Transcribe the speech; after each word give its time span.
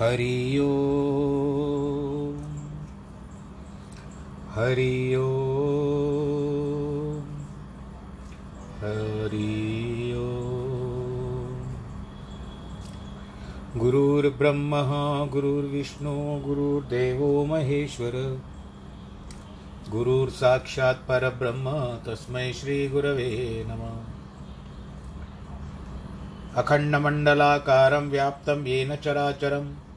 हरि 0.00 0.58
ओ 0.58 0.68
हरि 4.50 5.14
ओ 5.14 5.32
हरि 8.80 10.12
ओ 10.16 10.30
गुरुर्ब्रह्म, 13.76 14.70
गुरुर्विष्णु, 15.26 16.40
गुरुर्देवो 16.40 17.44
महेश्वर। 17.44 18.40
गुरुर्साक्षात् 19.90 21.08
परब्रह्म, 21.08 21.70
तस्मै 22.06 22.52
श्रीगुरवे 22.52 23.64
नमः। 23.68 24.20
अखण्डमण्डलाकारं 26.56 28.10
व्याप्तं 28.10 28.66
येन 28.66 28.96
चराचरं 28.96 29.89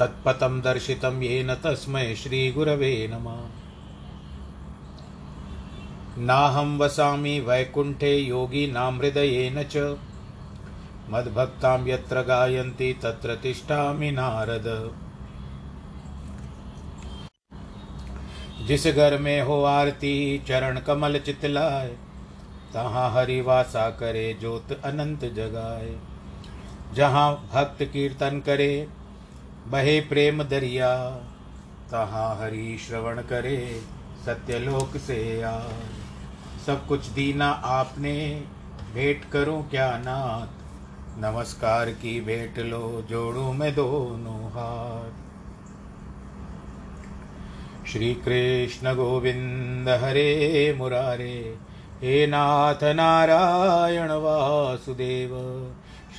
तत्पथं 0.00 0.60
दर्शितं 0.60 1.22
येन 1.22 1.54
तस्मै 1.54 2.14
श्रीगुरवे 2.14 3.10
नमः। 3.12 3.48
नाहं 6.18 6.78
वसामि 6.78 7.40
वैकुण्ठे 7.40 8.16
योगिनां 8.16 8.98
हृदयेन 8.98 9.62
च। 9.62 9.76
मद्भक्तां 11.10 11.88
यत्र 11.88 12.22
गायन्ति 12.22 12.92
तत्र 13.02 13.34
तिष्ठामि 13.34 14.10
नारद। 14.10 14.94
जिस 18.66 18.86
घर 18.86 19.18
में 19.18 19.42
हो 19.42 19.62
आरती, 19.62 20.42
चरण 20.48 20.80
कमल 20.80 21.18
चितलाए, 21.18 21.96
तहाँ 22.74 23.12
हरि 23.12 23.40
वासा 23.40 23.90
करे 23.90 24.36
ज्योत 24.40 24.80
अनंत 24.84 25.20
जगाए। 25.20 25.98
जहाँ 26.94 27.50
भक्त 27.54 27.82
कीर्तन 27.82 28.40
करे 28.40 28.88
बहे 29.68 30.00
प्रेम 30.00 30.42
दरिया 30.42 31.10
तहाँ 31.90 32.36
हरि 32.36 32.78
श्रवण 32.88 33.22
करे 33.22 33.80
सत्यलोक 34.26 34.96
से 34.96 35.42
आ 35.42 35.60
सब 36.66 36.86
कुछ 36.86 37.06
दीना 37.06 37.50
आपने, 37.50 38.44
भेंट 38.94 39.24
करूँ 39.24 39.70
क्या 39.70 39.98
नाथ? 39.98 40.60
नमस्कार 41.18 41.90
की 41.90 42.20
भेंट 42.20 42.58
लो, 42.58 43.04
जोड़ू 43.08 43.52
मैं 43.52 43.74
दोनों 43.74 44.48
हाथ। 44.50 45.10
श्री 47.86 48.14
कृष्ण 48.14 48.94
गोविंद 48.94 49.88
हरे 49.88 50.74
मुरारे, 50.78 51.58
हे 52.02 52.26
नाथ 52.26 52.84
नारायण 52.84 54.10
वासुदेव 54.10 55.30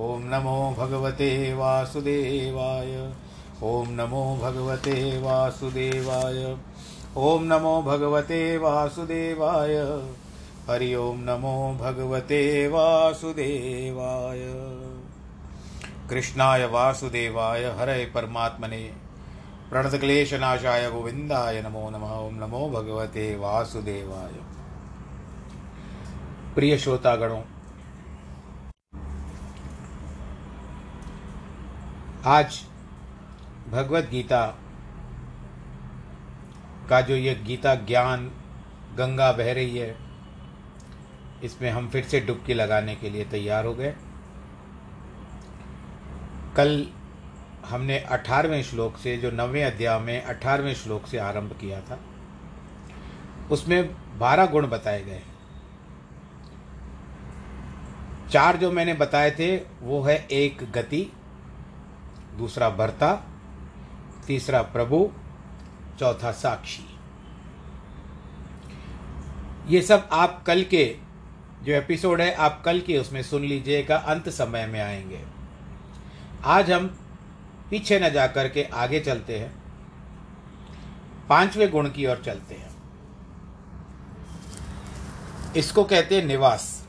ॐ 0.00 0.20
नमो 0.20 0.74
भगवते 0.78 1.54
वासुदेवाय। 1.54 3.12
ॐ 3.62 3.86
नमो 3.88 4.38
भगवते 4.42 5.20
वासुदेवाय। 5.20 6.56
ॐ 7.16 7.42
नमो 7.42 7.82
भगवते 7.82 8.56
वासुदेवाय। 8.56 9.76
हरि 10.70 10.94
ओं 10.94 11.16
नमो 11.16 11.78
भगवते 11.80 12.68
वासुदेवाय। 12.68 14.40
कृष्णाय 16.10 16.66
वासुदेवाय। 16.66 17.64
हरे 17.64 18.04
परमात्मने। 18.14 18.92
प्रणतक्लेशनाशाय 19.70 20.90
गोविन्दाय 20.90 21.62
नमो 21.62 21.90
नमः। 21.90 22.10
ओं 22.10 22.32
नमो 22.32 22.68
भगवते 22.70 23.36
वासुदेवाय। 23.36 24.32
प्रिय 26.54 26.78
श्रोतागणों 26.78 27.42
आज 32.20 32.58
भगवत 33.70 34.08
गीता 34.10 34.44
का 36.88 37.00
जो 37.00 37.14
ये 37.16 37.34
गीता 37.46 37.74
ज्ञान 37.86 38.30
गंगा 38.96 39.30
बह 39.32 39.52
रही 39.52 39.78
है, 39.78 39.94
इसमें 41.44 41.70
हम 41.70 41.88
फिर 41.88 42.04
से 42.04 42.20
डुबकी 42.20 42.54
लगाने 42.54 42.94
के 42.94 43.10
लिए 43.10 43.24
तैयार 43.24 43.66
हो 43.66 43.74
गए। 43.74 43.94
कल 46.56 46.86
हमने 47.68 47.98
अठारहवें 47.98 48.62
श्लोक 48.62 48.96
से, 48.96 49.16
जो 49.16 49.30
नवें 49.30 49.64
अध्याय 49.64 49.98
में 50.00 50.22
अठारहवें 50.22 50.74
श्लोक 50.74 51.06
से 51.06 51.18
आरंभ 51.18 51.56
किया 51.60 51.80
था, 51.80 51.98
उसमें 53.50 54.18
बारह 54.18 54.46
गुण 54.46 54.66
बताए 54.68 55.02
गए 55.04 55.22
चार 58.30 58.56
जो 58.56 58.70
मैंने 58.72 58.94
बताए 58.94 59.30
थे, 59.30 59.56
वो 59.56 60.02
है 60.02 60.16
एक 60.32 60.70
गति 60.72 61.06
दूसरा 62.40 62.70
भर्ता, 62.70 63.24
तीसरा 64.26 64.62
प्रभु, 64.62 65.12
चौथा 65.98 66.32
साक्षी। 66.32 66.98
ये 69.68 69.82
सब 69.82 70.08
आप 70.12 70.44
कल 70.46 70.62
के 70.62 70.96
जो 71.62 71.72
एपिसोड 71.72 72.20
है, 72.20 72.34
आप 72.34 72.62
कल 72.64 72.80
के 72.80 72.98
उसमें 72.98 73.22
सुन 73.22 73.42
लीजिएगा, 73.42 73.96
अंत 73.96 74.28
समय 74.28 74.66
में 74.66 74.80
आएँगे। 74.80 75.24
आज 76.44 76.70
हम 76.70 76.86
पीछे 77.70 78.00
न 78.00 78.10
जाकर 78.10 78.48
के 78.48 78.62
आगे 78.62 79.00
चलते 79.00 79.38
हैं। 79.38 79.62
पाँचवें 81.28 81.70
गुण 81.70 81.90
की 81.90 82.06
ओर 82.06 82.22
चलते 82.24 82.54
हैं। 82.54 82.70
इसको 85.56 85.84
कहते 85.84 86.16
हैं 86.16 86.24
निवास। 86.26 86.79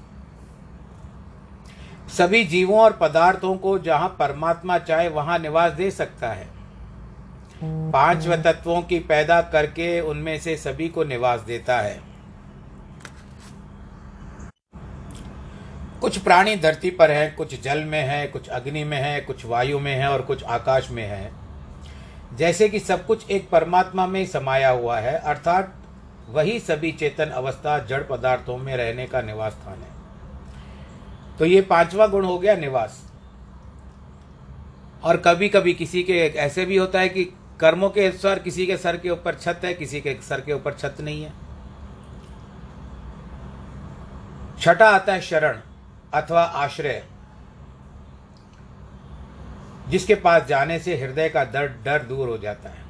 सभी 2.12 2.44
जीवों 2.44 2.80
और 2.80 2.94
पदार्थों 2.94 3.56
को 3.58 3.78
जहाँ 3.80 4.08
परमात्मा 4.20 4.78
चाहे 4.78 5.10
वहाँ 5.10 5.40
निवास 5.40 5.72
दे 5.74 5.92
सकता 5.92 6.30
है। 6.30 6.48
पाँच 7.92 8.28
तत्वों 8.44 8.82
की 8.82 9.00
पैदा 9.00 9.42
करके 9.42 10.00
उनमें 10.02 10.40
से 10.40 10.56
सभी 10.58 10.88
को 10.90 11.04
निवास 11.04 11.42
देता 11.42 11.80
है। 11.80 12.00
कुछ 16.02 16.18
प्राणी 16.18 16.56
धरती 16.56 16.90
पर 16.90 17.12
हैं 17.12 17.36
कुछ 17.36 17.62
जल 17.62 17.84
में 17.84 18.02
है 18.04 18.28
कुछ 18.28 18.48
अग्नि 18.50 18.84
में 18.84 18.98
है 18.98 19.20
कुछ 19.22 19.46
वायु 19.46 19.80
में 19.80 19.96
है 19.96 20.08
और 20.08 20.22
कुछ 20.22 20.44
आकाश 20.44 20.90
में 20.92 21.06
है। 21.06 21.32
जैसे 22.38 22.70
कि 22.70 22.80
सब 22.80 23.06
कुछ 23.06 23.30
एक 23.32 23.50
परमात्मा 23.50 24.08
में 24.08 24.26
समाया 24.26 24.70
हुआ 24.70 25.00
है 25.00 25.18
अर्थात 25.18 25.74
वही 26.30 26.60
सभी 26.60 26.92
चेतन 26.92 27.30
अवस्था 27.30 27.78
जड़ 27.80 28.04
पदार्थों 28.04 28.58
में 28.58 28.76
रहने 28.78 29.06
का 29.06 29.22
निवास 29.22 29.54
स्थान 29.54 29.74
है। 29.74 29.91
तो 31.42 31.46
ये 31.46 31.62
पांचवा 31.64 32.06
गुण 32.08 32.26
हो 32.26 32.38
गया 32.40 32.56
निवास। 32.56 32.98
और 35.04 35.18
कभी 35.18 35.48
कभी 35.50 35.74
किसी 35.74 36.02
के, 36.04 36.18
ऐसे 36.18 36.66
भी 36.66 36.76
होता 36.78 37.00
है 37.00 37.10
कि 37.10 37.24
कर्मों 37.60 37.90
के 37.90 38.06
अनुसार 38.06 38.40
किसी 38.40 38.66
के 38.66 38.76
सर 38.78 38.98
के 38.98 39.10
ऊपर 39.10 39.36
छत 39.36 39.62
है, 39.64 39.74
किसी 39.74 40.02
के 40.02 40.14
सर 40.24 40.42
के 40.42 40.54
ऊपर 40.54 40.74
छत 40.74 40.98
नहीं 41.02 41.24
है। 41.24 41.32
छठा 44.60 44.90
आता 44.90 45.14
है 45.14 45.22
शरण 45.22 45.58
अथवा 46.14 46.44
आश्रय, 46.44 47.04
जिसके 49.90 50.16
पास 50.18 50.46
जाने 50.48 50.80
से 50.80 50.98
हृदय 50.98 51.30
का 51.30 51.44
डर 51.46 51.68
डर 51.86 52.04
दूर 52.04 52.30
हो 52.30 52.38
जाता 52.38 52.70
है। 52.70 52.86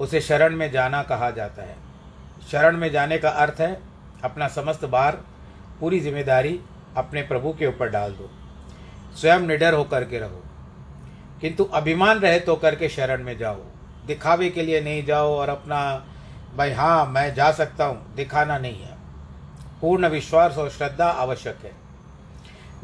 उसे 0.00 0.20
शरण 0.22 0.56
में 0.56 0.70
जाना 0.70 1.02
कहा 1.02 1.30
जाता 1.32 1.62
है। 1.62 1.76
शरण 2.50 2.76
में 2.76 2.90
जाने 2.90 3.18
का 3.18 3.30
अर्थ 3.36 3.60
है 3.60 3.72
अपना 4.24 4.48
समस्त 4.48 4.84
भार 4.86 5.22
पूरी 5.80 6.00
ज़िम्मेदारी 6.00 6.58
अपने 6.98 7.22
प्रभु 7.22 7.52
के 7.52 7.66
ऊपर 7.66 7.88
डाल 7.88 8.12
दो। 8.12 8.30
स्वयं 9.16 9.40
निडर 9.40 9.74
होकर 9.74 10.04
के 10.04 10.18
रहो। 10.18 10.44
किंतु 11.40 11.64
अभिमान 11.64 12.18
रहित 12.18 12.48
होकर 12.48 12.74
के 12.74 12.88
शरण 12.88 13.22
में 13.22 13.38
जाओ। 13.38 13.56
दिखावे 14.06 14.50
के 14.50 14.62
लिए 14.62 14.80
नहीं 14.80 15.04
जाओ 15.04 15.34
और 15.34 15.48
अपना, 15.48 16.06
भाई 16.56 16.72
हाँ 16.72 17.06
मैं 17.06 17.34
जा 17.34 17.52
सकता 17.52 17.84
हूँ। 17.84 18.14
दिखाना 18.14 18.58
नहीं 18.58 18.82
है। 18.82 18.98
पूर्ण 19.80 20.08
विश्वास 20.08 20.58
और 20.58 20.70
श्रद्धा 20.70 21.06
आवश्यक 21.06 21.58
है। 21.64 21.72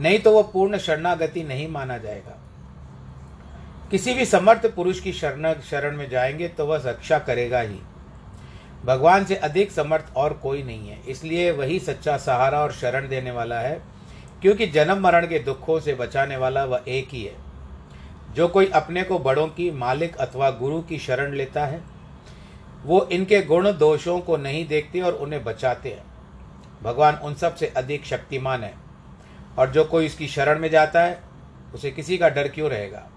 नहीं 0.00 0.18
तो 0.18 0.32
वह 0.32 0.50
पूर्ण 0.52 0.78
शरणागति 0.78 1.42
नहीं 1.42 1.68
माना 1.68 1.98
जाएगा। 1.98 2.38
किसी 3.90 4.14
भी 4.14 4.24
समर्थ 4.24 4.66
पुरुष 4.66 5.00
की 5.00 5.12
शरण 5.12 5.54
शरण 5.54 5.96
में 5.96 6.10
जाएँगे 6.10 6.48
तो 6.48 6.66
वह 6.66 6.82
रक्षा 6.86 7.18
करेगा 7.18 7.60
ही। 7.60 7.78
भगवान 8.84 9.24
से 9.24 9.36
अधिक 9.36 9.72
समर्थ 9.72 10.04
और 10.16 10.32
कोई 10.32 10.62
नहीं 10.62 10.88
है। 10.88 11.06
इसलिए 11.08 11.50
वही 11.50 11.78
सच्चा 11.78 12.16
सहारा 12.16 12.60
और 12.60 12.72
शरण 12.72 13.08
देने 13.08 13.30
वाला 13.30 13.60
है। 13.60 13.93
क्योंकि 14.44 14.66
जन्म 14.66 14.98
मरण 15.00 15.26
के 15.26 15.38
दुखों 15.38 15.80
से 15.80 15.94
बचाने 15.94 16.36
वाला 16.36 16.64
वह 16.64 16.82
एक 16.88 17.08
ही 17.08 17.24
है। 17.24 17.34
जो 18.34 18.48
कोई 18.48 18.66
अपने 18.66 19.02
को 19.02 19.18
बड़ों 19.18 19.46
की 19.46 19.70
मालिक 19.70 20.16
अथवा 20.16 20.50
गुरु 20.50 20.82
की 20.82 20.98
शरण 20.98 21.32
लेता 21.32 21.66
है, 21.66 21.80
वो 22.84 23.08
इनके 23.12 23.42
गुण 23.42 23.72
दोषों 23.72 24.20
को 24.20 24.36
नहीं 24.36 24.68
देखते 24.68 25.00
और 25.00 25.12
उन्हें 25.12 25.44
बचाते 25.44 25.88
हैं। 25.88 26.04
भगवान 26.82 27.14
उन 27.14 27.34
सबसे 27.34 27.66
अधिक 27.66 28.04
शक्तिमान 28.04 28.64
है 28.64 28.74
और 29.58 29.70
जो 29.70 29.84
कोई 29.84 30.06
इसकी 30.06 30.28
शरण 30.28 30.58
में 30.58 30.70
जाता 30.70 31.00
है, 31.00 31.20
उसे 31.74 31.90
किसी 31.90 32.18
का 32.18 32.28
डर 32.28 32.48
क्यों 32.48 32.70
रहेगा? 32.70 33.10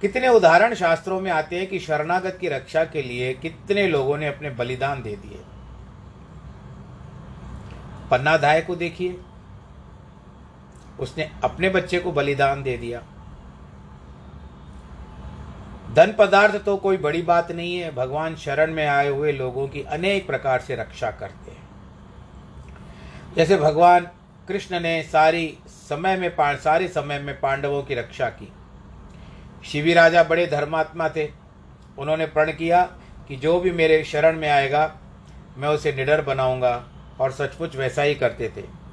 कितने 0.00 0.28
उदाहरण 0.28 0.74
शास्त्रों 0.74 1.20
में 1.20 1.30
आते 1.30 1.56
हैं 1.56 1.66
कि 1.66 1.78
शरणागत 1.78 2.38
की 2.40 2.48
रक्षा 2.48 2.84
के 2.84 3.02
लिए 3.02 3.34
कितने 3.34 3.86
लोगों 3.86 4.18
ने 4.18 4.26
अपने 4.26 4.50
बलिदान 4.50 5.02
दे 5.02 5.16
दिए। 5.16 5.40
पन्नाधाय 8.10 8.60
को 8.60 8.76
देखिए। 8.76 9.20
उसने 11.00 11.30
अपने 11.44 11.68
बच्चे 11.68 11.98
को 11.98 12.12
बलिदान 12.12 12.62
दे 12.62 12.76
दिया। 12.76 13.02
धन 15.94 16.14
पदार्थ 16.18 16.56
तो 16.64 16.76
कोई 16.76 16.96
बड़ी 16.96 17.22
बात 17.22 17.52
नहीं 17.52 17.76
है, 17.76 17.94
भगवान 17.94 18.36
शरण 18.36 18.72
में 18.72 18.86
आए 18.86 19.08
हुए 19.08 19.32
लोगों 19.32 19.68
की 19.68 19.82
अनेक 19.82 20.26
प्रकार 20.26 20.60
से 20.60 20.76
रक्षा 20.76 21.10
करते 21.10 21.50
हैं। 21.50 21.62
जैसे 23.36 23.56
भगवान 23.56 24.08
कृष्ण 24.48 24.80
ने 24.80 25.02
सारी 25.02 25.58
समय 25.68 26.16
में 26.16 26.32
सारे 26.38 26.88
समय 26.88 27.18
में 27.18 27.40
पांडवों 27.40 27.82
की 27.82 27.94
रक्षा 27.94 28.28
की। 28.30 28.52
शिवी 29.64 29.94
राजा 29.94 30.22
बड़े 30.22 30.46
धर्मात्मा 30.46 31.08
थे। 31.08 31.28
उन्होंने 31.98 32.26
प्रण 32.26 32.52
किया 32.52 32.82
कि 33.28 33.36
जो 33.36 33.58
भी 33.60 33.70
मेरे 33.70 34.02
शरण 34.04 34.38
में 34.38 34.48
आएगा, 34.48 34.92
मैं 35.56 35.68
उसे 35.68 35.92
निडर 35.92 36.22
बनाऊँगा 36.22 36.84
और 37.20 37.32
सचमुच 37.32 37.76
वैसा 37.76 38.02
ही 38.02 38.14
करते 38.14 38.52
थे। 38.56 38.83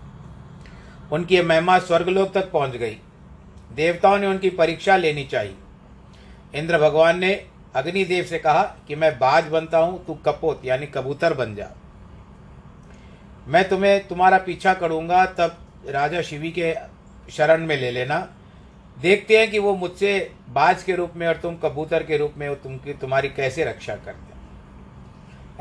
उनकी 1.11 1.41
महिमा 1.41 1.79
स्वर्गलोक 1.79 2.33
तक 2.33 2.51
पहुँच 2.51 2.75
गई। 2.75 2.97
देवताओं 3.73 4.17
ने 4.17 4.27
उनकी 4.27 4.49
परीक्षा 4.49 4.97
लेनी 4.97 5.23
चाहिए। 5.23 5.55
इंद्र 6.55 6.77
भगवान 6.77 7.19
ने 7.19 7.33
अग्निदेव 7.75 8.25
से 8.25 8.39
कहा 8.39 8.63
कि 8.87 8.95
मैं 8.95 9.19
बाज 9.19 9.47
बनता 9.47 9.77
हूँ, 9.77 10.05
तू 10.05 10.13
कपोत, 10.13 10.61
यानी 10.65 10.85
कबूतर 10.85 11.33
बन 11.33 11.55
जा। 11.55 11.69
मैं 13.47 13.69
तुम्हें, 13.69 14.07
तुम्हारा 14.07 14.37
पीछा 14.37 14.73
करूँगा, 14.73 15.25
तब 15.25 15.57
राजा 15.89 16.21
शिवी 16.21 16.51
के 16.51 16.75
शरण 17.31 17.65
में 17.65 17.75
ले 17.77 17.91
लेना। 17.91 18.27
देखते 19.01 19.37
हैं 19.37 19.51
कि 19.51 19.59
वो 19.59 19.75
मुझसे 19.75 20.31
बाज 20.49 20.83
के 20.83 20.95
रूप 20.95 21.13
में 21.15 21.27
और 21.27 21.37
तुम 21.37 21.55
कबूतर 21.55 22.03
के 22.03 22.17
रूप 22.17 22.33
में 22.37 22.55
की, 22.55 22.93
तुम्हारी 22.93 23.29
कैसे 23.29 23.65
रक्षा 23.65 23.95
करते 23.95 24.29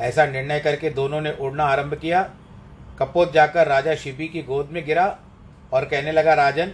ऐसा 0.02 0.26
निर्णय 0.26 0.60
करके 0.60 0.90
दोनों 0.90 1.20
ने 1.20 1.32
उड़ना 1.32 1.64
आरंभ 1.64 1.94
किया। 1.94 2.22
कपोत 2.98 3.32
जाकर 3.32 3.66
राजा 3.66 3.94
शिवी 3.94 4.28
की 4.28 4.42
गोद 4.42 4.68
में 4.72 4.84
गिरा 4.86 5.06
और 5.72 5.84
कहने 5.84 6.12
लगा, 6.12 6.34
राजन, 6.34 6.72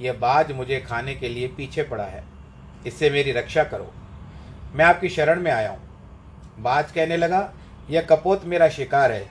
यह 0.00 0.12
बाज 0.12 0.52
मुझे 0.52 0.80
खाने 0.80 1.14
के 1.14 1.28
लिए 1.28 1.48
पीछे 1.48 1.82
पड़ा 1.82 2.04
है। 2.04 2.22
इससे 2.86 3.10
मेरी 3.10 3.32
रक्षा 3.32 3.64
करो। 3.64 3.92
मैं 4.74 4.84
आपकी 4.84 5.08
शरण 5.08 5.40
में 5.40 5.50
आया 5.50 5.70
हूँ। 5.70 5.88
बाज 6.58 6.92
कहने 6.92 7.16
लगा, 7.16 7.52
यह 7.90 8.02
कपोत 8.02 8.44
मेरा 8.44 8.68
शिकार 8.68 9.12
है, 9.12 9.26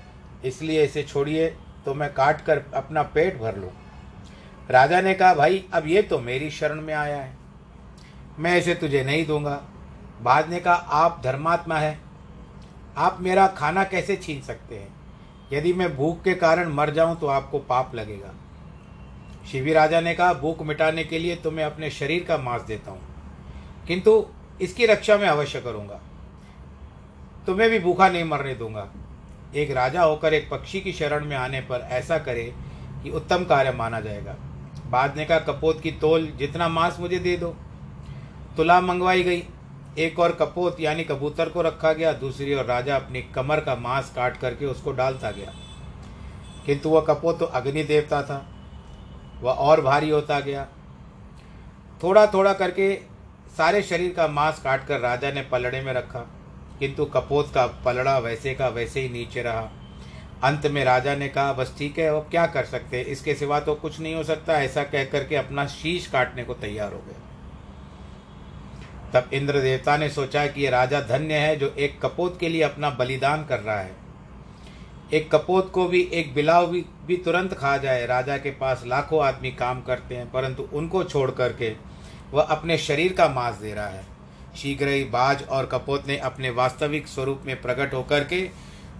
इसलिए 0.45 0.83
इसे 0.83 1.03
छोड़िए 1.03 1.47
तो 1.85 1.93
मैं 1.93 2.13
काट 2.13 2.41
कर 2.41 2.61
अपना 2.73 3.03
पेट 3.03 3.37
भर 3.37 3.55
लूँ। 3.55 3.71
राजा 4.69 5.01
ने 5.01 5.13
कहा, 5.13 5.33
भाई, 5.33 5.63
अब 5.73 5.87
ये 5.87 6.01
तो 6.01 6.19
मेरी 6.19 6.49
शरण 6.51 6.81
में 6.81 6.93
आया 6.93 7.17
है। 7.17 7.37
मैं 8.39 8.57
इसे 8.57 8.75
तुझे 8.75 9.03
नहीं 9.03 9.25
दूँगा। 9.25 9.55
बाज 10.21 10.49
ने 10.49 10.59
कहा, 10.59 10.73
आप 10.73 11.21
धर्मात्मा 11.23 11.77
है। 11.77 11.97
आप 12.97 13.17
मेरा 13.21 13.47
खाना 13.47 13.83
कैसे 13.83 14.15
छीन 14.15 14.41
सकते 14.41 14.75
हैं? 14.75 14.93
यदि 15.53 15.73
मैं 15.73 15.95
भूख 15.95 16.23
के 16.23 16.33
कारण 16.33 16.69
मर 16.69 16.89
जाऊँ 16.89 17.19
तो 17.19 17.27
आपको 17.27 17.59
पाप 17.59 17.95
लगेगा। 17.95 18.33
शिवी 19.51 19.73
राजा 19.73 20.01
ने 20.01 20.15
कहा, 20.15 20.33
भूख 20.33 20.61
मिटाने 20.61 21.03
के 21.03 21.19
लिए 21.19 21.35
तुम्हें 21.35 21.65
अपने 21.65 21.89
शरीर 21.89 22.23
का 22.23 22.37
मांस 22.37 22.61
देता 22.61 22.91
हूँ। 22.91 23.01
किंतु 23.87 24.25
इसकी 24.61 24.85
रक्षा 24.85 25.17
मैं 25.17 25.27
अवश्य 25.27 25.61
करूँगा। 25.61 26.01
तुम्हें 27.47 27.69
भी 27.69 27.79
भूखा 27.79 28.09
नहीं 28.09 28.23
मरने 28.23 28.55
दूँगा। 28.55 28.89
एक 29.55 29.71
राजा 29.71 30.03
होकर 30.03 30.33
एक 30.33 30.49
पक्षी 30.49 30.81
की 30.81 30.93
शरण 30.93 31.25
में 31.25 31.37
आने 31.37 31.61
पर 31.61 31.79
ऐसा 31.79 32.17
करे 32.17 32.53
कि 33.03 33.09
उत्तम 33.09 33.43
कार्य 33.43 33.71
माना 33.71 33.99
जाएगा। 33.99 34.35
बाद 34.89 35.17
ने 35.17 35.25
कहा, 35.25 35.39
कपोत 35.39 35.81
की 35.81 35.91
तोल 35.91 36.25
जितना 36.25 36.67
मांस 36.67 36.97
मुझे 36.99 37.19
दे 37.19 37.37
दो। 37.37 37.55
तुला 38.57 38.81
मंगवाई 38.81 39.23
गई। 39.23 39.43
एक 39.97 40.19
और 40.19 40.31
कपोत 40.31 40.79
यानी 40.79 41.03
कबूतर 41.03 41.49
को 41.49 41.61
रखा 41.61 41.93
गया। 41.93 42.13
दूसरी 42.13 42.53
ओर 42.53 42.65
राजा 42.65 42.95
अपनी 42.95 43.21
कमर 43.21 43.59
का 43.59 43.75
मांस 43.75 44.13
काट 44.15 44.37
करके 44.37 44.65
उसको 44.65 44.91
डालता 44.91 45.31
गया। 45.31 45.53
किंतु 46.65 46.89
वह 46.89 47.01
कपोत 47.01 47.39
तो 47.39 47.45
अग्नि 47.45 47.83
देवता 47.83 48.23
था। 48.23 48.58
वह 49.41 49.51
और 49.51 49.81
भारी 49.81 50.09
होता 50.09 50.39
गया। 50.39 50.67
थोड़ा 52.03 52.25
थोड़ा 52.27 52.53
करके 52.53 52.93
सारे 53.57 53.81
शरीर 53.81 54.13
का 54.13 54.27
मांस 54.27 54.59
काटकर 54.59 54.99
राजा 54.99 55.31
ने 55.31 55.41
पलड़े 55.41 55.81
में 55.81 55.93
रखा, 55.93 56.19
किंतु 56.79 57.05
कपोत 57.05 57.51
का 57.53 57.65
पलड़ा 57.85 58.17
वैसे 58.19 58.53
का 58.53 58.67
वैसे 58.67 59.01
ही 59.01 59.09
नीचे 59.09 59.41
रहा। 59.41 59.69
अंत 60.43 60.65
में 60.65 60.83
राजा 60.85 61.15
ने 61.15 61.27
कहा, 61.29 61.53
बस 61.53 61.73
ठीक 61.77 61.97
है, 61.99 62.07
अब 62.07 62.27
क्या 62.31 62.45
कर 62.47 62.65
सकते 62.65 62.97
हैं? 62.97 63.05
इसके 63.05 63.33
सिवा 63.35 63.59
तो 63.59 63.75
कुछ 63.75 63.99
नहीं 63.99 64.15
हो 64.15 64.23
सकता, 64.23 64.61
ऐसा 64.61 64.83
कह 64.83 65.03
करके 65.05 65.35
अपना 65.35 65.65
शीश 65.67 66.07
काटने 66.07 66.43
को 66.43 66.53
तैयार 66.55 66.93
हो 66.93 66.99
गया। 66.99 67.27
तब 69.11 69.33
इंद्र 69.33 69.61
देवता 69.61 69.97
ने 69.97 70.09
सोचा 70.09 70.45
कि 70.47 70.61
ये 70.61 70.69
राजा 70.69 70.99
धन्य 71.01 71.33
है 71.35 71.55
जो 71.55 71.67
एक 71.69 71.99
कपोत 72.01 72.39
के 72.39 72.49
लिए 72.49 72.61
अपना 72.61 72.89
बलिदान 72.89 73.45
कर 73.45 73.59
रहा 73.59 73.79
है। 73.79 73.95
एक 75.13 75.31
कपोत 75.31 75.71
को 75.71 75.87
भी 75.87 76.01
एक 76.13 76.33
बिलाव 76.33 76.65
भी, 76.67 76.85
भी 77.05 77.15
तुरंत 77.17 77.53
खा 77.53 77.77
जाए। 77.77 78.05
राजा 78.05 78.37
के 78.37 78.51
पास 78.51 78.83
लाखों 78.87 79.23
आदमी 79.25 79.51
काम 79.51 79.81
करते 79.81 80.15
हैं 80.15 80.31
परंतु 80.31 80.67
उनको 80.73 81.03
छोड़ 81.03 81.29
करके 81.31 81.73
वह 82.31 82.43
अपने 82.43 82.77
शरीर 82.77 83.13
का 83.13 83.27
मांस 83.27 83.55
दे 83.55 83.73
रहा 83.73 83.87
है। 83.87 84.03
शीघ्र 84.57 84.87
ही 84.87 85.03
बाज 85.03 85.43
और 85.43 85.65
कपोत 85.65 86.07
ने 86.07 86.17
अपने 86.17 86.49
वास्तविक 86.49 87.07
स्वरूप 87.07 87.43
में 87.45 87.61
प्रकट 87.61 87.93
होकर 87.93 88.23
के 88.23 88.41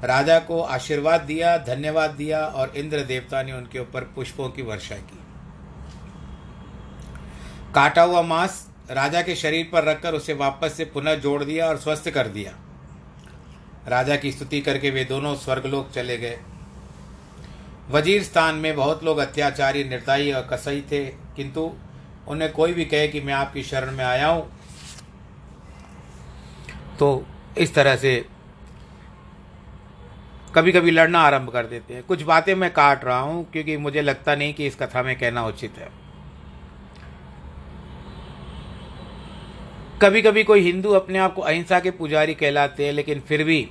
राजा 0.04 0.40
को 0.40 0.62
आशीर्वाद 0.62 1.22
दिया 1.22 1.58
धन्यवाद 1.58 2.12
दिया 2.12 2.46
और 2.46 2.74
इंद्र 2.76 3.04
देवता 3.04 3.44
ने 3.44 3.54
उनके 3.54 3.80
ऊपर 3.80 4.04
पुष्पों 4.16 4.50
की 4.50 4.62
वर्षा 4.62 4.96
की। 4.96 5.20
काटा 7.76 8.02
हुआ 8.02 8.22
मांस 8.22 8.66
राजा 8.92 9.22
के 9.22 9.36
शरीर 9.36 9.70
पर 9.72 9.84
रखकर 9.84 10.14
उसे 10.14 10.34
वापस 10.34 10.74
से 10.74 10.86
पुनः 10.86 11.16
जोड़ 11.16 11.44
दिया 11.44 11.68
और 11.68 11.78
स्वस्थ 11.78 12.10
कर 12.10 12.28
दिया। 12.28 12.54
राजा 13.88 14.16
की 14.16 14.32
स्तुति 14.32 14.62
करके 14.62 14.90
वे 14.90 15.04
दोनों 15.06 15.36
स्वर्गलोक 15.36 15.90
चले 15.92 16.18
गए। 16.18 16.38
वज़ीर 17.90 18.24
स्थान 18.24 18.56
में 18.56 18.76
बहुत 18.76 19.04
लोग 19.04 19.18
अत्याचारी, 19.18 19.84
निर्दयी 19.84 20.32
और 20.32 20.48
कसई 20.52 20.82
थे, 20.92 21.06
किंतु 21.06 21.72
उन्हें 22.28 22.52
कोई 22.52 22.74
भी 22.74 22.86
कहे 22.86 23.08
कि 23.08 23.22
मैं 23.22 23.34
आपकी 23.34 23.64
शरण 23.64 23.92
में 23.92 24.04
आया 24.06 24.28
हूँ। 24.28 24.50
तो 27.00 27.26
इस 27.58 27.74
तरह 27.76 27.96
से 27.96 28.26
कभी 30.56 30.72
कभी 30.72 30.92
लड़ना 30.92 31.20
आरंभ 31.20 31.50
कर 31.50 31.66
देते 31.66 31.94
हैं। 31.94 32.04
कुछ 32.04 32.22
बातें 32.22 32.54
मैं 32.56 32.72
काट 32.74 33.04
रहा 33.06 33.20
हूँ, 33.20 33.44
क्योंकि 33.52 33.78
मुझे 33.78 34.02
लगता 34.02 34.36
नहीं 34.36 34.54
कि 34.54 34.68
इस 34.68 34.76
कथा 34.76 35.04
में 35.04 35.16
कहना 35.20 35.46
उचित 35.46 35.78
है। 35.78 35.90
कभी 40.02 40.22
कभी 40.22 40.44
कोई 40.44 40.62
हिंदू 40.62 40.92
अपने 40.94 41.20
आप 41.20 41.34
को 41.34 41.42
अहिंसा 41.42 41.80
के 41.80 41.92
पुजारी 41.92 42.34
कहलाते 42.34 42.86
हैं, 42.86 42.92
लेकिन 42.94 43.20
फिर 43.20 43.44
भी 43.44 43.68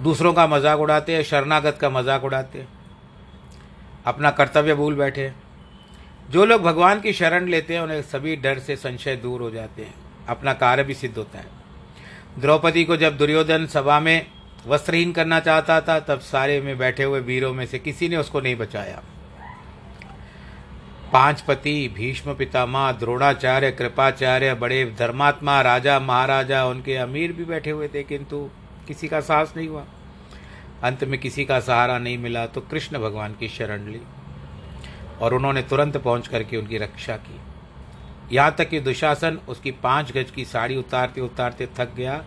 दूसरों 0.00 0.32
का 0.32 0.46
मज़ाक 0.46 0.80
उड़ाते 0.80 1.14
हैं, 1.14 1.22
शरणागत 1.22 1.78
का 1.80 1.90
मज़ाक 1.90 2.24
उड़ाते 2.24 2.58
हैं, 2.58 2.68
अपना 4.06 4.30
कर्तव्य 4.30 4.74
भूल 4.74 4.94
बैठे 4.94 5.30
जो 6.30 6.44
लोग 6.44 6.62
भगवान 6.62 7.00
की 7.00 7.12
शरण 7.12 7.48
लेते 7.48 7.74
हैं, 7.74 7.80
उन्हें 7.80 8.02
सभी 8.02 8.36
डर 8.36 8.58
से 8.58 8.76
संशय 8.76 9.16
दूर 9.16 9.40
हो 9.42 9.50
जाते 9.50 9.82
हैं। 9.82 9.94
अपना 10.28 10.52
कार्य 10.54 10.82
भी 10.84 10.94
सिद्ध 10.94 11.16
होता 11.18 11.38
है। 11.38 12.40
द्रौपदी 12.40 12.84
को 12.84 12.96
जब 12.96 13.16
दुर्योधन 13.16 13.66
सभा 13.66 13.98
में 14.00 14.26
वस्त्रहीन 14.66 15.12
करना 15.12 15.40
चाहता 15.40 15.80
था, 15.80 15.98
तब 16.00 16.20
सारे 16.22 16.60
में 16.60 16.76
बैठे 16.78 17.04
हुए 17.04 17.20
वीरों 17.20 17.52
में 17.54 17.64
से 17.66 17.78
किसी 17.78 18.08
ने 18.08 18.16
उसको 18.16 18.40
नहीं 18.40 18.56
बचाया। 18.56 19.02
पाँच 21.12 21.40
पति 21.40 21.72
भीष्म 21.94 22.34
पितामह 22.34 22.90
द्रोणाचार्य, 22.92 23.70
कृपाचार्य, 23.72 24.54
बड़े 24.54 24.84
धर्मात्मा, 24.98 25.60
राजा, 25.62 25.98
महाराजा, 26.00 26.64
उनके 26.66 26.96
अमीर 26.96 27.32
भी 27.32 27.44
बैठे 27.44 27.70
हुए 27.70 27.88
थे, 27.88 28.02
किंतु 28.02 28.48
किसी 28.88 29.08
का 29.08 29.20
साहस 29.20 29.52
नहीं 29.56 29.68
हुआ। 29.68 29.84
अंत 30.84 31.04
में 31.04 31.18
किसी 31.20 31.44
का 31.44 31.58
सहारा 31.60 31.98
नहीं 31.98 32.18
मिला 32.18 32.46
तो 32.46 32.60
कृष्ण 32.60 32.98
भगवान 32.98 33.34
की 33.34 33.48
शरण 33.48 33.86
ली 33.86 34.00
और 35.20 35.34
उन्होंने 35.34 35.62
तुरंत 35.62 35.96
पहुँच 35.96 36.28
करके 36.28 36.56
उनकी 36.56 36.78
रक्षा 36.78 37.16
की। 37.18 37.40
यहाँ 38.32 38.54
तक 38.58 38.68
कि 38.68 38.80
दुशासन 38.80 39.38
उसकी 39.48 39.70
पाँच 39.82 40.12
गज 40.12 40.30
की 40.30 40.44
साड़ी 40.44 40.76
उतारते 40.76 41.20
उतारते 41.20 41.66
थक 41.78 41.94
गया। 41.96 42.22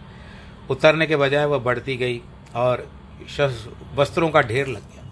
उतरने 0.70 1.06
के 1.08 1.16
बजाय 1.16 1.46
वह 1.46 1.58
बढ़ती 1.60 1.96
गई 1.98 2.22
और 2.56 2.88
वस्त्रों 3.96 4.30
का 4.30 4.42
ढेर 4.42 4.68
लग 4.68 4.82
गया। 4.84 5.03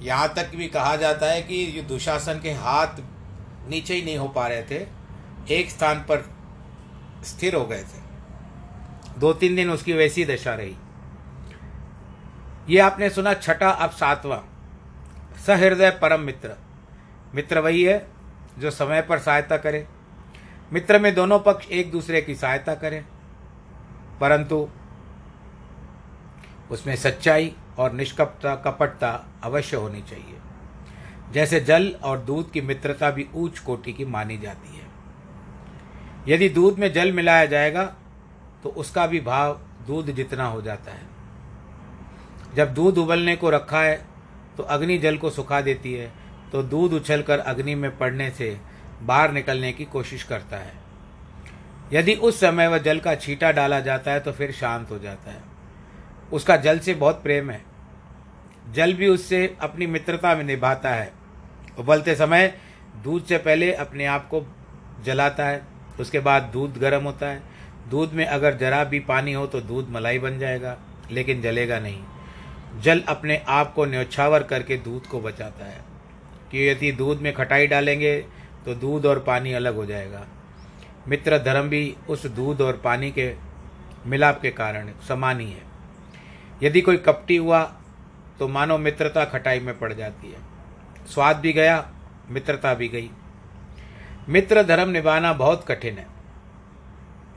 यहाँ 0.00 0.34
तक 0.34 0.50
भी 0.54 0.68
कहा 0.68 0.96
जाता 0.96 1.26
है 1.26 1.42
कि 1.42 1.54
ये 1.54 1.82
दुशासन 1.82 2.40
के 2.40 2.50
हाथ 2.50 2.86
नीचे 3.68 3.94
ही 3.94 4.02
नहीं 4.02 4.16
हो 4.16 4.28
पा 4.28 4.46
रहे 4.46 4.62
थे, 4.62 4.86
एक 5.50 5.70
स्थान 5.70 5.98
पर 6.00 6.30
स्थिर 7.24 7.54
हो 7.54 7.64
गए 7.64 7.82
थे। 7.82 8.08
दो 9.18 9.32
तीन 9.32 9.56
दिन 9.56 9.70
उसकी 9.70 9.92
वैसी 9.92 10.24
दशा 10.24 10.54
रही। 10.54 10.76
ये 12.68 12.78
आपने 12.78 13.10
सुना 13.10 13.34
छठा, 13.34 13.70
अब 13.70 13.90
सातवां। 13.90 14.38
सहृदय 15.46 15.90
परम 15.90 16.20
मित्र। 16.20 16.56
मित्र 17.34 17.58
वही 17.58 17.84
है 17.84 18.08
जो 18.58 18.70
समय 18.70 19.02
पर 19.02 19.18
सहायता 19.18 19.56
करे। 19.56 19.86
मित्र 20.72 20.98
में 20.98 21.14
दोनों 21.14 21.38
पक्ष 21.38 21.68
एक 21.68 21.90
दूसरे 21.90 22.22
की 22.22 22.34
सहायता 22.34 22.74
करें। 22.74 23.04
परंतु 24.20 24.68
उसमें 26.70 26.96
सच्चाई 26.96 27.56
और 27.78 27.92
निष्कपता 27.92 28.54
कपटता 28.56 29.10
अवश्य 29.44 29.76
होनी 29.76 30.02
चाहिए। 30.02 30.36
जैसे 31.32 31.60
जल 31.60 31.88
और 32.04 32.18
दूध 32.20 32.50
की 32.50 32.60
मित्रता 32.60 33.10
भी 33.10 33.26
ऊंच 33.34 33.58
कोटि 33.58 33.92
की 33.92 34.04
मानी 34.06 34.38
जाती 34.38 34.76
है। 34.76 34.86
यदि 36.28 36.48
दूध 36.48 36.78
में 36.78 36.92
जल 36.92 37.12
मिलाया 37.12 37.46
जाएगा 37.46 37.84
तो 38.62 38.68
उसका 38.76 39.06
भी 39.06 39.20
भाव 39.20 39.52
दूध 39.86 40.10
जितना 40.10 40.46
हो 40.46 40.62
जाता 40.62 40.92
है। 40.92 41.06
जब 42.54 42.74
दूध 42.74 42.98
उबलने 42.98 43.36
को 43.36 43.50
रखा 43.50 43.80
है 43.80 43.96
तो 44.56 44.62
अग्नि 44.62 44.98
जल 44.98 45.16
को 45.16 45.30
सुखा 45.30 45.60
देती 45.60 45.92
है 45.94 46.10
तो 46.52 46.62
दूध 46.62 46.92
उछलकर 46.92 47.38
अग्नि 47.38 47.74
में 47.74 47.96
पड़ने 47.98 48.30
से 48.30 48.58
बाहर 49.02 49.32
निकलने 49.32 49.72
की 49.72 49.84
कोशिश 49.84 50.22
करता 50.22 50.56
है। 50.56 50.72
यदि 51.92 52.14
उस 52.14 52.40
समय 52.40 52.68
वह 52.68 52.78
जल 52.78 52.98
का 52.98 53.14
छीटा 53.14 53.50
डाला 53.52 53.80
जाता 53.80 54.12
है 54.12 54.20
तो 54.20 54.32
फिर 54.32 54.52
शांत 54.52 54.90
हो 54.90 54.98
जाता 54.98 55.30
है। 55.30 55.47
उसका 56.32 56.56
जल 56.56 56.78
से 56.78 56.94
बहुत 56.94 57.22
प्रेम 57.22 57.50
है। 57.50 57.64
जल 58.72 58.94
भी 58.94 59.08
उससे 59.08 59.56
अपनी 59.60 59.86
मित्रता 59.86 60.34
में 60.34 60.44
निभाता 60.44 60.90
है। 60.90 61.12
उबलते 61.78 62.14
समय 62.14 62.60
दूध 63.04 63.24
से 63.24 63.38
पहले 63.38 63.72
अपने 63.72 64.06
आप 64.06 64.28
को 64.28 64.56
जलाता 65.04 65.44
है। 65.44 65.62
उसके 66.00 66.18
बाद 66.18 66.42
दूध 66.42 66.78
गर्म 66.78 67.04
होता 67.04 67.28
है। 67.28 67.42
दूध 67.90 68.12
में 68.12 68.26
अगर 68.26 68.54
जरा 68.54 68.84
भी 68.84 69.00
पानी 69.00 69.32
हो 69.32 69.46
तो 69.46 69.60
दूध 69.60 69.88
मलाई 69.90 70.18
बन 70.18 70.38
जाएगा, 70.38 70.78
लेकिन 71.10 71.42
जलेगा 71.42 71.78
नहीं। 71.78 72.04
जल 72.80 73.00
अपने 73.00 73.44
आप 73.48 73.74
को 73.74 73.84
न्यौछावर 73.84 74.42
करके 74.42 74.76
दूध 74.76 75.06
को 75.06 75.20
बचाता 75.20 75.64
है। 75.64 75.88
कि 76.50 76.68
यदि 76.68 76.92
दूध 76.92 77.20
में 77.20 77.34
खटाई 77.34 77.66
डालेंगे 77.66 78.20
तो 78.64 78.74
दूध 78.74 79.06
और 79.06 79.18
पानी 79.18 79.52
अलग 79.52 79.74
हो 79.74 79.86
जाएगा। 79.86 80.26
मित्र 81.08 81.38
धर्म 81.38 81.68
भी 81.68 81.96
उस 82.08 82.26
दूध 82.26 82.60
और 82.60 82.76
पानी 82.76 83.10
के 83.10 83.34
मिलाप 84.06 84.40
के 84.40 84.50
कारण 84.50 84.90
समान 85.08 85.40
ही 85.40 85.50
है। 85.50 85.67
यदि 86.62 86.80
कोई 86.80 86.96
कपटी 86.96 87.36
हुआ 87.36 87.62
तो 88.38 88.48
मानो 88.48 88.78
मित्रता 88.78 89.24
खटाई 89.24 89.60
में 89.60 89.78
पड़ 89.78 89.92
जाती 89.92 90.30
है। 90.30 90.38
स्वाद 91.06 91.36
भी 91.36 91.52
गया, 91.52 91.92
मित्रता 92.28 92.74
भी 92.74 92.88
गई। 92.88 93.10
मित्र 94.28 94.62
धर्म 94.62 94.88
निभाना 94.88 95.32
बहुत 95.32 95.64
कठिन 95.68 95.98
है। 95.98 96.06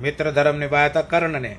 मित्र 0.02 0.32
धर्म 0.32 0.56
निभाया 0.56 0.90
था 0.90 1.02
कर्ण 1.02 1.40
ने, 1.40 1.58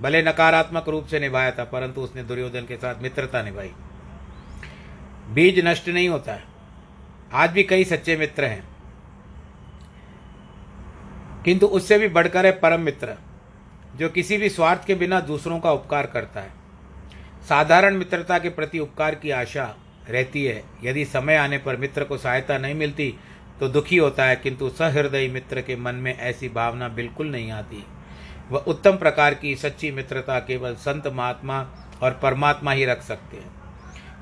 भले 0.00 0.22
नकारात्मक 0.22 0.88
रूप 0.88 1.06
से 1.06 1.20
निभाया 1.20 1.50
था, 1.50 1.64
परंतु 1.64 2.00
उसने 2.00 2.24
दुर्योधन 2.24 2.60
के 2.60 2.76
साथ 2.76 2.94
मित्रता 3.02 3.42
निभाई। 3.42 3.72
बीज 5.30 5.64
नष्ट 5.64 5.88
नहीं 5.88 6.08
होता 6.08 6.32
है। 6.32 6.44
आज 7.32 7.50
भी 7.50 7.62
कई 7.62 7.84
सच्चे 7.84 8.16
मित्र 8.16 8.44
हैं। 8.44 8.68
किंतु 11.44 11.66
उससे 11.66 11.98
भी 11.98 12.08
बढ़कर 12.08 12.46
है 12.46 12.52
परम 12.52 12.80
मित्र, 12.80 13.16
जो 13.96 14.08
किसी 14.08 14.36
भी 14.36 14.48
स्वार्थ 14.48 14.84
के 14.86 14.94
बिना 14.94 15.20
दूसरों 15.20 15.60
का 15.60 15.72
उपकार 15.72 16.06
करता 16.06 16.40
है। 16.40 16.61
साधारण 17.42 17.96
मित्रता 17.96 18.38
के 18.38 18.48
प्रति 18.48 18.78
उपकार 18.78 19.14
की 19.14 19.30
आशा 19.30 19.64
रहती 20.10 20.44
है। 20.44 20.62
यदि 20.84 21.04
समय 21.04 21.36
आने 21.36 21.58
पर 21.58 21.76
मित्र 21.76 22.04
को 22.04 22.18
सहायता 22.18 22.58
नहीं 22.58 22.74
मिलती 22.74 23.14
तो 23.60 23.68
दुखी 23.68 23.96
होता 23.96 24.24
है, 24.24 24.36
किंतु 24.36 24.68
सहृदय 24.70 25.28
मित्र 25.28 25.60
के 25.60 25.76
मन 25.76 25.94
में 25.94 26.16
ऐसी 26.16 26.48
भावना 26.48 26.88
बिल्कुल 26.90 27.26
नहीं 27.26 27.50
आती। 27.52 27.84
वह 28.50 28.64
उत्तम 28.68 28.96
प्रकार 28.96 29.34
की 29.34 29.54
सच्ची 29.56 29.90
मित्रता 29.90 30.38
केवल 30.40 30.74
संत 30.76 31.06
महात्मा 31.06 31.58
और 32.02 32.18
परमात्मा 32.22 32.72
ही 32.72 32.84
रख 32.84 33.02
सकते 33.02 33.36
हैं। 33.36 33.50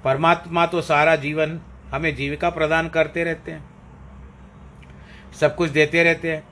परमात्मा 0.04 0.66
तो 0.66 0.82
सारा 0.82 1.16
जीवन 1.16 1.60
हमें 1.90 2.14
जीविका 2.16 2.50
प्रदान 2.50 2.88
करते 2.88 3.24
रहते 3.24 3.52
हैं, 3.52 3.64
सब 5.40 5.54
कुछ 5.56 5.70
देते 5.70 6.02
रहते 6.04 6.32
हैं, 6.32 6.42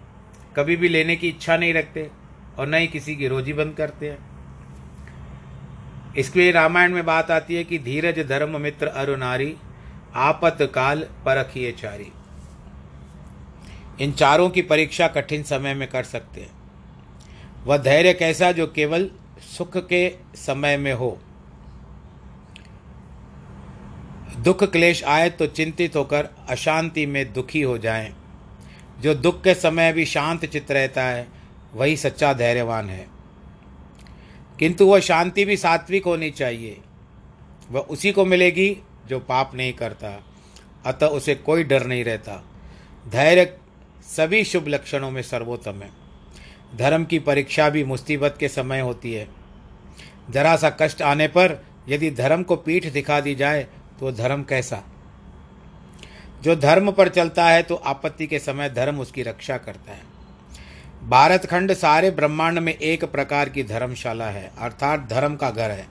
कभी 0.56 0.76
भी 0.76 0.88
लेने 0.88 1.16
की 1.16 1.28
इच्छा 1.28 1.56
नहीं 1.56 1.74
रखते 1.74 2.10
और 2.58 2.66
न 2.66 2.74
ही 2.74 2.86
किसी 2.86 3.16
की 3.16 3.28
रोजी 3.28 3.52
बंद 3.52 3.74
करते 3.74 4.10
हैं। 4.10 4.27
इसके 6.16 6.40
लिए 6.40 6.52
रामायण 6.52 6.92
में 6.92 7.06
बात 7.06 7.30
आती 7.30 7.54
है 7.54 7.64
कि 7.64 7.78
धीरज 7.78 8.18
धर्म 8.28 8.60
मित्र 8.60 8.86
अरु 8.86 9.16
नारी 9.16 9.56
काल 10.62 11.00
परखिए 11.00 11.72
चारी। 11.72 12.12
इन 14.00 14.12
चारों 14.12 14.50
की 14.50 14.62
परीक्षा 14.62 15.08
कठिन 15.08 15.42
समय 15.42 15.74
में 15.74 15.88
कर 15.88 16.04
सकते 16.04 16.40
हैं। 16.40 16.50
वह 17.64 17.78
धैर्य 17.78 18.12
कैसा 18.12 18.52
जो 18.52 18.66
केवल 18.66 19.10
सुख 19.58 19.76
के 19.76 20.08
समय 20.34 20.76
में 20.76 20.92
हो। 20.92 21.18
दुख 24.38 24.64
क्लेश 24.64 25.04
आए 25.04 25.30
तो 25.30 25.46
चिंतित 25.46 25.96
होकर 25.96 26.28
अशांति 26.48 27.06
में 27.06 27.32
दुखी 27.32 27.62
हो 27.62 27.78
जाएँ। 27.78 28.14
जो 29.00 29.14
दुख 29.14 29.42
के 29.44 29.54
समय 29.54 29.92
भी 29.92 30.04
शांत 30.04 30.44
चित्त 30.44 30.72
रहता 30.72 31.02
है, 31.02 31.26
वही 31.74 31.96
सच्चा 31.96 32.32
धैर्यवान 32.32 32.88
है। 32.88 33.17
किंतु 34.58 34.86
वह 34.86 35.00
शांति 35.00 35.44
भी 35.44 35.56
सात्विक 35.56 36.04
होनी 36.04 36.30
चाहिए। 36.30 36.80
वह 37.70 37.80
उसी 37.80 38.12
को 38.12 38.24
मिलेगी 38.24 38.76
जो 39.06 39.18
पाप 39.18 39.54
नहीं 39.54 39.72
करता, 39.72 40.24
अतः 40.86 41.06
उसे 41.06 41.34
कोई 41.34 41.64
डर 41.64 41.86
नहीं 41.86 42.04
रहता। 42.04 42.42
धैर्य 43.08 43.56
सभी 44.06 44.44
शुभ 44.44 44.68
लक्षणों 44.68 45.10
में 45.10 45.22
सर्वोत्तम 45.22 45.82
है। 45.82 45.90
धर्म 46.76 47.04
की 47.04 47.18
परीक्षा 47.18 47.68
भी 47.70 47.84
मुसीबत 47.84 48.36
के 48.40 48.48
समय 48.48 48.80
होती 48.80 49.12
है। 49.12 49.28
जरा 50.30 50.56
सा 50.56 50.70
कष्ट 50.70 51.02
आने 51.02 51.28
पर 51.28 51.58
यदि 51.88 52.10
धर्म 52.10 52.42
को 52.42 52.56
पीठ 52.56 52.86
दिखा 52.86 53.20
दी 53.20 53.34
जाए 53.34 53.66
तो 54.00 54.12
धर्म 54.12 54.42
कैसा? 54.42 54.82
जो 56.42 56.56
धर्म 56.56 56.90
पर 56.92 57.08
चलता 57.08 57.48
है 57.48 57.62
तो 57.62 57.74
आपत्ति 57.74 58.26
के 58.26 58.38
समय 58.38 58.70
धर्म 58.70 59.00
उसकी 59.00 59.22
रक्षा 59.22 59.56
करता 59.58 59.92
है। 59.92 60.17
भारत 61.04 61.46
खंड 61.46 61.72
सारे 61.72 62.10
ब्रह्मांड 62.10 62.58
में 62.58 62.74
एक 62.74 63.04
प्रकार 63.04 63.48
की 63.48 63.62
धर्मशाला 63.62 64.26
है, 64.26 64.50
अर्थात 64.58 65.08
धर्म 65.10 65.36
का 65.36 65.50
घर 65.50 65.70
है। 65.70 65.86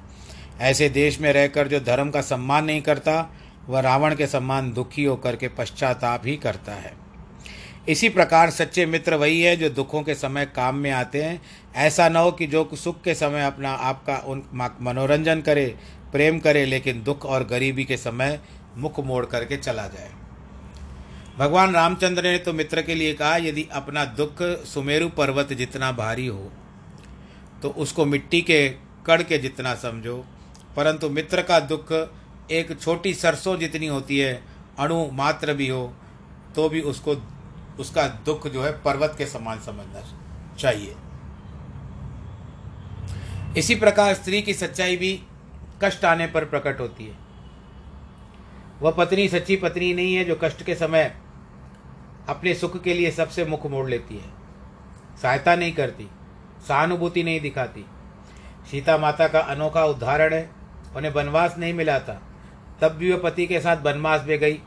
ऐसे 0.59 0.89
देश 0.89 1.19
में 1.21 1.33
रहकर 1.33 1.67
जो 1.67 1.79
धर्म 1.79 2.09
का 2.09 2.21
सम्मान 2.21 2.65
नहीं 2.65 2.81
करता, 2.81 3.29
वह 3.69 3.79
रावण 3.79 4.15
के 4.15 4.27
सम्मान 4.27 4.73
दुखी 4.73 5.03
होकर 5.03 5.35
के 5.35 5.47
पश्चाताप 5.47 6.25
ही 6.25 6.35
करता 6.37 6.73
है। 6.73 6.93
इसी 7.89 8.09
प्रकार 8.09 8.49
सच्चे 8.49 8.85
मित्र 8.85 9.15
वही 9.15 9.41
है 9.41 9.55
जो 9.57 9.69
दुखों 9.69 10.03
के 10.03 10.15
समय 10.15 10.45
काम 10.45 10.75
में 10.75 10.91
आते 10.91 11.23
हैं। 11.23 11.41
ऐसा 11.75 12.09
न 12.09 12.15
हो 12.15 12.31
कि 12.31 12.47
जो 12.47 12.69
सुख 12.75 13.01
के 13.01 13.15
समय 13.15 13.45
अपना 13.45 13.71
आपका 13.71 14.17
उन 14.17 14.43
मनोरंजन 14.81 15.41
करे, 15.41 15.75
प्रेम 16.11 16.39
करे, 16.39 16.65
लेकिन 16.65 17.03
दुख 17.03 17.25
और 17.25 17.47
गरीबी 17.47 17.83
के 17.83 17.97
समय 17.97 18.39
मुख 18.77 18.99
मोड़ 18.99 19.25
करके 19.25 19.57
चला 19.57 19.87
जाए। 19.87 20.11
भगवान 21.37 21.73
रामचंद्र 21.73 22.23
ने 22.23 22.37
तो 22.37 22.53
मित्र 22.53 22.81
के 22.81 22.95
लिए 22.95 23.13
कहा, 23.13 23.35
यदि 23.37 23.67
अपना 23.71 24.05
दुख 24.17 24.41
सुमेरु 24.65 25.09
पर्वत 25.09 25.53
जितना 25.53 25.91
भारी 25.91 26.25
हो 26.27 26.51
तो 27.61 27.69
उसको 27.77 28.05
मिट्टी 28.05 28.41
के 28.41 28.69
कड़ 29.05 29.21
के 29.23 29.37
जितना 29.37 29.73
समझो। 29.75 30.15
परंतु 30.75 31.09
मित्र 31.09 31.41
का 31.41 31.59
दुख 31.61 31.91
एक 32.51 32.79
छोटी 32.81 33.13
सरसों 33.13 33.57
जितनी 33.59 33.87
होती 33.87 34.17
है, 34.19 34.33
अणु 34.79 35.05
मात्र 35.13 35.53
भी 35.53 35.67
हो 35.67 35.93
तो 36.55 36.67
भी 36.69 36.81
उसको, 36.83 37.15
उसका 37.79 38.07
दुख 38.25 38.47
जो 38.47 38.63
है 38.63 38.71
पर्वत 38.83 39.15
के 39.17 39.25
समान 39.25 39.59
समझना 39.59 40.03
चाहिए। 40.59 40.95
इसी 43.57 43.75
प्रकार 43.75 44.13
स्त्री 44.13 44.41
की 44.41 44.53
सच्चाई 44.53 44.97
भी 44.97 45.13
कष्ट 45.83 46.05
आने 46.05 46.27
पर 46.27 46.45
प्रकट 46.45 46.79
होती 46.79 47.05
है। 47.05 47.15
वह 48.81 48.91
पत्नी 48.91 49.27
सच्ची 49.29 49.55
पत्नी 49.55 49.93
नहीं 49.93 50.15
है 50.15 50.23
जो 50.23 50.39
कष्ट 50.43 50.63
के 50.63 50.75
समय 50.75 51.13
अपने 52.29 52.53
सुख 52.53 52.81
के 52.83 52.93
लिए 52.93 53.11
सबसे 53.11 53.45
मुख 53.45 53.65
मोड़ 53.65 53.89
लेती 53.89 54.15
है। 54.15 54.29
सहायता 55.21 55.55
नहीं 55.55 55.73
करती, 55.73 56.07
सहानुभूति 56.67 57.23
नहीं 57.23 57.41
दिखाती। 57.41 57.85
सीता 58.71 58.97
माता 58.97 59.27
का 59.27 59.39
अनोखा 59.39 59.85
उदाहरण 59.85 60.33
है, 60.33 60.49
उन्हें 60.95 61.11
वनवास 61.11 61.57
नहीं 61.57 61.73
मिला 61.73 61.99
था। 61.99 62.21
तब 62.81 62.91
भी 62.91 63.11
वह 63.11 63.19
पति 63.19 63.47
के 63.47 63.59
साथ 63.59 63.77
वनवास 63.77 64.25
में 64.27 64.39
गई, 64.39 64.59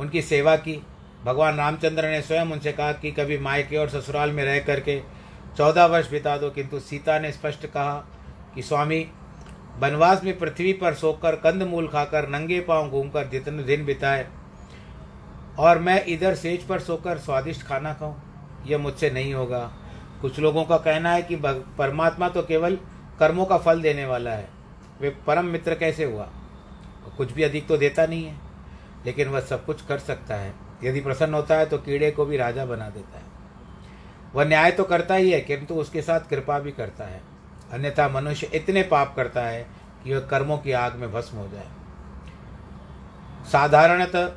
उनकी 0.00 0.22
सेवा 0.22 0.56
की। 0.56 0.82
भगवान 1.24 1.56
रामचंद्र 1.56 2.08
ने 2.08 2.22
स्वयं 2.22 2.46
उनसे 2.46 2.72
कहा 2.72 2.92
कि 2.92 3.10
कभी 3.10 3.38
मायके 3.38 3.76
और 3.76 3.88
ससुराल 3.88 4.30
में 4.30 4.44
रह 4.44 4.60
करके 4.60 5.00
चौदह 5.56 5.84
वर्ष 5.84 6.10
बिता 6.10 6.36
दो, 6.36 6.50
किंतु 6.50 6.80
सीता 6.80 7.18
ने 7.18 7.32
स्पष्ट 7.32 7.66
कहा 7.66 7.94
कि, 8.54 8.62
स्वामी, 8.62 9.08
वनवास 9.78 10.24
में 10.24 10.38
पृथ्वी 10.38 10.72
पर 10.72 10.94
सोकर 10.94 11.36
कंद 11.36 11.62
मूल 11.62 11.88
खाकर 11.88 12.28
नंगे 12.28 12.60
पाँव 12.60 12.90
घूमकर 12.90 13.26
जितने 13.26 13.62
दिन 13.62 13.84
बिताए 13.84 14.28
और 15.58 15.78
मैं 15.78 16.04
इधर 16.06 16.34
सेज 16.34 16.62
पर 16.62 16.80
सोकर 16.80 17.18
स्वादिष्ट 17.18 17.66
खाना 17.66 17.92
खाऊं, 17.94 18.14
यह 18.66 18.78
मुझसे 18.78 19.10
नहीं 19.10 19.34
होगा। 19.34 19.60
कुछ 20.20 20.38
लोगों 20.38 20.64
का 20.64 20.76
कहना 20.76 21.12
है 21.12 21.22
कि 21.22 21.36
परमात्मा 21.78 22.28
तो 22.28 22.42
केवल 22.42 22.78
कर्मों 23.20 23.46
का 23.46 23.58
फल 23.58 23.82
देने 23.82 24.06
वाला 24.06 24.30
है। 24.30 24.48
वे 25.00 25.10
परम 25.26 25.44
मित्र 25.44 25.74
कैसे 25.74 26.04
हुआ? 26.04 26.28
कुछ 27.16 27.32
भी 27.32 27.42
अधिक 27.42 27.66
तो 27.68 27.76
देता 27.76 28.06
नहीं 28.06 28.24
है, 28.24 28.36
लेकिन 29.06 29.28
वह 29.28 29.40
सब 29.40 29.64
कुछ 29.64 29.84
कर 29.86 29.98
सकता 29.98 30.34
है। 30.34 30.54
यदि 30.84 31.00
प्रसन्न 31.00 31.34
होता 31.34 31.54
है 31.54 31.66
तो 31.66 31.78
कीड़े 31.78 32.10
को 32.10 32.24
भी 32.24 32.36
राजा 32.36 32.64
बना 32.64 32.88
देता 32.90 33.18
है। 33.18 33.24
वह 34.34 34.44
न्याय 34.44 34.70
तो 34.70 34.84
करता 34.84 35.14
ही 35.14 35.30
है, 35.30 35.40
किंतु 35.40 35.74
उसके 35.74 36.02
साथ 36.02 36.28
कृपा 36.30 36.58
भी 36.58 36.72
करता 36.72 37.04
है। 37.04 37.20
अन्यथा 37.72 38.08
मनुष्य 38.08 38.50
इतने 38.54 38.82
पाप 38.82 39.14
करता 39.16 39.42
है 39.42 39.66
कि 40.04 40.14
वह 40.14 40.20
कर्मों 40.20 40.58
की 40.58 40.72
आग 40.72 40.94
में 40.96 41.12
भस्म 41.12 41.38
हो 41.38 41.48
जाए। 41.48 41.66
साधारणतः 43.52 44.30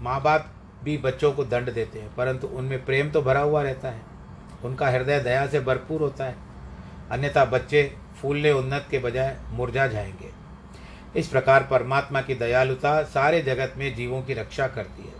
माँ 0.00 0.22
बाप 0.22 0.50
भी 0.84 0.98
बच्चों 0.98 1.32
को 1.32 1.44
दंड 1.44 1.72
देते 1.72 1.98
हैं, 1.98 2.14
परंतु 2.14 2.46
उनमें 2.46 2.84
प्रेम 2.84 3.10
तो 3.10 3.22
भरा 3.22 3.40
हुआ 3.40 3.62
रहता 3.62 3.88
है। 3.88 4.02
उनका 4.64 4.88
हृदय 4.88 5.20
दया 5.20 5.46
से 5.46 5.60
भरपूर 5.60 6.00
होता 6.00 6.24
है। 6.24 6.36
अन्यथा 7.10 7.44
बच्चे 7.44 7.96
फूलने 8.22 8.52
उन्नत 8.52 8.86
के 8.90 8.98
बजाय 8.98 9.36
मुरझा 9.50 9.86
जाएँगे। 9.86 10.30
इस 11.20 11.28
प्रकार 11.28 11.68
परमात्मा 11.70 12.20
की 12.20 12.34
दयालुता 12.34 13.02
सारे 13.02 13.42
जगत 13.42 13.74
में 13.76 13.94
जीवों 13.94 14.22
की 14.22 14.34
रक्षा 14.34 14.68
करती 14.68 15.02
है। 15.02 15.12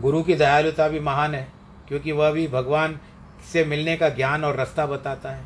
गुरु 0.00 0.22
की 0.22 0.34
दयालुता 0.34 0.88
भी 0.88 1.00
महान 1.00 1.34
है, 1.34 1.48
क्योंकि 1.88 2.12
वह 2.12 2.30
भी 2.30 2.48
भगवान 2.48 3.00
से 3.52 3.64
मिलने 3.64 3.96
का 3.96 4.08
ज्ञान 4.08 4.44
और 4.44 4.54
रास्ता 4.54 4.86
बताता 4.86 5.30
है। 5.30 5.44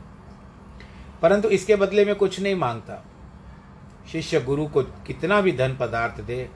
परंतु 1.23 1.49
इसके 1.49 1.77
बदले 1.77 2.05
में 2.05 2.15
कुछ 2.15 2.41
नहीं 2.41 2.55
माँगता। 2.55 3.05
शिष्य 4.13 4.41
गुरु 4.41 4.67
को 4.67 4.83
कितना 4.83 5.41
भी 5.41 5.53
धन 5.53 5.77
पदार्थ 5.81 6.21
दे, 6.21 6.49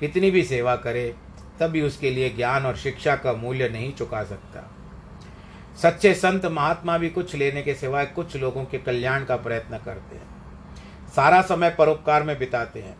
कितनी 0.00 0.30
भी 0.30 0.42
सेवा 0.42 0.76
करे 0.76 1.14
तब 1.60 1.66
भी 1.66 1.82
उसके 1.82 2.10
लिए 2.10 2.30
ज्ञान 2.30 2.66
और 2.66 2.76
शिक्षा 2.76 3.16
का 3.16 3.32
मूल्य 3.32 3.68
नहीं 3.68 3.92
चुका 3.92 4.24
सकता। 4.24 4.70
सच्चे 5.82 6.14
संत 6.14 6.46
महात्मा 6.46 6.98
भी 6.98 7.10
कुछ 7.10 7.34
लेने 7.34 7.62
के 7.62 7.74
सिवाय 7.74 8.06
कुछ 8.06 8.36
लोगों 8.36 8.64
के 8.64 8.78
कल्याण 8.78 9.24
का 9.24 9.36
प्रयत्न 9.36 9.78
करते 9.78 10.16
हैं। 10.16 10.34
सारा 11.16 11.42
समय 11.42 11.70
परोपकार 11.70 12.22
में 12.22 12.38
बिताते 12.38 12.80
हैं। 12.80 12.96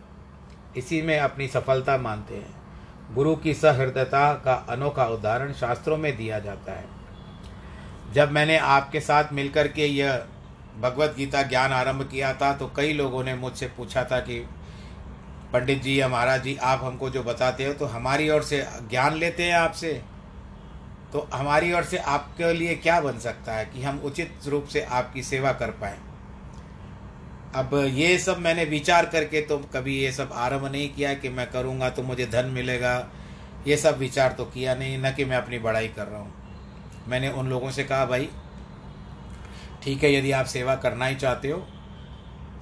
इसी 0.77 1.01
में 1.01 1.19
अपनी 1.19 1.47
सफलता 1.47 1.97
मानते 1.97 2.35
हैं। 2.35 2.55
गुरु 3.15 3.35
की 3.35 3.53
सहृदयता 3.53 4.33
का 4.33 4.53
अनोखा 4.53 5.05
उदाहरण 5.05 5.53
शास्त्रों 5.53 5.97
में 5.97 6.17
दिया 6.17 6.39
जाता 6.39 6.71
है। 6.71 6.85
जब 8.13 8.31
मैंने 8.31 8.57
आपके 8.57 8.99
साथ 8.99 9.23
मिलकर 9.33 9.67
के 9.67 9.85
यह 9.85 10.25
भगवत 10.79 11.15
गीता 11.17 11.41
ज्ञान 11.41 11.71
आरंभ 11.71 12.09
किया 12.11 12.33
था 12.33 12.53
तो 12.53 12.71
कई 12.75 12.93
लोगों 12.93 13.23
ने 13.23 13.35
मुझसे 13.35 13.67
पूछा 13.67 14.03
था 14.03 14.19
कि 14.19 14.49
पंडित 15.55 15.81
जी 15.81 16.03
महाराज 16.03 16.41
जी, 16.43 16.55
आप 16.57 16.79
हमको 16.83 17.09
जो 17.09 17.21
बताते 17.23 17.65
हो 17.65 17.73
तो 17.73 17.85
हमारी 17.87 18.29
ओर 18.29 18.41
से 18.43 18.57
ज्ञान 18.89 19.13
लेते 19.13 19.43
हैं 19.43 19.53
आपसे। 19.55 19.91
तो 21.13 21.19
हमारी 21.33 21.71
ओर 21.73 21.83
से 21.83 21.97
आपके 21.97 22.51
लिए 22.53 22.73
क्या 22.77 22.99
बन 23.01 23.19
सकता 23.19 23.53
है 23.53 23.65
कि 23.65 23.83
हम 23.83 23.99
उचित 23.99 24.47
रूप 24.47 24.65
से 24.65 24.81
आपकी 24.81 25.23
सेवा 25.23 25.51
कर 25.53 25.71
पाए? 25.73 25.97
अब 27.55 27.73
ये 27.93 28.17
सब 28.17 28.39
मैंने 28.39 28.65
विचार 28.65 29.05
करके 29.05 29.41
तो 29.41 29.57
कभी 29.73 29.95
ये 29.97 30.11
सब 30.11 30.31
आरंभ 30.35 30.65
नहीं 30.65 30.89
किया 30.89 31.13
कि 31.13 31.29
मैं 31.29 31.49
करूँगा 31.51 31.89
तो 31.89 32.03
मुझे 32.03 32.25
धन 32.25 32.45
मिलेगा। 32.45 32.93
ये 33.67 33.77
सब 33.77 33.97
विचार 33.97 34.31
तो 34.31 34.45
किया 34.45 34.75
नहीं, 34.75 34.97
न 34.97 35.11
कि 35.11 35.25
मैं 35.25 35.37
अपनी 35.37 35.59
बड़ाई 35.59 35.87
कर 35.89 36.07
रहा 36.07 36.19
हूँ। 36.19 36.33
मैंने 37.07 37.29
उन 37.29 37.49
लोगों 37.49 37.71
से 37.71 37.83
कहा, 37.83 38.05
भाई, 38.05 38.29
ठीक 39.83 40.03
है, 40.03 40.13
यदि 40.13 40.31
आप 40.31 40.45
सेवा 40.47 40.75
करना 40.77 41.05
ही 41.05 41.15
चाहते 41.15 41.51
हो 41.51 41.59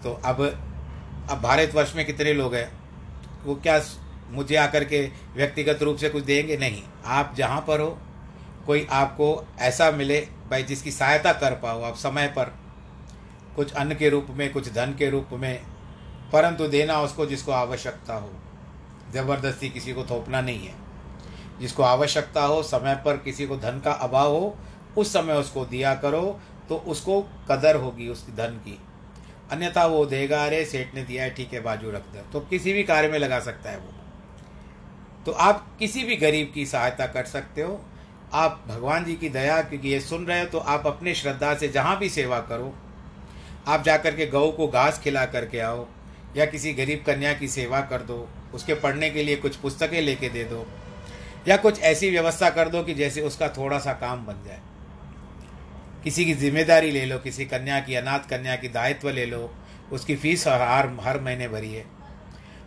तो 0.04 0.14
अब 0.26 0.42
अब 1.32 1.42
भारतवर्ष 1.42 1.96
में 1.96 2.06
कितने 2.06 2.34
लोग 2.34 2.56
हैं? 2.56 2.83
वो 3.44 3.56
क्या 3.56 3.82
मुझे 4.30 4.56
आकर 4.56 4.84
के 4.84 5.10
व्यक्तिगत 5.36 5.84
रूप 5.84 5.98
से 5.98 6.10
कुछ 6.10 6.24
देंगे? 6.24 6.58
नहीं। 6.58 6.84
आप 7.06 7.34
जहाँ 7.38 7.66
पर 7.68 7.80
हो, 7.80 7.98
कोई 8.66 8.88
आपको 8.92 9.48
ऐसा 9.60 9.92
मिले, 9.92 10.28
भाई, 10.50 10.64
जिसकी 10.64 10.92
सहायता 10.92 11.34
कर 11.34 11.52
पाओ 11.52 11.82
आप 11.82 11.96
समय 11.96 12.28
पर। 12.28 12.54
कुछ 13.56 13.74
अन्न 13.74 13.96
के 13.96 14.10
रूप 14.10 14.28
में, 14.30 14.54
कुछ 14.54 14.74
धन 14.74 14.96
के 15.00 15.10
रूप 15.10 15.30
में, 15.34 15.64
परंतु 16.34 16.68
देना 16.68 17.02
उसको 17.02 17.26
जिसको 17.26 17.52
आवश्यकता 17.52 18.14
हो। 18.14 18.30
ज़बरदस्ती 19.14 19.70
किसी 19.70 19.94
को 19.94 20.04
थोपना 20.04 20.42
नहीं 20.42 20.68
है। 20.68 20.76
जिसको 21.60 21.84
आवश्यकता 21.84 22.44
हो, 22.44 22.64
समय 22.64 22.96
पर 22.96 23.18
किसी 23.18 23.48
को 23.48 23.58
धन 23.58 23.82
का 23.86 23.92
अभाव 23.92 24.32
हो, 24.32 24.58
उस 24.98 25.14
समय 25.14 25.34
उसको 25.34 25.66
दिया 25.66 25.96
करो 25.96 26.40
तो 26.70 26.78
उसको 26.78 27.22
कदर 27.22 27.76
होगी 27.76 28.08
उस 28.10 28.28
धन 28.28 28.62
की। 28.66 28.80
अन्यथा 29.54 29.86
वो 29.86 30.06
देगा 30.08 30.44
अरे 30.46 30.64
सेठ 30.66 30.94
ने 30.96 31.04
दिया 31.04 31.24
है, 31.24 31.30
ठीक 31.30 31.54
है, 31.54 31.60
बाजू 31.62 31.92
रख 31.92 32.06
दे। 32.14 32.22
तो 32.34 32.40
किसी 32.42 32.74
भी 32.74 32.84
कार्य 32.84 33.08
में 33.08 33.18
लगा 33.20 33.40
सकता 33.40 33.70
है 33.70 33.78
वो। 33.78 33.94
तो 35.26 35.32
आप 35.32 35.66
किसी 35.80 36.04
भी 36.04 36.16
गरीब 36.18 36.52
की 36.54 36.66
सहायता 36.66 37.06
कर 37.08 37.26
सकते 37.26 37.62
हो। 37.62 37.82
आप 38.34 38.64
भगवान 38.68 39.06
जी 39.06 39.16
की 39.16 39.30
दया, 39.30 39.62
क्योंकि 39.62 39.90
ये 39.90 40.00
सुन 40.02 40.26
रहे 40.26 40.40
हो 40.40 40.46
तो 40.46 40.58
आप 40.58 40.88
अपने 40.88 41.14
श्रद्धा 41.16 41.54
से 41.56 41.68
जहाँ 41.70 41.98
भी 42.00 42.10
सेवा 42.10 42.40
करो। 42.42 42.74
आप 43.68 43.84
जाकर 43.84 44.16
के 44.16 44.26
गऊ 44.28 44.52
को 44.52 44.68
घास 44.68 45.00
खिला 45.00 45.26
करके 45.26 45.60
आओ, 45.60 45.86
या 46.38 46.46
किसी 46.46 46.74
गरीब 46.74 47.04
कन्या 47.06 47.34
की 47.34 47.48
सेवा 47.48 47.82
कर 47.82 48.02
दो, 48.02 48.28
उसके 48.54 48.74
पढ़ने 48.76 49.10
के 49.10 49.24
लिए 49.24 49.36
कुछ 49.36 49.56
पुस्तकें 49.56 50.02
लेके 50.02 50.30
दे 50.30 50.44
दो, 50.44 50.66
या 51.48 51.58
कुछ 51.58 51.80
ऐसी 51.82 52.10
व्यवस्था 52.10 52.50
कर 52.50 52.70
दो 52.70 52.84
कि 52.84 52.94
जैसे 52.94 53.22
उसका 53.22 53.48
थोड़ा 53.50 53.80
सा 53.80 53.94
काम 53.94 54.26
बन 54.26 54.44
जाए। 54.46 54.60
किसी 56.04 56.26
की 56.26 56.34
ज़िम्मेदारी 56.34 56.92
ले 56.92 57.06
लो, 57.06 57.18
किसी 57.20 57.46
कन्या 57.46 57.80
की, 57.80 57.96
अनाथ 57.96 58.30
कन्या 58.30 58.56
की 58.56 58.68
दायित्व 58.68 59.10
ले 59.10 59.26
लो, 59.26 59.54
उसकी 59.92 60.16
फ़ीस 60.16 60.48
हर 60.48 60.88
हर 61.02 61.20
महीने 61.22 61.48
भरिए 61.48 61.86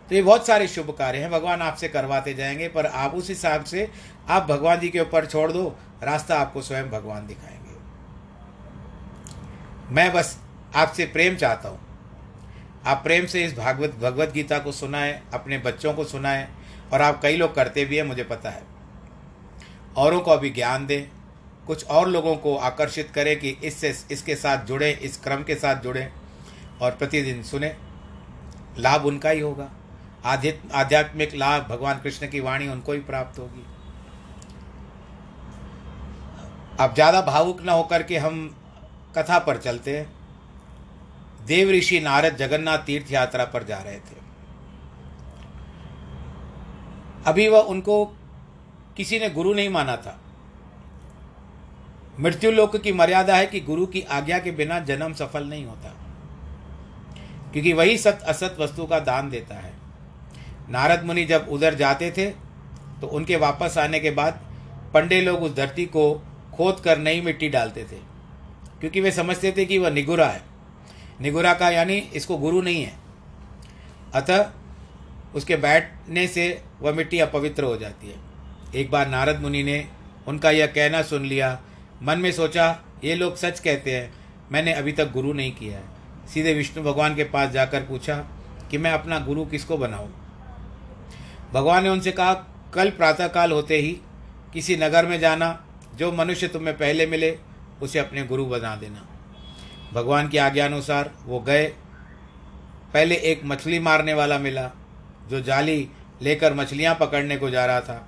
तो 0.09 0.15
ये 0.15 0.21
बहुत 0.21 0.47
सारे 0.47 0.67
शुभ 0.67 0.89
कार्य 0.91 1.19
हैं, 1.19 1.29
भगवान 1.31 1.61
आपसे 1.61 1.87
करवाते 1.87 2.33
जाएँगे, 2.33 2.67
पर 2.67 2.85
आप 2.85 3.13
उस 3.13 3.29
हिसाब 3.29 3.63
से, 3.63 3.89
आप 4.29 4.43
भगवान 4.43 4.79
जी 4.79 4.89
के 4.89 4.99
ऊपर 4.99 5.25
छोड़ 5.25 5.51
दो, 5.51 5.67
रास्ता 6.03 6.37
आपको 6.39 6.61
स्वयं 6.61 6.89
भगवान 6.89 7.27
दिखाएँगे। 7.27 7.75
मैं 9.93 10.13
बस 10.13 10.37
आपसे 10.75 11.05
प्रेम 11.05 11.35
चाहता 11.35 11.69
हूँ। 11.69 11.79
आप 12.85 13.03
प्रेम 13.03 13.25
से 13.25 13.43
इस 13.45 13.57
भागवत, 13.57 13.95
भगवत 14.01 14.31
गीता 14.31 14.59
को 14.59 14.71
सुनाएँ, 14.71 15.21
अपने 15.33 15.57
बच्चों 15.57 15.93
को 15.93 16.03
सुनाएँ, 16.03 16.47
और 16.93 17.01
आप 17.01 17.21
कई 17.21 17.37
लोग 17.37 17.55
करते 17.55 17.85
भी 17.85 17.97
हैं, 17.97 18.03
मुझे 18.03 18.23
पता 18.23 18.49
है। 18.49 18.63
औरों 19.97 20.21
को 20.21 20.31
अभी 20.31 20.49
ज्ञान 20.49 20.85
दें 20.85 21.16
कुछ 21.67 21.85
और 21.87 22.07
लोगों 22.09 22.35
को 22.35 22.55
आकर्षित 22.57 23.09
करें 23.11 23.39
कि 23.39 23.49
इससे, 23.63 23.93
इसके 24.11 24.35
साथ 24.35 24.65
जुड़े, 24.65 24.91
इस 24.91 25.17
क्रम 25.21 25.43
के 25.43 25.55
साथ 25.55 25.81
जुड़े 25.83 26.07
और 26.81 26.91
प्रतिदिन 26.91 27.41
सुने। 27.43 27.75
लाभ 28.79 29.05
उनका 29.05 29.29
ही 29.29 29.39
होगा। 29.39 29.69
आध्यात्मिक 30.25 31.33
लाभ 31.35 31.67
भगवान 31.69 31.99
कृष्ण 31.99 32.27
की 32.27 32.39
वाणी 32.39 32.67
उनको 32.67 32.93
ही 32.93 32.99
प्राप्त 33.01 33.39
होगी। 33.39 33.65
अब 36.79 36.93
ज़्यादा 36.93 37.21
भावुक 37.23 37.61
न 37.61 37.69
होकर 37.69 38.03
के 38.03 38.17
हम 38.17 38.47
कथा 39.17 39.39
पर 39.39 39.57
चलते 39.57 39.97
हैं। 39.97 40.15
देव 41.45 41.69
ऋषि 41.71 41.99
नारद 41.99 42.35
जगन्नाथ 42.35 42.77
तीर्थ 42.77 43.11
यात्रा 43.11 43.45
पर 43.45 43.63
जा 43.63 43.77
रहे 43.77 43.97
थे। 43.97 44.15
अभी 47.25 47.47
वह 47.47 47.59
उनको 47.69 48.05
किसी 48.97 49.19
ने 49.19 49.29
गुरु 49.29 49.53
नहीं 49.53 49.69
माना 49.69 49.95
था। 49.97 50.19
मृत्यु 52.19 52.51
लोक 52.51 52.77
की 52.77 52.91
मर्यादा 52.91 53.35
है 53.35 53.45
कि 53.47 53.59
गुरु 53.59 53.85
की 53.85 54.01
आज्ञा 54.01 54.39
के 54.39 54.51
बिना 54.51 54.79
जन्म 54.79 55.13
सफल 55.13 55.43
नहीं 55.43 55.65
होता। 55.65 55.89
क्योंकि 57.51 57.73
वही 57.73 57.97
सत 57.97 58.19
असत 58.27 58.55
वस्तु 58.59 58.85
का 58.85 58.99
दान 58.99 59.29
देता 59.29 59.55
है। 59.55 59.73
नारद 60.69 61.03
मुनि 61.03 61.25
जब 61.25 61.47
उधर 61.49 61.75
जाते 61.75 62.11
थे 62.11 62.29
तो 63.01 63.07
उनके 63.07 63.35
वापस 63.35 63.77
आने 63.77 63.99
के 63.99 64.11
बाद 64.11 64.41
पंडे 64.93 65.21
लोग 65.21 65.43
उस 65.43 65.55
धरती 65.55 65.85
को 65.85 66.23
खोद 66.53 66.79
कर 66.79 66.97
नई 66.97 67.21
मिट्टी 67.21 67.49
डालते 67.49 67.83
थे। 67.83 67.99
क्योंकि 68.79 69.01
वे 69.01 69.11
समझते 69.11 69.53
थे 69.57 69.65
कि 69.65 69.77
वह 69.77 69.89
निगुरा 69.89 70.27
है। 70.27 70.41
निगुरा 71.21 71.53
का 71.53 71.69
यानी 71.69 71.97
इसको 71.97 72.37
गुरु 72.37 72.61
नहीं 72.61 72.83
है। 72.83 72.93
अतः 74.15 74.51
उसके 75.35 75.55
बैठने 75.55 76.27
से 76.27 76.63
वह 76.81 76.93
मिट्टी 76.93 77.19
अपवित्र 77.19 77.63
हो 77.63 77.77
जाती 77.77 78.07
है। 78.07 78.15
एक 78.75 78.91
बार 78.91 79.07
नारद 79.07 79.41
मुनि 79.41 79.63
ने 79.63 79.87
उनका 80.27 80.51
यह 80.51 80.67
कहना 80.67 81.01
सुन 81.01 81.25
लिया 81.25 81.61
मन 82.03 82.19
में 82.19 82.31
सोचा, 82.31 82.79
ये 83.03 83.15
लोग 83.15 83.35
सच 83.35 83.59
कहते 83.59 83.95
हैं। 83.95 84.13
मैंने 84.51 84.73
अभी 84.73 84.91
तक 84.91 85.11
गुरु 85.11 85.33
नहीं 85.33 85.51
किया 85.51 85.77
है। 85.77 85.83
सीधे 86.33 86.53
विष्णु 86.53 86.83
भगवान 86.83 87.15
के 87.15 87.23
पास 87.23 87.49
जाकर 87.49 87.81
पूछा 87.81 88.17
कि 88.71 88.77
मैं 88.77 88.91
अपना 88.91 89.19
गुरु 89.19 89.45
किसको 89.45 89.77
बनाऊँ? 89.77 90.13
भगवान 91.53 91.83
ने 91.83 91.89
उनसे 91.89 92.11
कहा, 92.11 92.33
कल 92.73 92.89
प्रातःकाल 92.89 93.51
होते 93.51 93.77
ही 93.77 93.97
किसी 94.53 94.75
नगर 94.75 95.05
में 95.05 95.19
जाना, 95.19 95.65
जो 95.95 96.11
मनुष्य 96.11 96.47
तुम्हें 96.47 96.77
पहले 96.77 97.05
मिले, 97.05 97.39
उसे 97.81 97.99
अपने 97.99 98.23
गुरु 98.23 98.45
बना 98.45 98.75
देना। 98.75 99.07
भगवान 99.93 100.29
की 100.29 100.37
आज्ञा 100.37 100.65
अनुसार 100.65 101.11
वो 101.25 101.39
गए। 101.39 101.67
पहले 102.93 103.15
एक 103.15 103.41
मछली 103.45 103.79
मारने 103.79 104.13
वाला 104.13 104.39
मिला, 104.39 104.71
जो 105.29 105.41
जाली 105.41 105.89
लेकर 106.21 106.53
मछलियाँ 106.53 106.95
पकड़ने 106.95 107.37
को 107.37 107.49
जा 107.49 107.65
रहा 107.65 107.81
था। 107.81 108.07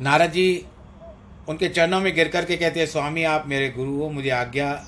नारद 0.00 0.30
जी 0.30 0.66
उनके 1.48 1.68
चरणों 1.68 2.00
में 2.00 2.14
गिर 2.14 2.28
करके 2.28 2.56
कहते 2.56 2.80
हैं, 2.80 2.86
स्वामी, 2.86 3.24
आप 3.24 3.46
मेरे 3.46 3.70
गुरु 3.70 3.90
हो, 3.90 4.10
मुझे 4.10 4.30
आज्ञा 4.30 4.86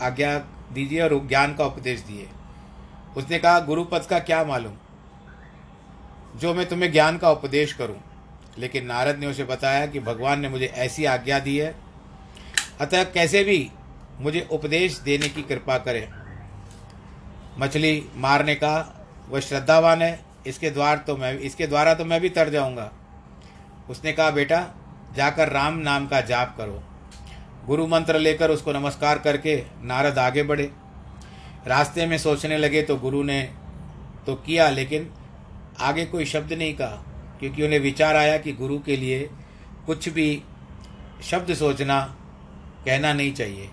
आज्ञा 0.00 0.38
दीजिए 0.72 1.02
और 1.02 1.28
ज्ञान 1.28 1.54
का 1.54 1.64
उपदेश 1.64 2.00
दिए। 2.00 2.28
उसने 3.16 3.38
कहा, 3.38 3.60
गुरुपद 3.60 4.06
का 4.06 4.18
क्या 4.18 4.44
मालूम? 4.44 4.72
जो 6.36 6.54
मैं 6.54 6.68
तुम्हें 6.68 6.92
ज्ञान 6.92 7.18
का 7.18 7.30
उपदेश 7.30 7.72
करूँ। 7.72 8.00
लेकिन 8.58 8.86
नारद 8.86 9.16
ने 9.16 9.26
उसे 9.26 9.44
बताया 9.44 9.86
कि 9.86 10.00
भगवान 10.00 10.40
ने 10.40 10.48
मुझे 10.48 10.66
ऐसी 10.66 11.04
आज्ञा 11.04 11.38
दी 11.38 11.58
है। 11.58 11.74
अतः 12.80 13.04
कैसे 13.04 13.44
भी 13.44 13.70
मुझे 14.20 14.48
उपदेश 14.50 14.98
देने 14.98 15.28
की 15.28 15.42
कृपा 15.42 15.78
करें। 15.78 16.08
मछली 17.58 18.08
मारने 18.14 18.54
का 18.54 19.06
वह 19.28 19.40
श्रद्धावान 19.40 20.02
है, 20.02 20.20
इसके 20.46 20.70
द्वार 20.70 20.96
तो 20.96 21.16
मैं, 21.16 21.38
इसके 21.38 21.66
द्वारा 21.66 21.94
तो 21.94 22.04
मैं 22.04 22.20
भी 22.20 22.28
तर 22.28 22.48
जाऊँगा। 22.48 22.92
उसने 23.90 24.12
कहा, 24.12 24.30
बेटा 24.30 24.74
जाकर 25.16 25.48
राम 25.48 25.78
नाम 25.78 26.06
का 26.06 26.20
जाप 26.20 26.54
करो। 26.58 26.82
गुरु 27.66 27.86
मंत्र 27.86 28.18
लेकर 28.18 28.50
उसको 28.50 28.72
नमस्कार 28.72 29.18
करके 29.18 29.56
नारद 29.82 30.18
आगे 30.18 30.42
बढ़े। 30.42 30.70
रास्ते 31.66 32.06
में 32.06 32.16
सोचने 32.18 32.58
लगे 32.58 32.82
तो 32.82 32.96
गुरु 32.96 33.22
ने 33.22 33.42
तो 34.26 34.34
किया, 34.34 34.68
लेकिन 34.70 35.10
आगे 35.80 36.04
कोई 36.04 36.24
शब्द 36.24 36.52
नहीं 36.52 36.74
कहा, 36.74 37.04
क्योंकि 37.40 37.62
उन्हें 37.62 37.78
विचार 37.80 38.16
आया 38.16 38.36
कि 38.38 38.52
गुरु 38.52 38.78
के 38.78 38.96
लिए 38.96 39.28
कुछ 39.86 40.08
भी 40.08 40.42
शब्द 41.22 41.54
सोचना, 41.54 42.00
कहना 42.84 43.12
नहीं 43.12 43.32
चाहिए। 43.32 43.68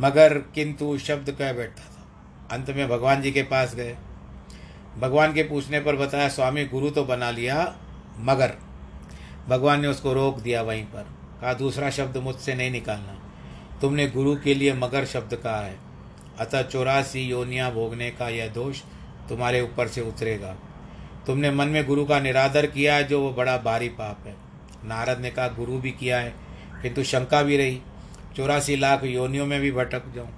मगर 0.00 0.38
किंतु 0.54 0.98
शब्द 0.98 1.30
कह 1.30 1.52
बैठता 1.52 1.82
था। 1.82 2.56
अंत 2.56 2.70
में 2.70 2.88
भगवान 2.88 3.22
जी 3.22 3.32
के 3.32 3.42
पास 3.42 3.74
गए। 3.74 3.96
भगवान 4.98 5.34
के 5.34 5.42
पूछने 5.42 5.80
पर 5.80 5.96
बताया, 5.96 6.28
स्वामी, 6.28 6.64
गुरु 6.64 6.90
तो 6.90 7.04
बना 7.04 7.30
लिया, 7.30 7.74
मगर 8.18 8.56
भगवान 9.48 9.80
ने 9.80 9.88
उसको 9.88 10.12
रोक 10.12 10.38
दिया 10.38 10.62
वहीं 10.62 10.84
पर। 10.84 11.06
कहा, 11.40 11.54
दूसरा 11.54 11.90
शब्द 11.90 12.16
मुझसे 12.16 12.54
नहीं 12.54 12.70
निकालना। 12.70 13.18
तुमने 13.80 14.08
गुरु 14.08 14.36
के 14.36 14.54
लिए 14.54 14.72
मगर 14.72 15.04
शब्द 15.04 15.34
कहा 15.34 15.60
है। 15.60 15.78
अतः 16.38 16.62
चौरासी 16.62 17.20
योनियाँ 17.20 17.72
भोगने 17.72 18.10
का 18.10 18.28
यह 18.28 18.48
दोष 18.48 18.80
तुम्हारे 19.28 19.60
ऊपर 19.60 19.88
से 19.88 20.00
उतरेगा। 20.00 20.56
तुमने 21.26 21.50
मन 21.50 21.68
में 21.68 21.86
गुरु 21.86 22.04
का 22.04 22.20
निरादर 22.20 22.66
किया 22.66 22.94
है, 22.94 23.04
जो 23.04 23.20
वो 23.20 23.32
बड़ा 23.32 23.56
भारी 23.56 23.88
पाप 23.88 24.26
है। 24.26 24.36
नारद 24.84 25.18
ने 25.18 25.30
कहा, 25.30 25.48
गुरु 25.48 25.78
भी 25.78 25.90
किया 25.90 26.18
है, 26.18 26.34
किंतु 26.82 27.04
शंका 27.04 27.42
भी 27.42 27.56
रही। 27.56 27.80
चौरासी 28.36 28.76
लाख 28.76 29.04
योनियों 29.04 29.46
में 29.46 29.60
भी 29.60 29.72
भटक 29.72 30.14
जाऊँ। 30.14 30.30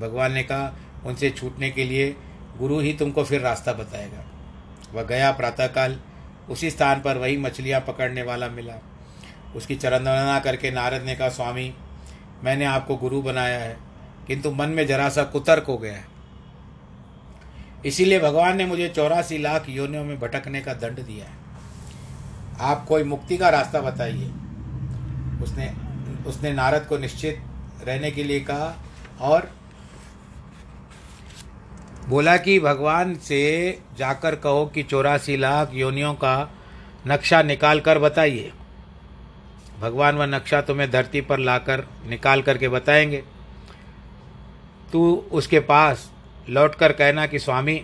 भगवान 0.00 0.32
ने 0.32 0.42
कहा, 0.42 0.74
उनसे 1.04 1.30
छूटने 1.30 1.70
के 1.70 1.84
लिए 1.84 2.16
गुरु 2.58 2.78
ही 2.78 2.92
तुमको 2.92 3.24
फिर 3.24 3.40
रास्ता 3.40 3.72
बताएगा। 3.72 4.24
वह 4.94 5.02
गया 5.02 5.32
प्रातःकाल। 5.32 6.00
उसी 6.50 6.70
स्थान 6.70 7.00
पर 7.00 7.18
वही 7.18 7.36
मछलियाँ 7.36 7.80
पकड़ने 7.80 8.22
वाला 8.22 8.48
मिला। 8.48 8.74
उसकी 9.56 9.74
चरंदना 9.74 10.38
करके 10.38 10.70
नारद 10.70 11.02
ने 11.02 11.14
कहा, 11.14 11.28
स्वामी, 11.28 11.72
मैंने 12.44 12.64
आपको 12.64 12.96
गुरु 12.96 13.22
बनाया 13.22 13.58
है, 13.58 13.76
किंतु 14.26 14.50
मन 14.50 14.68
में 14.68 14.86
जरा 14.86 15.08
सा 15.08 15.22
कुतर्क 15.22 15.64
हो 15.64 15.76
गया 15.78 15.92
है। 15.92 16.04
इसीलिए 17.86 18.20
भगवान 18.20 18.56
ने 18.56 18.66
मुझे 18.66 18.88
चौरासी 18.88 19.38
लाख 19.38 19.68
योनियों 19.68 20.04
में 20.04 20.18
भटकने 20.20 20.60
का 20.60 20.72
दंड 20.74 21.00
दिया 21.00 21.24
है। 21.24 21.36
आप 22.60 22.84
कोई 22.86 23.04
मुक्ति 23.04 23.36
का 23.36 23.48
रास्ता 23.48 23.80
बताइए। 23.80 24.30
उसने 25.42 25.72
उसने 26.26 26.52
नारद 26.52 26.86
को 26.88 26.98
निश्चित 26.98 27.42
रहने 27.86 28.10
के 28.10 28.24
लिए 28.24 28.40
कहा, 28.40 28.74
और 29.20 29.50
बोला 32.08 32.36
कि 32.36 32.60
भगवान 32.60 33.14
से 33.14 33.78
जाकर 33.98 34.34
कहो 34.34 34.66
कि 34.66 34.82
चौरासी 34.82 35.36
लाख 35.36 35.70
योनियों 35.74 36.14
का 36.14 36.54
नक्शा 37.06 37.42
निकाल 37.42 37.80
कर 37.80 37.98
बताइए। 37.98 38.52
भगवान 39.80 40.16
वह 40.16 40.26
नक्शा 40.26 40.60
तुम्हें 40.60 40.90
धरती 40.90 41.20
पर 41.20 41.38
लाकर 41.38 41.84
निकाल 42.06 42.42
करके 42.42 42.68
बताएँगे। 42.68 43.22
तू 44.92 45.24
उसके 45.32 45.60
पास 45.60 46.12
लौट 46.48 46.74
कर 46.74 46.92
कहना 46.92 47.26
कि 47.26 47.38
स्वामी, 47.38 47.82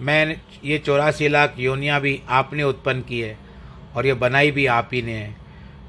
मैं 0.00 0.40
ये 0.64 0.78
चौरासी 0.78 1.28
लाख 1.28 1.54
योनियाँ 1.58 2.00
भी 2.00 2.22
आपने 2.28 2.62
उत्पन्न 2.62 3.00
की 3.00 3.20
है 3.20 3.38
और 3.96 4.06
ये 4.06 4.14
बनाई 4.14 4.50
भी 4.50 4.66
आप 4.66 4.90
ही 4.92 5.02
ने 5.02 5.12
है। 5.12 5.36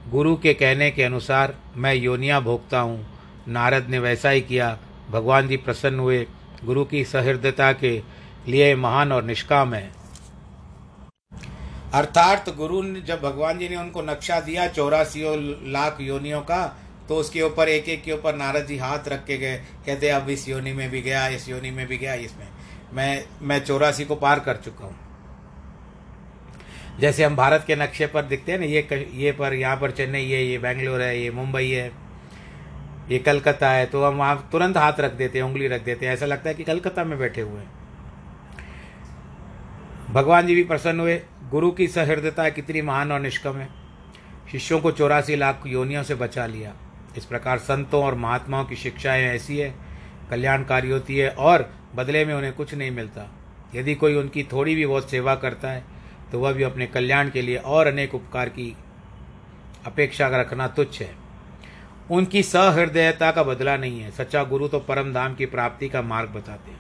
गुरु 0.10 0.36
के 0.36 0.54
कहने 0.54 0.92
के 0.92 1.04
अनुसार 1.04 1.56
मैं 1.76 1.96
योनियाँ 1.96 2.42
भोगता 2.42 2.80
हूँ। 2.80 3.08
नारद 3.48 3.88
ने 3.90 4.00
वैसा 4.00 4.30
ही 4.30 4.42
किया। 4.42 4.78
भगवान 5.12 5.48
जी 5.48 5.58
प्रसन्न 5.58 6.00
हुए। 6.00 6.28
गुरु 6.66 6.84
की 6.86 7.04
सहृदयता 7.06 7.72
के 7.74 7.92
लिए 8.48 8.76
महान 8.76 9.12
और 9.12 9.24
निष्काम 9.24 9.74
है। 9.74 9.92
अर्थात 11.94 12.50
गुरु 12.56 12.82
ने 12.84 13.02
जब 13.02 13.22
भगवान 13.22 13.60
जी 13.60 13.70
ने 13.70 13.76
उनको 13.76 14.02
नक्शा 14.02 14.40
दिया 14.40 14.68
चौरासी 14.70 15.24
लाख 15.72 15.98
योनियों 16.02 16.42
का 16.42 16.66
तो 17.10 17.16
उसके 17.16 17.42
ऊपर 17.42 17.70
एक 17.70 17.88
एक 17.90 18.04
के 18.04 18.12
ऊपर 18.12 18.36
नारद 18.36 18.66
जी 18.66 18.78
हाथ 18.78 19.08
रख 19.08 19.26
के 19.26 19.38
गए। 19.38 19.56
कहते, 19.86 20.10
अब 20.10 20.30
इस 20.30 20.48
योनि 20.50 20.74
में 20.74 20.90
भी 20.90 21.02
गया, 21.02 21.28
इस 21.28 21.48
योनि 21.50 21.72
में 21.72 21.88
भी 21.88 21.98
गया, 21.98 22.14
इसमें 22.16 22.48
मैं 22.94 23.24
मैं 23.42 23.60
चौरासी 23.66 24.06
को 24.06 24.16
पार 24.16 24.40
कर 24.40 24.58
चुका 24.58 24.86
हूँ। 24.86 24.96
जैसे 27.00 27.24
हम 27.24 27.36
भारत 27.36 27.64
के 27.68 27.76
नक्शे 27.76 28.08
पर 28.08 28.26
दिखते 28.26 28.52
हैं 28.52 28.60
ना, 28.60 28.66
ये 28.66 29.08
ये 29.16 29.32
पर, 29.32 29.54
यहाँ 29.54 29.78
पर 29.78 29.92
चेन्नई 29.92 30.30
है, 30.32 30.44
ये 30.44 30.58
बेंगलोर 30.58 31.02
है, 31.02 31.22
ये 31.22 31.32
मुंबई 31.32 31.70
है। 31.70 31.92
ये 33.12 33.18
कलकत्ता 33.20 33.70
है 33.70 33.86
तो 33.86 34.04
हम 34.04 34.16
वहाँ 34.16 34.50
तुरंत 34.52 34.78
हाथ 34.78 35.00
रख 35.00 35.14
देते 35.14 35.40
हैं, 35.40 35.46
उंगली 35.46 35.68
रख 35.68 35.84
देते 35.84 36.06
हैं। 36.06 36.14
ऐसा 36.14 36.26
लगता 36.26 36.50
है 36.50 36.56
कि 36.56 36.64
कलकत्ता 36.64 37.04
में 37.04 37.18
बैठे 37.20 37.42
हुए 37.42 37.60
हैं। 37.60 37.78
भगवान 40.10 40.48
जी 40.48 40.56
भी 40.56 40.64
प्रसन्न 40.64 41.00
हुए। 41.00 41.22
गुरु 41.52 41.72
की 41.72 41.88
सहृदयता 41.88 42.50
कितनी 42.50 42.82
महान 42.82 43.12
और 43.12 43.20
निष्कम 43.20 43.56
है। 43.56 43.68
शिष्यों 44.52 44.80
को 44.80 44.92
चौरासी 44.92 45.36
लाख 45.36 45.64
योनियों 45.68 46.04
से 46.04 46.16
बचा 46.16 46.46
लिया। 46.46 46.74
इस 47.18 47.26
प्रकार 47.26 47.58
संतों 47.58 48.04
और 48.04 48.16
महात्माओं 48.16 48.66
की 48.66 48.76
शिक्षाएँ 48.76 49.24
ऐसी 49.26 49.58
है, 49.58 49.74
कल्याणकारी 50.30 50.90
होती 50.90 51.18
है 51.18 51.30
और 51.30 51.70
बदले 51.96 52.26
में 52.26 52.34
उन्हें 52.34 52.54
कुछ 52.54 52.74
नहीं 52.74 52.92
मिलता। 52.92 53.30
यदि 53.76 53.96
कोई 53.96 54.16
उनकी 54.16 54.44
थोड़ी 54.44 54.76
भी 54.76 54.86
बहुत 54.86 55.10
सेवा 55.10 55.36
करता 55.36 55.72
है 55.72 55.84
तो 56.32 56.40
वह 56.40 56.52
भी 56.54 56.64
अपने 56.64 56.88
कल्याण 56.88 57.30
के 57.30 57.42
लिए 57.42 57.56
और 57.58 57.88
अनेक 57.88 58.16
उपकार 58.16 58.50
की 58.50 58.76
अपेक्षा 59.86 60.28
रखना 60.30 60.68
तुच्छ 60.68 61.02
है। 61.02 61.19
उनकी 62.12 62.44
सहृदयता 62.44 63.32
का 63.32 63.44
बदला 63.44 63.78
नहीं 63.78 64.00
है। 64.00 64.12
सच्चा 64.12 64.44
गुरु 64.44 64.68
तो 64.68 64.80
परम 64.80 65.14
धाम 65.14 65.36
की 65.36 65.46
प्राप्ति 65.46 65.90
का 65.90 66.02
मार्ग 66.02 66.30
बताते 66.30 66.72
हैं। 66.72 66.80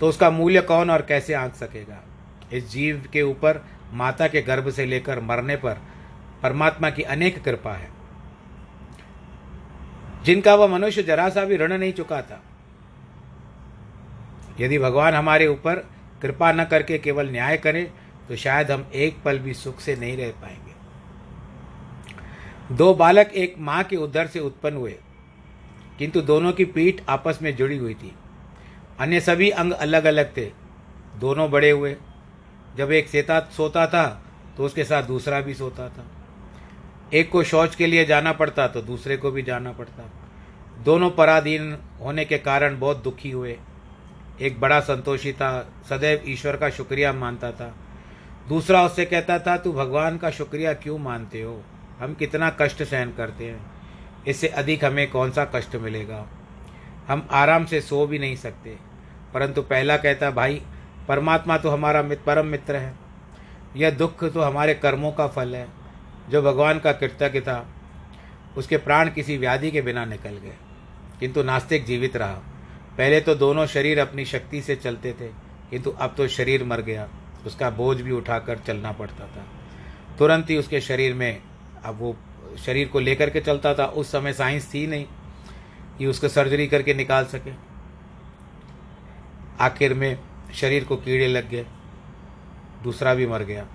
तो 0.00 0.08
उसका 0.08 0.30
मूल्य 0.30 0.60
कौन 0.60 0.90
और 0.90 1.02
कैसे 1.02 1.34
आंक 1.34 1.54
सकेगा? 1.54 2.02
इस 2.52 2.70
जीव 2.70 3.08
के 3.12 3.22
ऊपर, 3.22 3.60
माता 3.92 4.28
के 4.28 4.42
गर्भ 4.42 4.70
से 4.70 4.86
लेकर 4.86 5.20
मरने 5.20 5.56
पर 5.56 5.80
परमात्मा 6.42 6.90
की 6.90 7.02
अनेक 7.02 7.42
कृपा 7.42 7.72
है। 7.72 7.88
जिनका 10.24 10.54
वह 10.54 10.66
मनुष्य 10.66 11.02
जरा 11.02 11.28
सा 11.28 11.44
भी 11.44 11.56
ऋण 11.56 11.72
नहीं 11.72 11.92
चुका 11.92 12.20
था। 12.22 12.42
यदि 14.60 14.78
भगवान 14.78 15.14
हमारे 15.14 15.46
ऊपर 15.46 15.74
कृपा 16.22 16.52
न 16.52 16.64
करके 16.64 16.98
केवल 16.98 17.30
न्याय 17.30 17.56
करें 17.56 17.86
तो 18.28 18.36
शायद 18.36 18.70
हम 18.70 18.88
एक 18.94 19.22
पल 19.24 19.38
भी 19.38 19.54
सुख 19.54 19.80
से 19.80 19.96
नहीं 19.96 20.16
रह 20.16 20.30
पाएँगे। 20.42 20.65
दो 22.68 22.92
बालक 22.94 23.32
एक 23.34 23.54
माँ 23.58 23.82
के 23.82 23.96
उदर 23.96 24.26
से 24.26 24.40
उत्पन्न 24.40 24.76
हुए, 24.76 24.94
किंतु 25.98 26.20
दोनों 26.22 26.52
की 26.52 26.64
पीठ 26.64 27.00
आपस 27.08 27.38
में 27.42 27.54
जुड़ी 27.56 27.76
हुई 27.76 27.94
थी। 27.94 28.12
अन्य 29.00 29.20
सभी 29.20 29.50
अंग 29.50 29.72
अलग 29.72 30.04
अलग 30.04 30.36
थे। 30.36 30.50
दोनों 31.16 31.50
बड़े 31.50 31.70
हुए। 31.70 31.96
जब 32.76 32.92
एक 32.92 33.08
सेता 33.08 33.38
सोता 33.56 33.86
था 33.86 34.04
तो 34.56 34.64
उसके 34.64 34.84
साथ 34.84 35.02
दूसरा 35.02 35.40
भी 35.40 35.54
सोता 35.54 35.88
था। 35.88 36.04
एक 37.14 37.30
को 37.30 37.42
शौच 37.42 37.74
के 37.74 37.86
लिए 37.86 38.04
जाना 38.04 38.32
पड़ता 38.32 38.66
तो 38.68 38.82
दूसरे 38.82 39.16
को 39.16 39.30
भी 39.30 39.42
जाना 39.42 39.72
पड़ता। 39.72 40.10
दोनों 40.84 41.10
पराधीन 41.10 41.76
होने 42.00 42.24
के 42.24 42.38
कारण 42.38 42.78
बहुत 42.80 43.02
दुखी 43.02 43.30
हुए। 43.30 43.56
एक 44.40 44.60
बड़ा 44.60 44.80
संतोषी 44.80 45.32
था, 45.32 45.68
सदैव 45.88 46.22
ईश्वर 46.26 46.56
का 46.56 46.70
शुक्रिया 46.70 47.12
मानता 47.12 47.52
था। 47.52 47.74
दूसरा 48.48 48.84
उससे 48.84 49.04
कहता 49.04 49.38
था, 49.38 49.56
तू 49.56 49.72
भगवान 49.72 50.18
का 50.18 50.30
शुक्रिया 50.30 50.72
क्यों 50.74 50.98
मानते 50.98 51.42
हो? 51.42 51.62
हम 52.00 52.14
कितना 52.14 52.56
कष्ट 52.60 52.82
सहन 52.82 53.12
करते 53.12 53.44
हैं। 53.44 53.66
इससे 54.26 54.48
अधिक 54.48 54.84
हमें 54.84 55.10
कौन 55.10 55.30
सा 55.30 55.44
कष्ट 55.44 55.76
मिलेगा? 55.76 56.28
हम 57.08 57.28
आराम 57.30 57.64
से 57.64 57.80
सो 57.80 58.06
भी 58.06 58.18
नहीं 58.18 58.36
सकते। 58.36 58.78
परंतु 59.34 59.62
पहला 59.62 59.96
कहता 59.96 60.30
भाई 60.30 60.62
परमात्मा 61.08 61.58
तो 61.58 61.70
हमारा 61.70 62.02
मित, 62.02 62.20
परम 62.20 62.46
मित्र 62.46 62.76
है। 62.76 62.94
यह 63.76 63.90
दुख 63.90 64.24
तो 64.24 64.40
हमारे 64.40 64.74
कर्मों 64.74 65.12
का 65.12 65.28
फल 65.28 65.56
है। 65.56 65.68
जो 66.30 66.42
भगवान 66.42 66.78
का 66.78 66.92
कृतज्ञ 66.92 67.40
था 67.40 67.66
उसके 68.56 68.76
प्राण 68.76 69.10
किसी 69.10 69.38
व्याधि 69.38 69.70
के 69.70 69.82
बिना 69.82 70.04
निकल 70.04 70.30
गए। 70.30 70.56
किंतु 71.20 71.42
नास्तिक 71.42 71.84
जीवित 71.84 72.16
रहा। 72.16 72.34
पहले 72.98 73.20
तो 73.20 73.34
दोनों 73.34 73.66
शरीर 73.66 74.00
अपनी 74.00 74.24
शक्ति 74.24 74.62
से 74.62 74.76
चलते 74.76 75.12
थे 75.12 75.28
किंतु 75.70 75.90
अब 75.90 76.14
तो 76.16 76.28
शरीर 76.28 76.64
मर 76.64 76.80
गया। 76.80 77.08
उसका 77.46 77.70
बोझ 77.70 78.00
भी 78.00 78.12
उठाकर 78.12 78.58
चलना 78.58 78.92
पड़ता 78.92 79.26
था। 79.26 79.44
तुरंत 80.18 80.50
ही 80.50 80.56
उसके 80.56 80.80
शरीर 80.80 81.14
में 81.14 81.42
अब 81.86 81.98
वो 82.00 82.16
शरीर 82.58 82.88
को 82.88 83.00
लेकर 83.00 83.30
के 83.30 83.40
चलता 83.40 83.74
था, 83.74 83.84
उस 83.86 84.12
समय 84.12 84.32
साइंस 84.32 84.72
थी 84.74 84.86
नहीं, 84.86 85.04
कि 85.98 86.06
उसको 86.06 86.28
सर्जरी 86.28 86.66
करके 86.66 86.94
निकाल 86.94 87.24
सके। 87.24 87.52
आखिर 89.60 89.94
में 89.94 90.18
शरीर 90.54 90.84
को 90.84 90.96
कीड़े 90.96 91.26
लग 91.26 91.48
गए, 91.50 91.66
दूसरा 92.82 93.14
भी 93.14 93.26
मर 93.26 93.42
गया। 93.42 93.66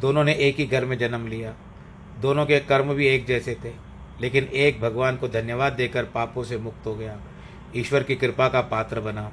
दोनों 0.00 0.24
ने 0.24 0.34
एक 0.34 0.56
ही 0.56 0.66
घर 0.66 0.84
में 0.84 0.98
जन्म 0.98 1.26
लिया। 1.26 1.54
दोनों 2.20 2.46
के 2.46 2.60
कर्म 2.60 2.94
भी 2.94 3.06
एक 3.06 3.26
जैसे 3.26 3.56
थे, 3.64 3.72
लेकिन 4.20 4.44
एक 4.44 4.80
भगवान 4.80 5.16
को 5.16 5.28
धन्यवाद 5.28 5.72
देकर 5.72 6.04
पापों 6.04 6.44
से 6.44 6.58
मुक्त 6.58 6.86
हो 6.86 6.94
गया। 6.94 7.18
ईश्वर 7.76 8.02
की 8.02 8.14
कृपा 8.16 8.48
का 8.48 8.60
पात्र 8.60 9.00
बना 9.00 9.30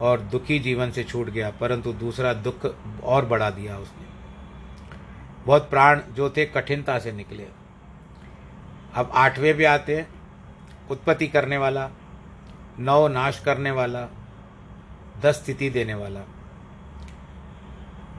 और 0.00 0.20
दुखी 0.20 0.58
जीवन 0.58 0.90
से 0.90 1.04
छूट 1.04 1.30
गया, 1.30 1.50
परंतु 1.50 1.92
दूसरा 1.92 2.32
दुख 2.34 2.66
और 3.02 3.26
बढ़ा 3.26 3.50
दिया 3.50 3.78
उसने। 3.78 4.11
बहुत 5.46 5.70
प्राण 5.70 6.00
जो 6.14 6.30
थे 6.30 6.44
कठिनता 6.44 6.98
से 6.98 7.12
निकले। 7.12 7.46
अब 8.94 9.10
आठवें 9.14 9.54
भी 9.54 9.64
आते 9.64 9.96
हैं, 9.96 10.08
उत्पत्ति 10.90 11.28
करने 11.28 11.56
वाला, 11.56 11.90
नौ 12.78 13.08
नाश 13.08 13.38
करने 13.38 13.70
वाला, 13.70 14.08
दस 15.22 15.34
स्थिति 15.34 15.70
देने 15.70 15.94
वाला। 15.94 16.20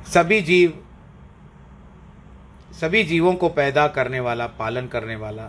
सभी 0.07 0.41
जीव, 0.41 0.83
सभी 2.81 3.03
जीवों 3.03 3.35
को 3.35 3.49
पैदा 3.49 3.87
करने 3.87 4.19
वाला, 4.19 4.47
पालन 4.47 4.87
करने 4.87 5.15
वाला, 5.15 5.47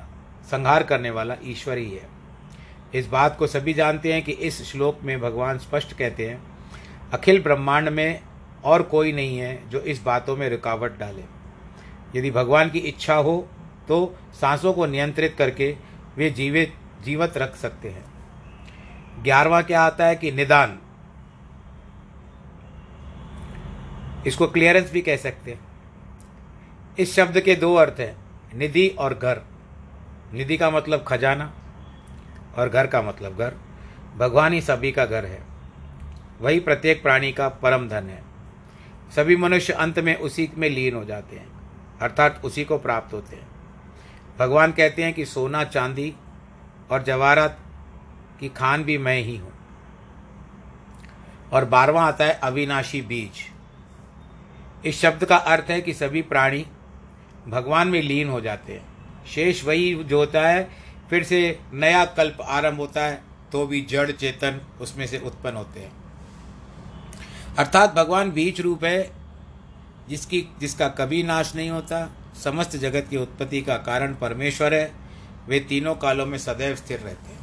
संहार 0.50 0.82
करने 0.82 1.10
वाला 1.10 1.36
ईश्वर 1.44 1.78
ही 1.78 1.90
है। 1.90 2.08
इस 2.94 3.06
बात 3.06 3.38
को 3.38 3.46
सभी 3.46 3.74
जानते 3.74 4.12
हैं 4.12 4.22
कि 4.24 4.32
इस 4.32 4.62
श्लोक 4.62 4.98
में 5.02 5.20
भगवान 5.20 5.58
स्पष्ट 5.58 5.92
कहते 5.92 6.28
हैं, 6.28 6.42
अखिल 7.12 7.42
ब्रह्मांड 7.42 7.88
में 7.88 8.20
और 8.64 8.82
कोई 8.82 9.12
नहीं 9.12 9.38
है 9.38 9.70
जो 9.70 9.80
इस 9.80 10.02
बातों 10.02 10.36
में 10.36 10.48
रुकावट 10.50 10.98
डाले। 10.98 11.33
यदि 12.14 12.30
भगवान 12.30 12.70
की 12.70 12.78
इच्छा 12.78 13.14
हो 13.14 13.48
तो 13.88 14.16
सांसों 14.40 14.72
को 14.72 14.86
नियंत्रित 14.86 15.34
करके 15.38 15.76
वे 16.16 16.30
जीवित 16.30 16.74
जीवत 17.02 17.36
रख 17.36 17.56
सकते 17.56 17.90
हैं। 17.90 18.04
ग्यारहवा 19.22 19.60
क्या 19.62 19.82
आता 19.82 20.06
है 20.06 20.16
कि 20.16 20.30
निदान। 20.32 20.78
इसको 24.26 24.46
क्लियरेंस 24.46 24.92
भी 24.92 25.00
कह 25.00 25.16
सकते 25.16 25.50
हैं। 25.50 25.60
इस 26.98 27.14
शब्द 27.14 27.40
के 27.40 27.54
दो 27.56 27.74
अर्थ 27.74 28.00
हैं, 28.00 28.16
निधि 28.54 28.88
और 28.88 29.14
घर। 29.14 29.40
निधि 30.34 30.56
का 30.56 30.70
मतलब 30.70 31.04
खजाना 31.08 31.52
और 32.58 32.68
घर 32.68 32.86
का 32.86 33.02
मतलब 33.02 33.36
घर। 33.36 33.54
भगवान 34.16 34.52
ही 34.52 34.60
सभी 34.60 34.92
का 34.92 35.06
घर 35.06 35.24
है। 35.24 35.42
वही 36.40 36.60
प्रत्येक 36.60 37.02
प्राणी 37.02 37.32
का 37.32 37.48
परम 37.48 37.88
धन 37.88 38.08
है। 38.08 38.22
सभी 39.16 39.36
मनुष्य 39.36 39.72
अंत 39.72 39.98
में 39.98 40.14
उसी 40.16 40.48
में 40.56 40.68
लीन 40.70 40.94
हो 40.94 41.04
जाते 41.04 41.36
हैं। 41.36 41.53
अर्थात 42.02 42.40
उसी 42.44 42.64
को 42.64 42.78
प्राप्त 42.78 43.12
होते 43.14 43.36
हैं। 43.36 43.46
भगवान 44.38 44.72
कहते 44.72 45.04
हैं 45.04 45.14
कि 45.14 45.24
सोना, 45.24 45.64
चांदी 45.64 46.14
और 46.90 47.02
जवाहरात 47.02 47.58
की 48.40 48.48
खान 48.48 48.84
भी 48.84 48.98
मैं 48.98 49.20
ही 49.22 49.36
हूँ। 49.36 49.52
और 51.52 51.64
बारवा 51.64 52.02
आता 52.02 52.24
है 52.24 52.32
अविनाशी 52.32 53.02
बीज। 53.02 53.42
इस 54.86 55.00
शब्द 55.00 55.24
का 55.24 55.36
अर्थ 55.36 55.70
है 55.70 55.80
कि 55.80 55.94
सभी 55.94 56.22
प्राणी 56.22 56.66
भगवान 57.48 57.88
में 57.88 58.02
लीन 58.02 58.28
हो 58.28 58.40
जाते 58.40 58.72
हैं। 58.72 59.24
शेष 59.26 59.64
वही 59.64 59.94
जो 59.94 60.18
होता 60.18 60.48
है, 60.48 60.68
फिर 61.10 61.24
से 61.24 61.60
नया 61.72 62.04
कल्प 62.04 62.40
आरंभ 62.42 62.78
होता 62.78 63.04
है 63.04 63.22
तो 63.52 63.66
भी 63.66 63.80
जड़ 63.80 64.10
चेतन 64.10 64.60
उसमें 64.80 65.06
से 65.06 65.18
उत्पन्न 65.18 65.56
होते 65.56 65.80
हैं। 65.80 65.92
अर्थात 67.58 67.94
भगवान 67.94 68.30
बीज 68.30 68.60
रूप 68.60 68.84
है 68.84 69.23
जिसकी, 70.08 70.48
जिसका 70.60 70.88
कभी 70.88 71.22
नाश 71.22 71.54
नहीं 71.56 71.70
होता, 71.70 72.08
समस्त 72.44 72.76
जगत 72.76 73.06
की 73.10 73.16
उत्पत्ति 73.16 73.60
का 73.62 73.76
कारण 73.78 74.14
परमेश्वर 74.14 74.74
है, 74.74 74.92
वे 75.48 75.60
तीनों 75.60 75.94
कालों 75.94 76.26
में 76.26 76.38
सदैव 76.38 76.74
स्थिर 76.76 77.00
रहते 77.00 77.32
हैं। 77.32 77.42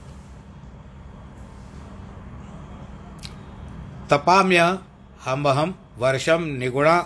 तपाम्य 4.09 4.77
हम 5.25 5.47
हम 5.47 5.75
वर्षम 5.97 6.43
निगुणा 6.59 6.97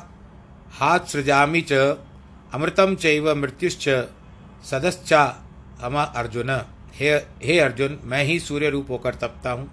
हाथ 0.74 1.00
सृजामी 1.00 1.62
च 1.62 1.74
अमृतम 2.54 2.96
चैव 2.96 3.34
मृत्युश्च 3.36 3.88
सदस्चा 4.66 5.24
अमा 5.82 6.04
अर्जुन। 6.04 6.50
हे 6.96 7.10
हे 7.44 7.60
अर्जुन, 7.60 8.00
मैं 8.04 8.24
ही 8.24 8.40
सूर्य 8.40 8.70
रूप 8.70 8.90
होकर 8.90 9.16
तपता 9.16 9.52
हूँ, 9.52 9.70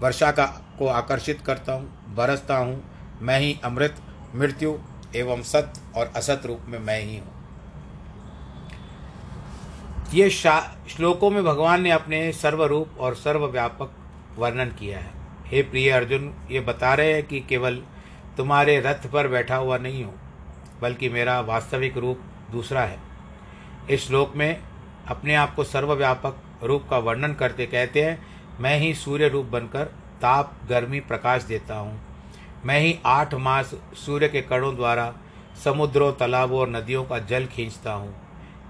वर्षा 0.00 0.30
का, 0.30 0.46
को 0.78 0.86
आकर्षित 0.86 1.40
करता 1.40 1.72
हूँ, 1.72 2.14
बरसता 2.14 2.56
हूँ, 2.56 2.82
मैं 3.22 3.38
ही 3.40 3.58
अमृत, 3.64 4.02
मृत्यु 4.34 4.72
एवं 5.16 5.42
सत 5.44 5.72
और 5.96 6.12
असत 6.16 6.42
रूप 6.46 6.60
में 6.68 6.78
मैं 6.80 7.00
ही 7.00 7.16
हूँ। 7.16 7.30
ये 10.14 10.28
श्लोकों 10.30 11.30
में 11.30 11.42
भगवान 11.44 11.82
ने 11.82 11.90
अपने 11.90 12.32
सर्वरूप 12.32 12.98
और 12.98 13.14
सर्वव्यापक 13.14 13.94
वर्णन 14.38 14.70
किया 14.78 14.98
है। 14.98 15.10
हे 15.46 15.62
प्रिय 15.62 15.90
अर्जुन, 15.90 16.32
ये 16.50 16.60
बता 16.60 16.92
रहे 16.94 17.12
हैं 17.12 17.22
कि 17.26 17.40
केवल 17.40 17.82
तुम्हारे 18.36 18.78
रथ 18.80 19.06
पर 19.12 19.28
बैठा 19.28 19.56
हुआ 19.56 19.78
नहीं 19.78 20.04
हूँ, 20.04 20.14
बल्कि 20.82 21.08
मेरा 21.08 21.40
वास्तविक 21.42 21.96
रूप 21.96 22.20
दूसरा 22.52 22.82
है। 22.82 22.98
इस 23.90 24.06
श्लोक 24.06 24.36
में 24.36 24.62
अपने 25.08 25.34
आप 25.34 25.54
को 25.54 25.64
सर्वव्यापक 25.64 26.42
रूप 26.62 26.86
का 26.90 26.98
वर्णन 26.98 27.34
करते 27.34 27.66
कहते 27.66 28.04
हैं, 28.04 28.18
मैं 28.60 28.78
ही 28.78 28.94
सूर्य 28.94 29.28
रूप 29.28 29.46
बनकर 29.46 29.84
ताप, 30.22 30.56
गर्मी, 30.68 31.00
प्रकाश 31.00 31.42
देता 31.42 31.74
हूँ। 31.74 32.00
मैं 32.64 32.80
ही 32.80 32.98
आठ 33.06 33.34
मास 33.34 33.74
सूर्य 33.94 34.28
के 34.28 34.42
कणों 34.42 34.76
द्वारा 34.76 35.14
समुद्रों, 35.64 36.12
तालाबों 36.12 36.60
और 36.60 36.68
नदियों 36.68 37.04
का 37.04 37.18
जल 37.18 37.46
खींचता 37.46 37.92
हूँ। 37.92 38.14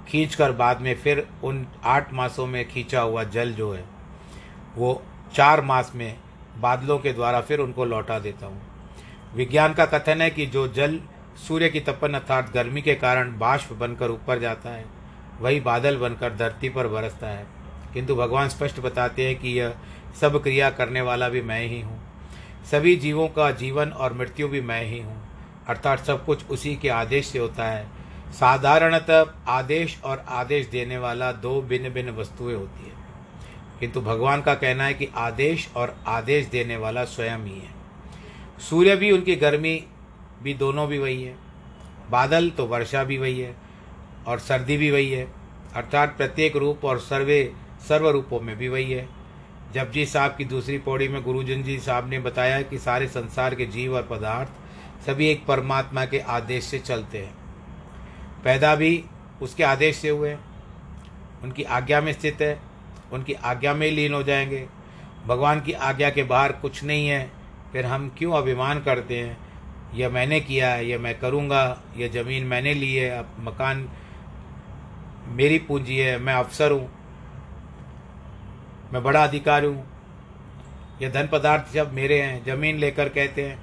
खींचकर 0.09 0.53
बाद 0.53 0.81
में 0.81 0.95
फिर 0.95 1.29
उन 1.45 1.67
आठ 1.85 2.13
मासों 2.13 2.47
में 2.47 2.69
खींचा 2.69 3.01
हुआ 3.01 3.25
जल 3.25 3.53
जो 3.53 3.73
है, 3.73 3.85
वो 4.77 5.03
चार 5.35 5.61
मास 5.61 5.93
में 5.95 6.19
बादलों 6.59 6.99
के 6.99 7.13
द्वारा 7.13 7.41
फिर 7.41 7.59
उनको 7.59 7.85
लौटा 7.85 8.19
देता 8.19 8.47
हूँ। 8.47 8.63
विज्ञान 9.35 9.75
का 9.75 9.87
कथन 9.87 10.23
है 10.23 10.31
कि 10.31 10.47
जो 10.47 10.69
जल 10.69 11.01
सूर्य 11.49 11.69
की 11.69 11.81
तपन 11.81 12.15
अर्थात 12.15 12.53
गर्मी 12.53 12.83
के 12.83 12.95
कारण 12.95 13.39
बाष्प 13.39 13.73
बनकर 13.73 14.11
ऊपर 14.11 14.39
जाता 14.39 14.71
है, 14.71 14.85
वही 15.41 15.61
बादल 15.61 15.97
बनकर 15.97 16.35
धरती 16.35 16.69
पर 16.69 16.89
बरसता 16.89 17.27
है। 17.27 17.47
किंतु 17.95 18.17
भगवान 18.17 18.49
स्पष्ट 18.49 18.81
बताते 18.81 19.27
हैं 19.27 19.39
कि 19.39 19.49
यह 19.49 19.75
सब 20.21 20.43
क्रिया 20.43 20.71
करने 20.71 21.01
वाला 21.01 21.29
भी 21.29 21.43
मैं 21.43 21.67
ही 21.67 21.81
हूँ। 21.81 22.02
सभी 22.71 22.97
जीवों 22.97 23.29
का 23.29 23.51
जीवन 23.51 23.89
और 23.89 24.13
मृत्यु 24.13 24.49
भी 24.49 24.61
मैं 24.61 24.85
ही 24.85 25.01
हूँ। 25.01 25.29
अर्थात 25.67 26.05
सब 26.05 26.25
कुछ 26.25 26.47
उसी 26.47 26.77
के 26.77 26.89
आदेश 26.89 27.27
से 27.27 27.39
होता 27.39 27.65
है। 27.65 27.87
साधारणतः 28.33 29.25
आदेश 29.47 30.01
और 30.05 30.25
आदेश 30.29 30.67
देने 30.67 30.99
वाला 30.99 31.33
दो 31.33 31.63
भिन्न 31.63 31.89
भिन्न 31.89 32.11
वस्तुएँ 32.11 32.55
होती 32.55 32.85
है। 32.85 32.93
किंतु 33.81 34.01
भगवान 34.01 34.43
का 34.43 34.55
कहना 34.55 34.85
है 34.85 34.95
कि 34.95 35.09
आदेश 35.15 35.71
और 35.77 35.97
आदेश 36.07 36.47
देने 36.47 36.77
वाला 36.77 37.05
स्वयं 37.05 37.39
ही 37.39 37.59
है। 37.59 37.71
सूर्य 38.71 38.97
भी, 38.97 39.11
उनकी 39.11 39.37
गर्मी 39.37 39.85
भी 40.43 40.55
दोनों 40.55 40.89
भी 40.89 40.99
वही 40.99 41.23
है। 41.23 41.37
बादल 42.11 42.51
तो 42.51 42.67
वर्षा 42.67 43.05
भी 43.05 43.19
वही 43.19 43.41
है 43.41 43.57
और 44.27 44.39
सर्दी 44.39 44.77
भी 44.77 44.91
वही 44.91 45.11
है। 45.11 45.33
अर्थात 45.75 46.17
प्रत्येक 46.17 46.57
रूप 46.57 46.85
और 46.85 46.99
सर्वे, 46.99 47.53
सर्व 47.89 48.11
रूपों 48.11 48.41
में 48.41 48.57
भी 48.57 48.69
वही 48.69 48.93
है। 48.93 49.22
जपजी 49.75 50.07
साहब 50.07 50.35
की 50.37 50.45
दूसरी 50.45 50.79
पौड़ी 50.79 51.09
में 51.09 51.23
गुरुजन 51.23 51.63
जी 51.63 51.79
साहब 51.79 52.09
ने 52.09 52.19
बताया 52.19 52.63
कि 52.63 52.79
सारे 52.79 53.09
संसार 53.09 53.55
के 53.55 53.67
जीव 53.67 53.97
और 53.97 54.03
पदार्थ 54.03 54.49
सभी 55.07 55.29
एक 55.29 55.47
परमात्मा 55.47 56.05
के 56.05 56.19
आदेश 56.19 56.65
से 56.65 56.79
चलते 56.79 57.19
हैं। 57.19 57.35
पैदा 58.45 58.75
भी 58.75 59.05
उसके 59.43 59.65
आदेश 59.65 59.97
से 59.97 60.09
हुए 60.09 60.37
उनकी 61.43 61.63
आज्ञा 61.63 62.01
में 62.01 62.13
स्थित 62.13 62.39
है, 62.41 62.61
उनकी 63.13 63.33
आज्ञा 63.33 63.75
में 63.75 63.91
लीन 63.91 64.15
हो 64.15 64.23
जाएँगे। 64.23 64.69
भगवान 65.27 65.61
की 65.61 65.73
आज्ञा 65.73 66.11
के 66.11 66.23
बाहर 66.23 66.53
कुछ 66.53 66.85
नहीं 66.85 67.09
है, 67.09 67.33
फिर 67.73 67.87
हम 67.87 68.15
क्यों 68.19 68.33
अभिमान 68.33 68.81
करते 68.81 69.19
हैं? 69.19 69.39
यह 69.95 70.09
मैंने 70.09 70.41
किया 70.41 70.75
है, 70.75 70.89
यह 70.89 70.99
मैं 70.99 71.19
करूँगा, 71.19 71.83
यह 71.97 72.09
ज़मीन 72.09 72.45
मैंने 72.45 72.75
ली 72.75 72.95
है, 72.95 73.11
अब 73.11 73.29
मकान 73.41 73.89
मेरी 75.27 75.59
पूंजी 75.59 75.97
है, 75.97 76.19
मैं 76.19 76.35
अफसर 76.35 76.71
हूँ। 76.71 77.02
मैं 78.93 79.03
बड़ा 79.03 79.23
अधिकारी 79.25 79.67
हूँ। 79.67 79.85
ये 81.03 81.09
धन 81.11 81.29
पदार्थ 81.33 81.73
जब 81.75 81.93
मेरे 81.93 82.21
हैं। 82.23 82.45
ज़मीन 82.45 82.79
लेकर 82.79 83.09
कहते 83.09 83.47
हैं 83.49 83.59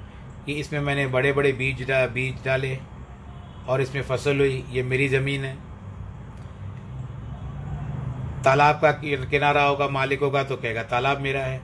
कि 0.46 0.54
इसमें 0.54 0.80
मैंने 0.80 1.06
बड़े 1.08 1.34
बड़े 1.34 1.52
बीज 1.54 1.88
डा, 1.88 2.06
बीज 2.08 2.44
डाले 2.46 2.78
और 3.68 3.82
इसमें 3.82 4.02
फ़सल 4.02 4.40
हुई। 4.40 4.64
ये 4.72 4.84
मेरी 4.84 5.08
ज़मीन 5.08 5.46
है। 5.46 5.54
तालाब 8.44 8.80
का 8.82 8.92
किनारा 9.02 9.64
होगा, 9.64 9.88
मालिक 9.88 10.20
होगा 10.20 10.44
तो 10.44 10.56
कहेगा, 10.58 10.84
तालाब 10.84 11.20
मेरा 11.20 11.42
है। 11.42 11.62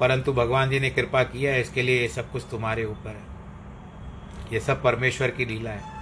परंतु 0.00 0.32
भगवान 0.32 0.70
जी 0.70 0.80
ने 0.80 0.90
कृपा 0.90 1.22
किया 1.24 1.52
है, 1.52 1.60
इसके 1.60 1.82
लिए 1.82 2.00
ये 2.00 2.08
सब 2.08 2.30
कुछ 2.30 2.46
तुम्हारे 2.50 2.84
ऊपर 2.84 3.10
है। 3.10 4.52
ये 4.52 4.60
सब 4.60 4.82
परमेश्वर 4.82 5.30
की 5.30 5.44
लीला 5.44 5.70
है। 5.70 5.95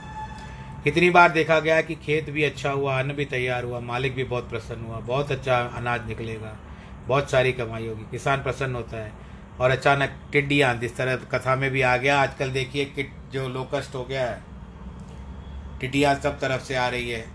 कितनी 0.84 1.10
बार 1.10 1.32
देखा 1.32 1.60
गया 1.60 1.80
कि 1.80 1.94
खेत 1.94 2.30
भी 2.30 2.44
अच्छा 2.44 2.70
हुआ, 2.70 2.98
अन्न 2.98 3.12
भी 3.12 3.24
तैयार 3.24 3.64
हुआ, 3.64 3.80
मालिक 3.80 4.14
भी 4.14 4.24
बहुत 4.24 4.50
प्रसन्न 4.50 4.84
हुआ, 4.84 4.98
बहुत 4.98 5.32
अच्छा 5.32 5.60
अनाज 5.60 6.06
निकलेगा, 6.06 6.56
बहुत 7.06 7.30
सारी 7.30 7.52
कमाई 7.52 7.86
होगी, 7.86 8.04
किसान 8.10 8.42
प्रसन्न 8.42 8.74
होता 8.74 8.96
है। 8.96 9.12
और 9.60 9.70
अचानक 9.70 10.10
टिड्डियाँ 10.32 10.74
जिस 10.74 10.96
तरह 10.96 11.16
कथा 11.16 11.56
में 11.56 11.70
भी 11.70 11.82
आ 11.82 11.96
गया, 11.96 12.22
आजकल 12.22 12.50
देखिए 12.50 12.84
किट 12.84 13.12
जो 13.32 13.48
लोकस्ट 13.48 13.94
हो 13.94 14.04
गया 14.04 14.26
है, 14.26 14.42
टिड्डियाँ 15.80 16.14
सब 16.14 16.40
तरफ़ 16.40 16.62
से 16.62 16.74
आ 16.74 16.88
रही 16.88 17.10
है। 17.10 17.26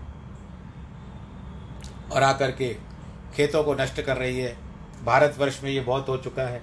और 2.12 2.22
आकर 2.22 2.50
के 2.50 2.76
खेतों 3.34 3.64
को 3.64 3.74
नष्ट 3.74 4.00
कर 4.00 4.16
रही 4.16 4.38
है। 4.38 4.56
भारतवर्ष 5.04 5.62
में 5.64 5.70
ये 5.70 5.80
बहुत 5.80 6.08
हो 6.08 6.16
चुका 6.16 6.42
है। 6.42 6.62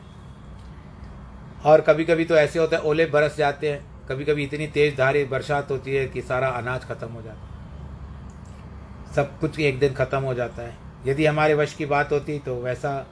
और 1.65 1.81
कभी 1.81 2.05
कभी 2.05 2.25
तो 2.25 2.35
ऐसे 2.35 2.59
होता 2.59 2.77
है, 2.77 2.83
ओले 2.83 3.05
बरस 3.05 3.37
जाते 3.37 3.71
हैं। 3.71 3.96
कभी 4.09 4.25
कभी 4.25 4.43
इतनी 4.43 4.67
तेज 4.67 4.97
धारी, 4.97 5.23
बरसात 5.25 5.71
होती 5.71 5.95
है 5.95 6.07
कि 6.07 6.21
सारा 6.21 6.47
अनाज 6.49 6.85
खत्म 6.85 7.07
हो 7.07 7.21
जाता 7.21 7.39
है। 7.39 9.13
सब 9.15 9.39
कुछ 9.39 9.59
एक 9.59 9.79
दिन 9.79 9.93
खत्म 9.93 10.19
हो 10.19 10.33
जाता 10.33 10.61
है। 10.61 10.77
यदि 11.05 11.25
हमारे 11.25 11.53
वश 11.53 11.73
की 11.73 11.85
बात 11.85 12.11
होती 12.11 12.39
तो 12.39 12.55
वैसा 12.55 13.05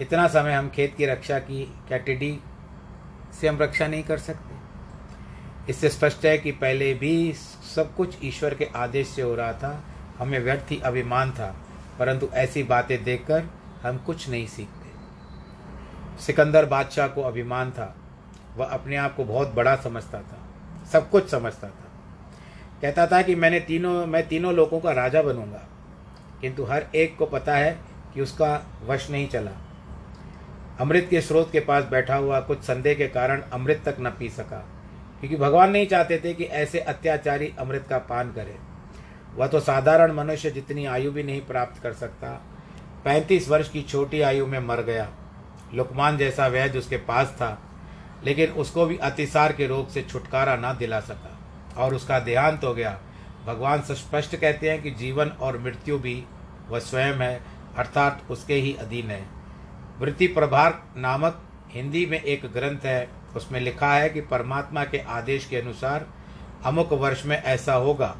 इतना 0.00 0.26
समय 0.28 0.52
हम 0.52 0.68
खेत 0.68 0.94
की 0.96 1.06
रक्षा 1.06 1.38
की, 1.38 1.62
क्या 1.88 1.98
टिड्डी 1.98 2.38
से 3.40 3.48
हम 3.48 3.58
रक्षा 3.58 3.86
नहीं 3.86 4.02
कर 4.02 4.18
सकते? 4.18 4.58
इससे 5.68 5.88
स्पष्ट 5.88 6.24
है 6.26 6.38
कि 6.38 6.52
पहले 6.52 6.92
भी 6.94 7.32
सब 7.74 7.94
कुछ 7.96 8.16
ईश्वर 8.24 8.54
के 8.54 8.64
आदेश 8.76 9.08
से 9.08 9.22
हो 9.22 9.34
रहा 9.34 9.52
था, 9.52 9.84
हमें 10.18 10.38
व्यर्थ 10.38 10.70
ही 10.70 10.80
अभिमान 10.80 11.30
था, 11.30 11.54
परंतु 11.98 12.28
ऐसी 12.34 12.62
बातें 12.62 13.02
देखकर 13.04 13.44
हम 13.82 13.98
कुछ 13.98 14.28
नहीं 14.28 14.46
सीखते। 14.46 16.22
सिकंदर 16.22 16.66
बादशाह 16.66 17.08
को 17.08 17.22
अभिमान 17.22 17.70
था 17.70 17.94
वह 18.56 18.66
अपने 18.66 18.96
आप 18.96 19.14
को 19.16 19.24
बहुत 19.24 19.54
बड़ा 19.54 19.74
समझता 19.76 20.18
था, 20.20 20.38
सब 20.92 21.08
कुछ 21.10 21.28
समझता 21.30 21.68
था। 21.68 21.88
कहता 22.82 23.06
था 23.06 23.20
कि 23.22 23.34
मैंने 23.34 23.60
तीनों, 23.60 24.06
मैं 24.06 24.26
तीनों 24.28 24.52
लोगों 24.54 24.80
का 24.80 24.92
राजा 24.92 25.22
बनूँगा, 25.22 25.62
किंतु 26.40 26.64
हर 26.64 26.86
एक 26.94 27.16
को 27.16 27.26
पता 27.26 27.56
है 27.56 27.78
कि 28.14 28.20
उसका 28.20 28.60
वश 28.86 29.10
नहीं 29.10 29.28
चला। 29.28 29.50
अमृत 30.80 31.06
के 31.10 31.20
स्रोत 31.20 31.50
के 31.52 31.60
पास 31.60 31.84
बैठा 31.84 32.16
हुआ 32.16 32.40
कुछ 32.40 32.62
संदेह 32.62 32.94
के 32.94 33.06
कारण 33.08 33.42
अमृत 33.52 33.82
तक 33.84 33.96
न 34.00 34.10
पी 34.10 34.28
सका, 34.30 34.64
क्योंकि 35.20 35.36
भगवान 35.36 35.70
नहीं 35.70 35.86
चाहते 35.86 36.20
थे 36.24 36.32
कि 36.34 36.44
ऐसे 36.44 36.80
अत्याचारी 36.80 37.52
अमृत 37.58 37.86
का 37.90 37.98
पान 38.00 38.32
करे। 38.32 38.56
वह 39.36 39.46
तो 39.46 39.60
साधारण 39.60 40.12
मनुष्य 40.12 40.50
जितनी 40.50 40.86
आयु 40.86 41.10
भी 41.12 41.22
नहीं 41.22 41.40
प्राप्त 41.42 41.82
कर 41.82 41.92
सकता, 41.94 42.28
पैंतीस 43.04 43.48
वर्ष 43.48 43.68
की 43.68 43.82
छोटी 43.82 44.20
आयु 44.20 44.46
में 44.46 44.58
मर 44.58 44.80
गया। 44.82 45.08
लुकमान 45.74 46.16
जैसा 46.18 46.46
वैद्य 46.46 46.78
उसके 46.78 46.96
पास 46.98 47.28
था 47.32 47.58
लेकिन 48.24 48.50
उसको 48.50 48.86
भी 48.86 48.96
अतिसार 48.96 49.52
के 49.52 49.66
रोग 49.66 49.90
से 49.90 50.02
छुटकारा 50.02 50.56
ना 50.56 50.72
दिला 50.72 51.00
सका। 51.00 51.36
और 51.76 51.94
उसका 51.94 52.18
देहांत 52.18 52.64
हो 52.64 52.74
गया। 52.74 53.00
भगवान 53.46 53.80
स्पष्ट 53.80 54.36
कहते 54.36 54.70
हैं 54.70 54.82
कि 54.82 54.90
जीवन 54.90 55.28
और 55.28 55.58
मृत्यु 55.58 55.98
भी 55.98 56.24
वह 56.68 56.78
स्वयं 56.78 57.14
है, 57.14 57.40
अर्थात 57.76 58.22
उसके 58.30 58.54
ही 58.54 58.74
अधीन 58.74 59.10
है। 59.10 59.26
वृत्ति 60.00 60.26
प्रभार 60.26 60.82
नामक 60.96 61.42
हिंदी 61.70 62.06
में 62.06 62.22
एक 62.22 62.42
ग्रंथ 62.46 62.80
है। 62.84 63.08
उसमें 63.36 63.60
लिखा 63.60 63.94
है 63.94 64.10
कि 64.10 64.20
परमात्मा 64.20 64.84
के 64.84 64.98
आदेश 64.98 65.46
के 65.46 65.56
अनुसार 65.56 66.06
अमुक 66.64 66.92
वर्ष 66.92 67.26
में 67.26 67.42
ऐसा 67.42 67.74
होगा। 67.74 68.16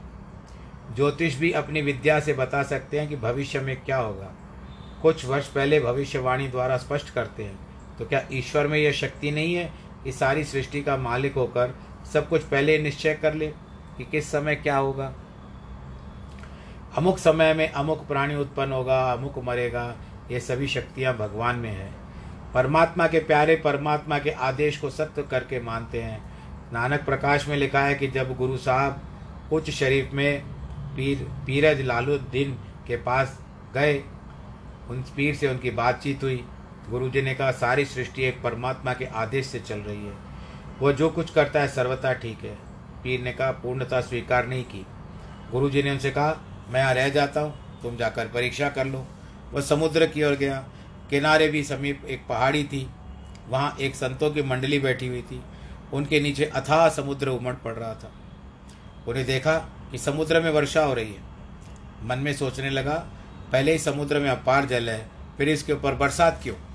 ज्योतिष 0.97 1.37
भी 1.37 1.53
अपनी 1.53 1.83
विद्या 1.83 2.21
से 2.21 2.33
बता 2.33 2.63
सकते 2.63 3.01
हैं 3.01 3.09
कि 3.09 3.17
भविष्य 3.17 3.61
में 3.61 3.81
क्या 3.85 3.97
होगा। 3.97 4.35
कुछ 5.03 5.25
वर्ष 5.25 5.47
पहले 5.47 5.81
भविष्यवाणी 5.81 6.49
द्वारा 6.49 6.77
स्पष्ट 6.77 7.11
करते 7.11 7.45
हैं। 7.45 7.59
तो 7.99 8.07
क्या 8.07 8.27
ईश्वर 8.33 8.67
में 8.67 8.79
यह 8.79 8.93
शक्ति 8.93 9.31
नहीं 9.31 9.55
है 9.55 9.90
कि 10.05 10.13
सारी 10.13 10.45
सृष्टि 10.45 10.83
का 10.83 10.97
मालिक 10.97 11.35
होकर 11.35 11.75
सब 12.13 12.29
कुछ 12.29 12.43
पहले 12.43 12.79
निश्चय 12.79 13.15
कर 13.15 13.35
ले 13.35 13.47
कि 13.97 14.05
किस 14.05 14.33
समय 14.33 14.55
क्या 14.55 14.77
होगा। 14.77 15.13
अमुक 16.97 17.19
समय 17.19 17.55
में 17.55 17.69
अमुक 17.73 18.07
प्राणी 18.07 18.35
उत्पन्न 18.35 18.73
होगा, 18.73 19.13
अमुक 19.13 19.39
मरेगा, 19.39 19.95
ये 20.31 20.41
सभी 20.41 20.67
शक्तियाँ 20.67 21.17
भगवान 21.17 21.57
में 21.57 21.71
है। 21.71 21.93
परमात्मा 22.55 23.07
के 23.07 23.19
प्यारे 23.19 23.57
परमात्मा 23.57 24.19
के 24.19 24.31
आदेश 24.31 24.79
को 24.79 24.91
सत्य 24.91 25.23
करके 25.23 25.61
मानते 25.61 26.03
हैं। 26.03 26.23
नानक 26.73 27.05
प्रकाश 27.05 27.49
में 27.49 27.57
लिखा 27.57 27.81
है 27.81 27.95
कि 27.95 28.09
जब 28.09 28.37
गुरु 28.37 28.57
साहब 28.57 29.01
उच्च 29.53 29.71
शरीफ 29.71 30.11
में 30.13 30.43
पीर, 30.97 31.19
पीरज 31.47 31.81
लालुद्दीन 31.81 32.53
के 32.87 32.97
पास 32.97 33.41
गए, 33.75 34.05
उन 34.91 35.05
पीर 35.17 35.35
से 35.35 35.49
उनकी 35.49 35.71
बातचीत 35.71 36.23
हुई। 36.23 36.45
गुरु 36.91 37.11
जी 37.11 37.23
ने 37.23 37.35
कहा, 37.35 37.51
सारी 37.51 37.85
सृष्टि 37.85 38.23
एक 38.23 38.43
परमात्मा 38.43 38.95
के 38.95 39.05
आदेश 39.05 39.47
से 39.47 39.61
चल 39.61 39.79
रही 39.79 40.07
है। 40.07 40.13
वह 40.83 40.93
जो 40.93 41.11
कुछ 41.11 41.31
करता 41.31 41.61
है, 41.61 41.69
सर्वथा 41.69 42.13
ठीक 42.13 42.39
है। 42.39 42.59
पीर 43.03 43.21
ने 43.21 43.33
कहा, 43.33 43.51
पूर्णता 43.51 44.01
स्वीकार 44.01 44.47
नहीं 44.47 44.65
की। 44.65 44.87
गुरु 45.53 45.71
जी 45.71 45.83
ने 45.83 45.91
उनसे 45.91 46.11
कहा, 46.11 46.37
मैं 46.71 46.81
यहाँ 46.81 46.95
रह 46.95 47.09
जाता 47.09 47.41
हूँ, 47.41 47.81
तुम 47.83 47.97
जाकर 47.97 48.27
परीक्षा 48.27 48.69
कर 48.69 48.87
लो। 48.87 49.07
वह 49.53 49.61
समुद्र 49.61 50.07
की 50.07 50.23
ओर 50.23 50.33
गया। 50.33 50.65
किनारे 51.11 51.49
भी 51.49 51.65
समीप 51.65 52.05
एक 52.05 52.27
पहाड़ी 52.29 52.65
थी। 52.65 52.91
वहाँ 53.49 53.77
एक 53.81 53.95
संतों 53.95 54.31
की 54.31 54.43
मंडली 54.43 54.79
बैठी 54.79 55.07
हुई 55.07 55.23
थी। 55.23 55.43
उनके 55.93 56.21
नीचे 56.21 56.45
अथाह 56.45 56.89
समुद्र 56.89 57.29
उमड़ 57.29 57.55
पड़ 57.55 57.75
रहा 57.75 57.95
था। 57.95 58.13
उन्हें 59.09 59.27
देखा 59.27 59.55
कि 59.93 59.99
समुद्र 59.99 60.41
में 60.41 60.51
वर्षा 60.51 60.85
हो 60.85 60.95
रही 60.95 61.13
है। 61.13 61.21
मन 62.05 62.19
में 62.19 62.35
सोचने 62.35 62.71
लगा, 62.71 62.95
पहले 63.53 63.73
ही 63.73 63.79
समुद्र 63.79 64.19
में 64.19 64.31
अपार 64.31 64.65
जल 64.65 64.91
है, 64.91 65.11
फिर 65.39 65.49
इसके 65.49 65.73
ऊपर 65.73 65.95
बरसात 65.95 66.41
क्यों? 66.43 66.70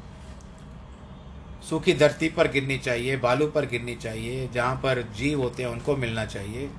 सूखी 1.69 1.93
धरती 1.93 2.29
पर 2.29 2.47
गिरनी 2.51 2.77
चाहिए, 2.77 3.17
बालू 3.17 3.47
पर 3.47 3.65
गिरनी 3.65 3.95
चाहिए, 3.95 4.47
जहाँ 4.53 4.75
पर 4.75 5.01
जीव 5.15 5.41
होते 5.41 5.63
हैं 5.63 5.69
उनको 5.69 5.95
मिलना 5.95 6.25
चाहिए। 6.25 6.69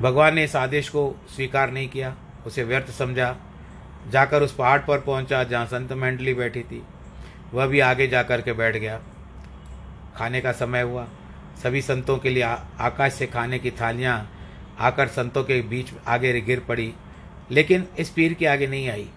भगवान 0.00 0.34
ने 0.34 0.44
इस 0.44 0.56
आदेश 0.56 0.88
को 0.88 1.14
स्वीकार 1.34 1.70
नहीं 1.70 1.88
किया, 1.88 2.14
उसे 2.46 2.64
व्यर्थ 2.64 2.90
समझा। 2.90 3.36
जाकर 4.10 4.42
उस 4.42 4.54
पहाड़ 4.54 4.80
पर 4.80 5.00
पहुँचा, 5.00 5.44
जहाँ 5.44 5.66
संत 5.66 5.92
मंडली 5.92 6.34
बैठी 6.34 6.62
थी। 6.62 6.82
वह 7.54 7.66
भी 7.66 7.80
आगे 7.80 8.06
जाकर 8.06 8.40
के 8.40 8.52
बैठ 8.52 8.76
गया। 8.76 9.00
खाने 10.16 10.40
का 10.40 10.52
समय 10.52 10.82
हुआ। 10.82 11.06
सभी 11.62 11.82
संतों 11.82 12.18
के 12.18 12.30
लिए 12.30 12.42
आकाश 12.42 13.12
से 13.12 13.26
खाने 13.26 13.58
की 13.58 13.70
थालियाँ 13.70 14.30
आकर 14.78 15.08
संतों 15.08 15.44
के 15.44 15.60
बीच 15.62 15.92
आगे 16.06 16.40
गिर 16.40 16.60
पड़ी, 16.60 16.92
लेकिन 17.50 17.86
इस 17.98 18.10
पीर 18.10 18.34
के 18.34 18.46
आगे 18.46 18.66
नहीं 18.66 18.88
आई। 18.88 19.08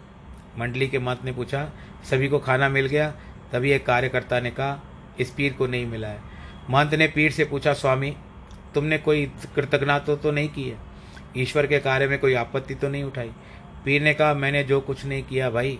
मंडली 0.59 0.87
के 0.87 0.99
मत 0.99 1.25
ने 1.25 1.31
पूछा 1.31 1.69
सभी 2.09 2.27
को 2.27 2.39
खाना 2.39 2.69
मिल 2.69 2.85
गया? 2.85 3.09
तभी 3.53 3.71
एक 3.71 3.85
कार्यकर्ता 3.85 4.39
ने 4.39 4.51
कहा 4.51 4.81
इस 5.19 5.29
पीर 5.29 5.53
को 5.53 5.67
नहीं 5.67 5.85
मिला 5.85 6.07
है। 6.07 6.21
महंत 6.69 6.93
ने 6.93 7.07
पीर 7.07 7.31
से 7.31 7.45
पूछा 7.45 7.73
स्वामी 7.73 8.15
तुमने 8.73 8.97
कोई 8.97 9.25
कृतज्ञता 9.55 9.99
तो, 9.99 10.15
तो 10.15 10.31
नहीं 10.31 10.49
की 10.49 10.69
है 10.69 10.77
ईश्वर 11.37 11.67
के 11.67 11.79
कार्य 11.79 12.07
में 12.07 12.19
कोई 12.19 12.33
आपत्ति 12.33 12.75
तो 12.75 12.89
नहीं 12.89 13.03
उठाई? 13.03 13.31
पीर 13.85 14.01
ने 14.01 14.13
कहा 14.13 14.33
मैंने 14.33 14.63
जो 14.63 14.81
कुछ 14.81 15.05
नहीं 15.05 15.23
किया 15.23 15.49
भाई 15.49 15.79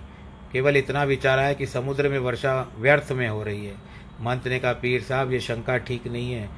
केवल 0.51 0.77
इतना 0.77 1.03
विचारा 1.03 1.41
है 1.41 1.55
कि 1.55 1.65
समुद्र 1.65 2.09
में 2.09 2.19
वर्षा 2.19 2.73
व्यर्थ 2.77 3.11
में 3.11 3.27
हो 3.29 3.43
रही 3.43 3.65
है। 3.65 3.75
मंत्र 4.21 4.49
ने 4.49 4.59
कहा 4.59 4.73
पीर 4.73 5.01
साहब 5.01 5.31
ये 5.31 5.39
शंका 5.39 5.77
ठीक 5.77 6.07
नहीं 6.07 6.33
है। 6.33 6.49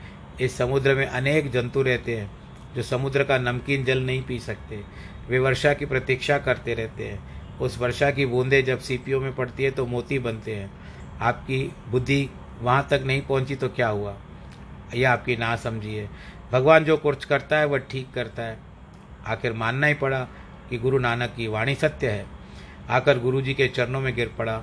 इस 0.42 0.58
समुद्र 0.58 0.96
में 0.96 1.06
अनेक 1.06 1.52
जंतु 1.52 1.82
रहते 1.82 2.16
हैं 2.16 2.32
जो 2.76 2.84
समुद्र 2.84 3.24
का 3.24 3.38
नमकीन 3.38 3.84
जल 3.86 4.02
नहीं 4.02 4.24
पी 4.24 4.40
सकते। 4.40 4.82
वे 5.30 5.40
वर्षा 5.40 5.74
की 5.74 5.86
प्रतीक्षा 5.86 6.38
करते 6.38 6.74
रहते 6.74 7.08
हैं। 7.08 7.35
उस 7.62 7.78
वर्षा 7.78 8.12
की 8.12 8.26
बूंदें 8.26 8.66
जब 8.66 8.80
सीपियों 8.80 9.20
में 9.22 9.36
पड़ती 9.36 9.64
है 9.64 9.72
तो 9.72 9.86
मोती 9.86 10.20
बनते 10.20 10.56
हैं। 10.56 10.72
आपकी 11.22 11.72
बुद्धि 11.90 12.30
वहाँ 12.62 12.88
तक 12.90 13.04
नहीं 13.06 13.22
पहुँची 13.22 13.56
तो 13.56 13.70
क्या 13.70 13.88
हुआ? 13.88 14.16
यह 14.96 15.12
आपकी 15.12 15.38
ना 15.38 15.56
समझिए 15.56 16.10
भगवान 16.52 16.84
जो 16.84 16.98
कुछ 16.98 17.26
करता 17.26 17.58
है, 17.58 17.66
वह 17.66 17.78
ठीक 17.78 18.12
करता 18.14 18.44
है। 18.44 18.58
आखिर 19.26 19.54
मानना 19.54 19.88
ही 19.88 19.94
पड़ा 19.94 20.28
कि 20.70 20.78
गुरु 20.78 20.98
नानक 20.98 21.34
की 21.38 21.48
वाणी 21.48 21.76
सत्य 21.76 22.10
है। 22.10 22.26
आकर 22.90 23.20
गुरु 23.20 23.42
जी 23.42 23.54
के 23.54 23.68
चरणों 23.68 24.02
में 24.02 24.16
गिर 24.16 24.32
पड़ा। 24.38 24.62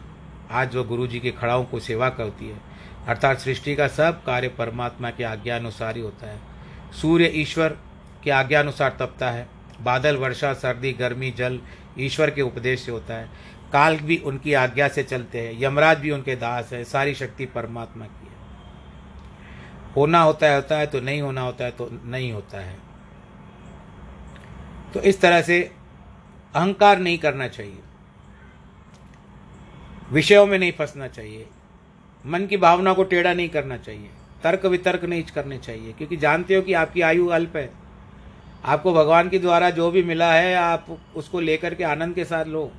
आज 0.50 0.76
वह 0.76 0.82
गुरु 0.82 1.06
जी 1.06 1.20
के 1.20 1.30
खड़ाओं 1.30 1.64
को 1.64 1.80
सेवा 1.80 2.08
करती 2.10 2.48
है। 2.48 2.60
अर्थात 3.06 3.38
सृष्टि 3.38 3.74
का 3.76 3.88
सब 3.88 4.24
कार्य 4.24 4.48
परमात्मा 4.48 5.10
के 5.10 5.24
आज्ञानुसार 5.24 5.96
ही 5.96 6.02
होता 6.02 6.26
है। 6.26 6.40
सूर्य 7.02 7.30
ईश्वर 7.34 7.76
के 8.24 8.30
आज्ञानुसार 8.30 8.96
तपता 9.00 9.30
है। 9.30 9.48
बादल, 9.82 10.16
वर्षा, 10.16 10.52
सर्दी, 10.52 10.92
गर्मी, 10.92 11.30
जल 11.30 11.60
ईश्वर 11.98 12.30
के 12.30 12.42
उपदेश 12.42 12.80
से 12.80 12.92
होता 12.92 13.14
है। 13.14 13.30
काल 13.72 13.96
भी 13.96 14.16
उनकी 14.16 14.54
आज्ञा 14.54 14.88
से 14.88 15.02
चलते 15.02 15.40
हैं। 15.40 15.62
यमराज 15.62 15.98
भी 15.98 16.10
उनके 16.10 16.36
दास 16.36 16.72
है। 16.72 16.84
सारी 16.84 17.14
शक्ति 17.14 17.46
परमात्मा 17.46 18.06
की 18.06 18.26
है। 18.26 18.32
होना 19.96 20.22
होता 20.22 20.46
है 20.46 20.54
होता 20.54 20.78
है 20.78 20.86
तो 20.86 21.00
नहीं 21.00 21.22
होना 21.22 21.40
होता 21.40 21.64
है 21.64 21.70
तो 21.70 21.88
नहीं 22.04 22.32
होता 22.32 22.60
है। 22.60 22.78
तो 24.94 25.00
इस 25.00 25.20
तरह 25.20 25.42
से 25.42 25.72
अहंकार 26.54 26.98
नहीं 26.98 27.18
करना 27.18 27.48
चाहिए। 27.48 27.78
विषयों 30.12 30.46
में 30.46 30.58
नहीं 30.58 30.72
फंसना 30.72 31.08
चाहिए। 31.08 31.46
मन 32.26 32.46
की 32.46 32.56
भावना 32.56 32.92
को 32.92 33.04
टेढ़ा 33.04 33.34
नहीं 33.34 33.48
करना 33.48 33.76
चाहिए। 33.76 34.10
तर्क 34.42 34.66
वितर्क 34.66 35.04
नहीं 35.04 35.22
करने 35.22 35.58
चाहिए, 35.58 35.92
क्योंकि 35.92 36.16
जानते 36.16 36.54
हो 36.54 36.62
कि 36.62 36.72
आपकी 36.72 37.00
आयु 37.00 37.26
अल्प 37.26 37.56
है। 37.56 37.81
आपको 38.64 38.92
भगवान 38.92 39.28
के 39.28 39.38
द्वारा 39.38 39.70
जो 39.70 39.90
भी 39.90 40.02
मिला 40.02 40.32
है, 40.32 40.54
आप 40.54 40.86
उसको 41.16 41.40
लेकर 41.40 41.74
के 41.74 41.84
आनंद 41.84 42.14
के 42.14 42.24
साथ 42.24 42.44
लो। 42.44 42.70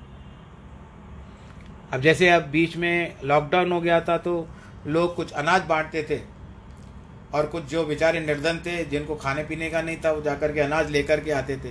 अब 1.94 2.02
जैसे 2.02 2.30
अब 2.30 2.44
बीच 2.44 2.78
में 2.78 3.16
लॉकडाउन 3.24 3.72
हो 3.72 3.82
गया 3.82 4.02
था 4.02 4.18
तो 4.18 4.48
लोग 4.88 5.16
कुछ 5.16 5.32
अनाज 5.32 5.62
बांटते 5.62 6.04
थे 6.04 6.20
और 7.34 7.46
कुछ 7.46 7.64
जो 7.64 7.86
बेचारे 7.86 8.20
निर्धन 8.20 8.58
थे, 8.58 8.86
जिनको 8.86 9.16
खाने 9.16 9.44
पीने 9.44 9.70
का 9.70 9.82
नहीं 9.82 9.98
था, 9.98 10.12
वो 10.12 10.22
जाकर 10.22 10.52
के 10.52 10.60
अनाज 10.60 10.92
लेकर 10.92 11.20
के 11.20 11.32
आते 11.32 11.58
थे। 11.58 11.70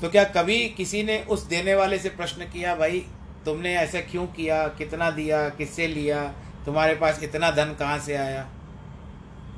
तो 0.00 0.08
क्या 0.08 0.24
कभी 0.24 0.68
किसी 0.68 1.02
ने 1.02 1.22
उस 1.22 1.46
देने 1.46 1.74
वाले 1.74 1.98
से 1.98 2.08
प्रश्न 2.08 2.44
किया, 2.44 2.74
भाई, 2.74 3.06
तुमने 3.44 3.74
ऐसा 3.76 4.00
क्यों 4.00 4.26
किया? 4.26 4.68
कितना 4.68 5.10
दिया? 5.10 5.48
किससे 5.48 5.86
लिया? 5.86 6.24
तुम्हारे 6.66 6.94
पास 6.94 7.22
इतना 7.22 7.50
धन 7.50 7.76
कहाँ 7.78 7.98
से 7.98 8.16
आया? 8.16 8.48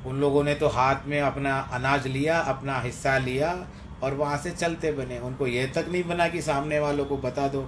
उन 0.05 0.19
लोगों 0.19 0.43
ने 0.43 0.55
तो 0.55 0.67
हाथ 0.67 1.05
में 1.05 1.19
अपना 1.21 1.57
अनाज 1.71 2.07
लिया, 2.07 2.39
अपना 2.39 2.79
हिस्सा 2.79 3.17
लिया 3.17 3.67
और 4.03 4.13
वहाँ 4.13 4.37
से 4.37 4.51
चलते 4.51 4.91
बने। 4.91 5.19
उनको 5.19 5.47
यह 5.47 5.71
तक 5.75 5.85
नहीं 5.91 6.03
बना 6.03 6.27
कि 6.27 6.41
सामने 6.41 6.79
वालों 6.79 7.05
को 7.05 7.17
बता 7.17 7.47
दो, 7.47 7.61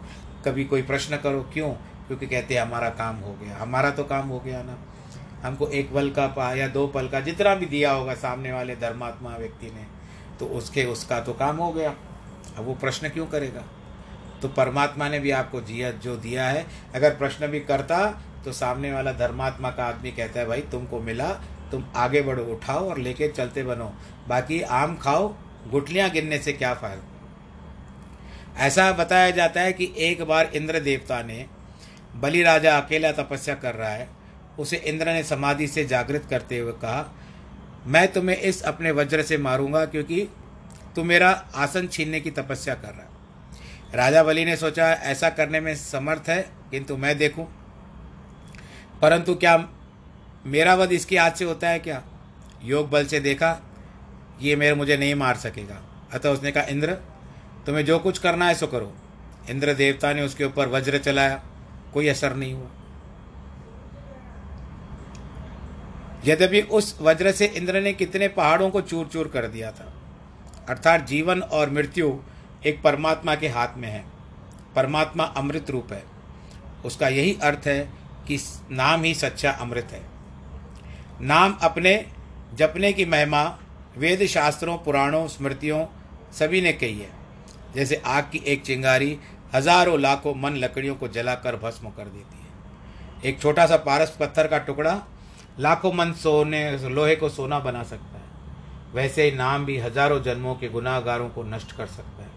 कभी 0.46 0.66
कोई 0.66 0.82
प्रश्न 0.82 1.18
करो, 1.18 1.42
क्यों? 1.54 1.70
क्योंकि 2.08 2.28
कहते 2.28 2.56
हैं, 2.56 2.62
हमारा 2.62 2.90
काम 2.90 3.16
हो 3.16 3.34
गया। 3.34 3.58
हमारा 3.58 3.92
तो 3.92 4.04
काम 4.04 4.28
हो 4.28 4.40
गया 4.40 4.62
ना। 4.64 4.78
हमको 5.44 5.68
एक 5.68 5.94
पल 5.94 6.10
का 6.10 6.28
पा 6.28 6.54
या 6.54 6.68
दो 6.68 6.88
पल 6.88 7.08
का 7.08 7.20
जितना 7.20 7.54
भी 7.56 7.66
दिया 7.66 7.92
होगा 7.92 8.14
सामने 8.16 8.52
वाले 8.54 8.76
धर्मात्मा 8.76 9.30
व्यक्ति 9.30 9.66
ने 9.66 9.86
तो 10.40 10.46
उसके 10.48 10.86
उसका 10.86 11.20
तो 11.20 11.34
काम 11.34 11.58
हो 11.58 11.72
गया। 11.72 11.90
अब 12.58 12.66
वो 12.66 12.74
प्रश्न 12.74 13.10
क्यों 13.10 13.26
करेगा? 13.28 13.64
तो 14.42 14.48
परमात्मा 14.48 15.10
ने 15.10 15.20
भी 15.20 15.32
आपको 15.32 15.62
जिया, 15.62 15.92
जो 15.92 16.16
दिया 16.16 16.48
है, 16.48 16.66
अगर 16.96 17.16
प्रश्न 17.16 17.48
भी 17.48 17.60
करता 17.60 18.06
तो 18.46 18.52
सामने 18.52 18.92
वाला 18.94 19.12
धर्मात्मा 19.14 19.70
का 19.72 19.86
आदमी 19.86 20.12
कहता 20.12 20.40
है, 20.40 20.46
भाई, 20.46 20.62
तुमको 20.62 21.00
मिला 21.00 21.30
तुम 21.74 21.86
आगे 21.96 22.22
बढ़ो, 22.22 22.44
उठाओ 22.46 22.90
और 22.90 22.98
लेके 22.98 23.28
चलते 23.28 23.64
बनो। 23.64 23.94
बाकी 24.28 24.62
आम 24.62 24.96
खाओ 24.98 25.28
गुटलियाँ 25.72 26.10
गिनने 26.10 26.38
से 26.38 26.54
क्या 26.54 26.74
फ़ायदा? 26.74 27.10
ऐसा 28.58 28.92
बताया 28.92 29.30
जाता 29.32 29.62
है 29.62 29.74
कि 29.74 29.94
एक 29.98 30.22
बार 30.24 30.52
इंद्र 30.56 30.80
देवता 30.80 31.22
ने 31.24 31.46
बलि 32.16 32.44
राजा 32.44 32.78
अकेला 32.78 33.12
तपस्या 33.12 33.56
कर 33.56 33.76
रहा 33.76 33.90
है। 33.90 34.08
उसे 34.60 34.78
इंद्र 34.78 35.14
ने 35.14 35.24
समाधि 35.24 35.68
से 35.68 35.86
जागृत 35.86 36.26
करते 36.30 36.58
हुए 36.58 36.72
कहा, 36.72 37.14
मैं 37.86 38.08
तुम्हें 38.14 38.38
इस 38.38 38.62
अपने 38.62 38.92
वज्र 38.92 39.22
से 39.22 39.38
मारूँगा 39.38 39.86
क्योंकि 39.86 40.28
तू 40.96 41.04
मेरा 41.04 41.30
आसन 41.56 41.88
छीनने 41.88 42.20
की 42.20 42.32
तपस्या 42.32 42.76
कर 42.76 42.88
रहा 42.88 43.02
है। 43.02 43.12
राजा 43.96 44.24
बलि 44.24 44.46
ने 44.46 44.56
सोचा, 44.56 44.92
ऐसा 44.92 45.30
करने 45.30 45.60
में 45.60 45.76
समर्थ 45.76 46.30
है, 46.30 46.42
किंतु 46.72 46.98
मैं 46.98 47.18
देखूँ। 47.18 47.48
परंतु 49.02 49.36
क्या 49.36 49.58
मेरा 50.46 50.76
वध 50.76 50.92
इसकी 50.92 51.16
हाथ 51.16 51.32
से 51.32 51.46
होता 51.46 51.70
है 51.70 51.80
क्या? 51.80 52.04
योग 52.64 52.90
बल 52.90 53.06
से 53.06 53.20
देखा, 53.20 53.60
ये 54.42 54.56
मेरे 54.56 54.76
मुझे 54.76 54.98
नहीं 54.98 55.16
मार 55.16 55.36
सकेगा। 55.36 55.84
अतः 56.14 56.30
उसने 56.30 56.52
कहा, 56.52 56.64
इंद्र, 56.64 56.94
तुम्हें 57.66 57.86
जो 57.86 58.00
कुछ 58.00 58.18
करना 58.18 58.48
है 58.48 58.54
सो 58.54 58.68
करो। 58.68 58.94
इंद्र 59.50 59.74
देवता 59.74 60.14
ने 60.14 60.22
उसके 60.22 60.46
ऊपर 60.46 60.68
वज्र 60.68 60.98
चलाया, 60.98 61.44
कोई 61.94 62.08
असर 62.08 62.36
नहीं 62.36 62.54
हुआ। 62.54 62.68
यद्यपि 66.26 66.62
उस 66.62 66.98
वज्र 67.02 67.32
से 67.32 67.46
इंद्र 67.46 67.82
ने 67.82 67.94
कितने 67.94 68.28
पहाड़ों 68.28 68.70
को 68.70 68.82
चूर 68.82 69.08
चूर 69.08 69.28
कर 69.28 69.48
दिया 69.48 69.72
था। 69.72 69.94
अर्थात 70.70 71.08
जीवन 71.08 71.42
और 71.42 71.70
मृत्यु 71.70 72.20
एक 72.66 72.82
परमात्मा 72.82 73.36
के 73.36 73.48
हाथ 73.48 73.68
में 73.78 73.90
है। 73.90 74.06
परमात्मा 74.76 75.24
अमृत 75.24 75.70
रूप 75.70 75.94
है। 75.94 76.04
उसका 76.86 77.08
यही 77.08 77.38
अर्थ 77.42 77.68
है 77.68 77.94
कि 78.28 78.40
नाम 78.72 79.04
ही 79.04 79.14
सच्चा 79.14 79.52
अमृत 79.52 79.88
है। 79.92 80.13
नाम 81.24 81.54
अपने, 81.64 81.94
जपने 82.54 82.92
की 82.94 83.06
महिमा 83.06 83.44
वेद 83.98 84.26
शास्त्रों 84.26 84.78
पुराणों, 84.78 85.28
स्मृतियों 85.28 85.86
सभी 86.32 86.62
ने 86.62 86.72
कही 86.74 87.00
है। 87.00 87.10
जैसे 87.76 88.02
आग 88.06 88.24
की 88.24 88.38
एक 88.46 88.64
चिंगारी 88.64 89.18
हज़ारों 89.56 90.00
लाखों 90.00 90.34
मन 90.36 90.56
लकड़ियों 90.56 90.96
को 90.96 91.08
जलाकर 91.08 91.56
भस्म 91.56 91.90
कर 91.90 92.06
देती 92.06 92.38
है। 92.38 93.30
एक 93.30 93.40
छोटा 93.42 93.66
सा 93.66 93.78
पारस 93.78 94.16
पत्थर 94.20 94.48
का 94.48 94.58
टुकड़ा 94.58 95.02
लाखों 95.60 95.92
मन 95.94 96.12
सोने, 96.14 96.78
लोहे 96.80 97.16
को 97.16 97.30
सोना 97.30 97.60
बना 97.60 97.84
सकता 97.84 98.18
है। 98.18 98.32
वैसे 98.94 99.24
ही 99.24 99.32
नाम 99.32 99.66
भी 99.66 99.78
हज़ारों 99.78 100.22
जन्मों 100.22 100.56
के 100.56 100.70
गुनाहगारों 100.70 101.30
को 101.30 101.44
नष्ट 101.46 101.72
कर 101.72 101.86
सकता 101.86 102.24
है। 102.24 102.32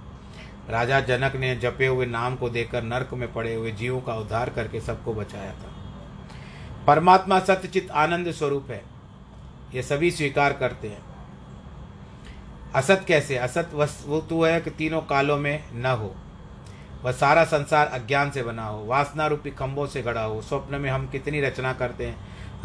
राजा 0.71 1.01
जनक 1.01 1.37
ने 1.37 1.55
जपे 1.57 1.87
हुए 1.87 2.07
नाम 2.07 2.37
को 2.37 2.49
देकर 2.49 2.83
नरक 2.83 3.15
में 3.15 3.33
पड़े 3.33 3.55
हुए 3.55 3.73
जीवों 3.73 4.01
का 4.01 4.15
उद्धार 4.15 4.51
करके 4.51 4.81
सबको 4.81 5.15
बचाया 5.15 5.53
था। 5.53 5.75
परमात्मा 6.87 7.39
सत्यचित 7.41 7.91
आनंद 7.91 8.31
स्वरूप 8.31 8.71
है। 8.71 8.83
ये 9.75 9.83
सभी 9.83 10.11
स्वीकार 10.11 10.53
करते 10.53 10.89
हैं। 10.89 11.03
असत 12.75 13.05
कैसे? 13.09 13.37
असत 13.37 13.71
वस्तु 13.75 14.43
है 14.43 14.61
कि 14.61 14.71
तीनों 14.71 15.01
कालों 15.01 15.37
में 15.37 15.65
न 15.73 15.87
हो। 15.87 16.15
वह 17.03 17.13
सारा 17.13 17.45
संसार 17.45 17.87
अज्ञान 17.87 18.31
से 18.31 18.43
बना 18.43 18.67
हो 18.67 18.85
वासना 18.85 19.27
रूपी 19.27 19.51
खंभों 19.51 19.87
से 19.87 20.03
गड़ा 20.03 20.23
हो। 20.23 20.43
स्वप्न 20.43 20.75
में 20.75 20.91
हम 20.91 21.07
कितनी 21.07 21.41
रचना 21.41 21.73
करते 21.73 22.07
हैं। 22.07 22.17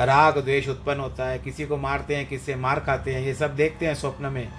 राग 0.06 0.38
द्वेष 0.38 0.70
उत्पन्न 0.70 1.00
होता 1.00 1.26
है, 1.26 1.40
किसी 1.40 1.66
को 1.66 1.78
मारते 1.78 2.16
हैं 2.16 2.28
किसी 2.28 2.46
से 2.46 2.56
मार 2.56 2.80
खाते 2.80 3.14
हैं, 3.14 3.22
ये 3.22 3.34
सब 3.34 3.56
देखते 3.56 3.86
हैं 3.86 3.96
स्वप्न 3.96 4.26
में। 4.26 4.50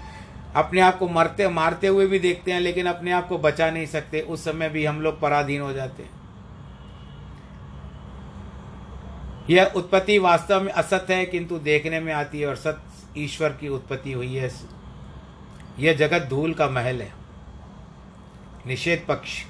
अपने 0.55 0.81
आप 0.81 0.99
को 0.99 1.09
मरते, 1.09 1.49
मारते 1.49 1.87
हुए 1.87 2.07
भी 2.07 2.19
देखते 2.19 2.53
हैं, 2.53 2.61
लेकिन 2.61 2.87
अपने 2.87 3.13
आप 3.13 3.29
को 3.29 3.39
बचा 3.39 3.71
नहीं 3.71 3.87
सकते। 3.87 4.21
उस 4.21 4.45
समय 4.45 4.69
भी 4.69 4.85
हम 4.85 5.01
लोग 5.01 5.21
पराधीन 5.21 5.61
हो 5.61 5.73
जाते 5.73 6.03
हैं। 6.03 6.22
यह 9.51 9.73
उत्पत्ति 9.77 10.19
वास्तव 10.19 10.61
में 10.61 10.73
असत 10.73 11.07
है, 11.11 11.25
किंतु 11.27 11.59
देखने 11.59 12.01
में 12.01 12.13
आती 12.13 12.41
है 12.41 12.47
और 12.47 12.57
सत 12.57 12.83
ईश्वर 13.19 13.49
की 13.51 13.69
उत्पत्ति 13.69 14.13
हुई 14.13 14.35
है। 14.35 14.51
यह 15.79 15.93
जगत 15.93 16.23
धूल 16.23 16.55
का 16.55 16.69
महल 16.69 17.01
है। 17.03 17.13
निषेध 18.67 19.05
पक्ष। 19.09 19.45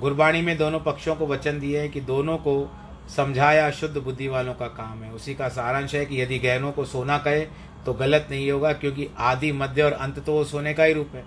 गुरबाणी 0.00 0.42
में 0.42 0.56
दोनों 0.58 0.80
पक्षों 0.80 1.14
को 1.14 1.26
वचन 1.26 1.60
दिए 1.60 1.80
है 1.80 1.88
कि 1.88 2.00
दोनों 2.00 2.36
को 2.36 2.78
समझाया 3.16 3.70
शुद्ध 3.70 3.96
बुद्धि 3.98 4.28
वालों 4.28 4.54
का 4.54 4.66
काम 4.66 5.02
है। 5.02 5.12
उसी 5.12 5.34
का 5.34 5.48
सारांश 5.48 5.94
है 5.94 6.04
कि 6.06 6.20
यदि 6.22 6.38
गहनों 6.38 6.72
को 6.72 6.84
सोना 6.84 7.18
कहे 7.18 7.40
तो 7.86 7.92
गलत 7.92 8.28
नहीं 8.30 8.50
होगा, 8.50 8.72
क्योंकि 8.72 9.08
आदि 9.18 9.52
मध्य 9.52 9.82
और 9.82 9.92
अंत 9.92 10.18
तो 10.18 10.32
वो 10.32 10.44
सोने 10.44 10.74
का 10.74 10.84
ही 10.84 10.92
रूप 10.92 11.14
है। 11.14 11.24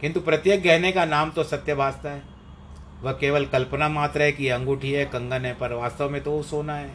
किंतु 0.00 0.20
प्रत्येक 0.20 0.62
गहने 0.62 0.92
का 0.92 1.04
नाम 1.04 1.30
तो 1.30 1.44
सत्य 1.44 1.74
भाषता 1.74 2.10
है। 2.10 2.35
वह 3.02 3.12
केवल 3.12 3.44
कल्पना 3.46 3.88
मात्र 3.88 4.22
है 4.22 4.32
कि 4.32 4.48
अंगूठी 4.48 4.92
है, 4.92 5.04
कंगन 5.04 5.44
है, 5.44 5.54
पर 5.54 5.72
वास्तव 5.72 6.10
में 6.10 6.22
तो 6.22 6.30
वो 6.30 6.42
सोना 6.42 6.74
है। 6.74 6.90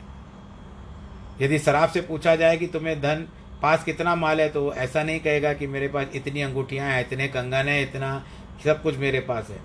यदि 1.41 1.59
शराब 1.59 1.89
से 1.89 2.01
पूछा 2.01 2.35
जाए 2.35 2.57
कि 2.57 2.67
तुम्हें 2.67 2.99
धन 3.01 3.27
पास 3.61 3.83
कितना 3.83 4.15
माल 4.15 4.41
है 4.41 4.47
तो 4.49 4.73
ऐसा 4.73 5.03
नहीं 5.03 5.19
कहेगा 5.19 5.53
कि 5.53 5.67
मेरे 5.67 5.87
पास 5.87 6.07
इतनी 6.15 6.41
अंगूठियाँ 6.41 6.87
हैं, 6.87 7.01
इतने 7.01 7.27
कंगन 7.27 7.67
है, 7.67 7.81
इतना 7.83 8.23
सब 8.63 8.81
कुछ 8.83 8.97
मेरे 8.97 9.19
पास 9.19 9.49
है। 9.49 9.59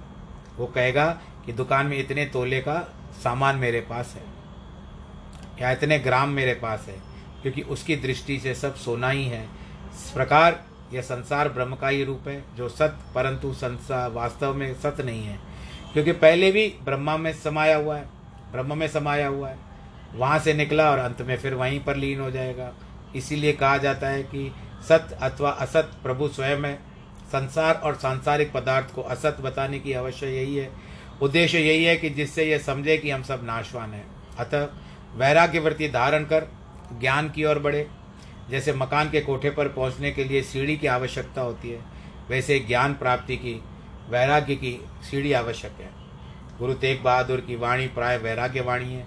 वो 0.56 0.66
कहेगा 0.66 1.06
कि 1.46 1.52
दुकान 1.52 1.86
में 1.86 1.98
इतने 1.98 2.24
तोले 2.26 2.60
का 2.60 2.78
सामान 3.22 3.56
मेरे 3.56 3.80
पास 3.80 4.14
है, 4.14 4.22
या 5.62 5.70
इतने 5.70 5.98
ग्राम 5.98 6.28
मेरे 6.30 6.54
पास 6.54 6.86
है, 6.88 6.96
क्योंकि 7.42 7.62
उसकी 7.62 7.96
दृष्टि 7.96 8.38
से 8.40 8.54
सब 8.54 8.74
सोना 8.74 9.08
ही 9.08 9.24
है। 9.24 9.42
इस 9.42 10.10
प्रकार 10.10 10.62
यह 10.92 11.02
संसार 11.02 11.48
ब्रह्म 11.48 11.74
का 11.74 11.88
ही 11.88 12.04
रूप 12.04 12.28
है, 12.28 12.42
जो 12.56 12.68
सत, 12.68 12.98
परंतु 13.14 13.52
संसार 13.54 14.10
वास्तव 14.10 14.54
में 14.54 14.72
सत 14.74 15.00
नहीं 15.00 15.24
है। 15.24 15.38
क्योंकि 15.92 16.12
पहले 16.12 16.52
भी 16.52 16.74
ब्रह्मा 16.84 17.16
में 17.16 17.32
समाया 17.32 17.76
हुआ 17.76 17.96
है, 17.96 18.04
ब्रह्म 18.52 18.78
में 18.78 18.88
समाया 18.88 19.28
हुआ 19.28 19.48
है। 19.48 19.58
वहाँ 20.14 20.38
से 20.38 20.54
निकला 20.54 20.90
और 20.90 20.98
अंत 20.98 21.22
में 21.22 21.36
फिर 21.36 21.54
वहीं 21.54 21.80
पर 21.80 21.96
लीन 21.96 22.20
हो 22.20 22.30
जाएगा। 22.30 22.74
इसीलिए 23.16 23.52
कहा 23.52 23.78
जाता 23.78 24.08
है 24.08 24.22
कि 24.22 24.54
सत्य 24.88 25.18
अथवा 25.22 25.50
असत 25.50 25.90
प्रभु 26.02 26.28
स्वयं 26.28 26.58
है। 26.58 26.74
संसार 27.26 27.74
और 27.74 27.94
सांसारिक 27.94 28.52
पदार्थ 28.52 28.94
को 28.94 29.02
असत 29.02 29.36
बताने 29.40 29.78
की 29.78 29.92
अवश्य 29.92 30.26
यही 30.26 30.56
है। 30.56 30.70
उद्देश्य 31.22 31.58
यही 31.58 31.84
है 31.84 31.96
कि 31.96 32.10
जिससे 32.10 32.44
यह 32.44 32.58
समझे 32.58 32.98
कि 32.98 33.10
हम 33.10 33.22
सब 33.22 33.40
नाशवान 33.44 33.92
हैं। 33.92 34.06
अतः 34.38 34.68
वैराग्य 35.14 35.58
वृत्ति 35.58 35.88
धारण 35.88 36.24
कर, 36.24 36.46
ज्ञान 37.00 37.30
की 37.30 37.44
ओर 37.44 37.58
बढ़े। 37.58 37.88
जैसे 38.50 38.72
मकान 38.72 39.10
के 39.10 39.20
कोठे 39.20 39.50
पर 39.50 39.68
पहुँचने 39.68 40.10
के 40.10 40.24
लिए 40.24 40.42
सीढ़ी 40.42 40.76
की 40.76 40.86
आवश्यकता 40.86 41.40
होती 41.40 41.70
है, 41.70 41.80
वैसे 42.28 42.58
ज्ञान 42.58 42.94
प्राप्ति 42.94 43.36
की 43.36 43.62
वैराग्य 44.10 44.54
की 44.54 44.72
सीढ़ी 45.10 45.32
आवश्यक 45.32 45.80
है। 45.80 45.90
गुरु 46.58 46.74
तेग 46.74 47.02
बहादुर 47.02 47.40
की 47.40 47.56
वाणी 47.56 47.86
प्राय 47.88 48.16
वैराग्य 48.18 48.60
वाणी 48.60 48.92
है। 48.94 49.06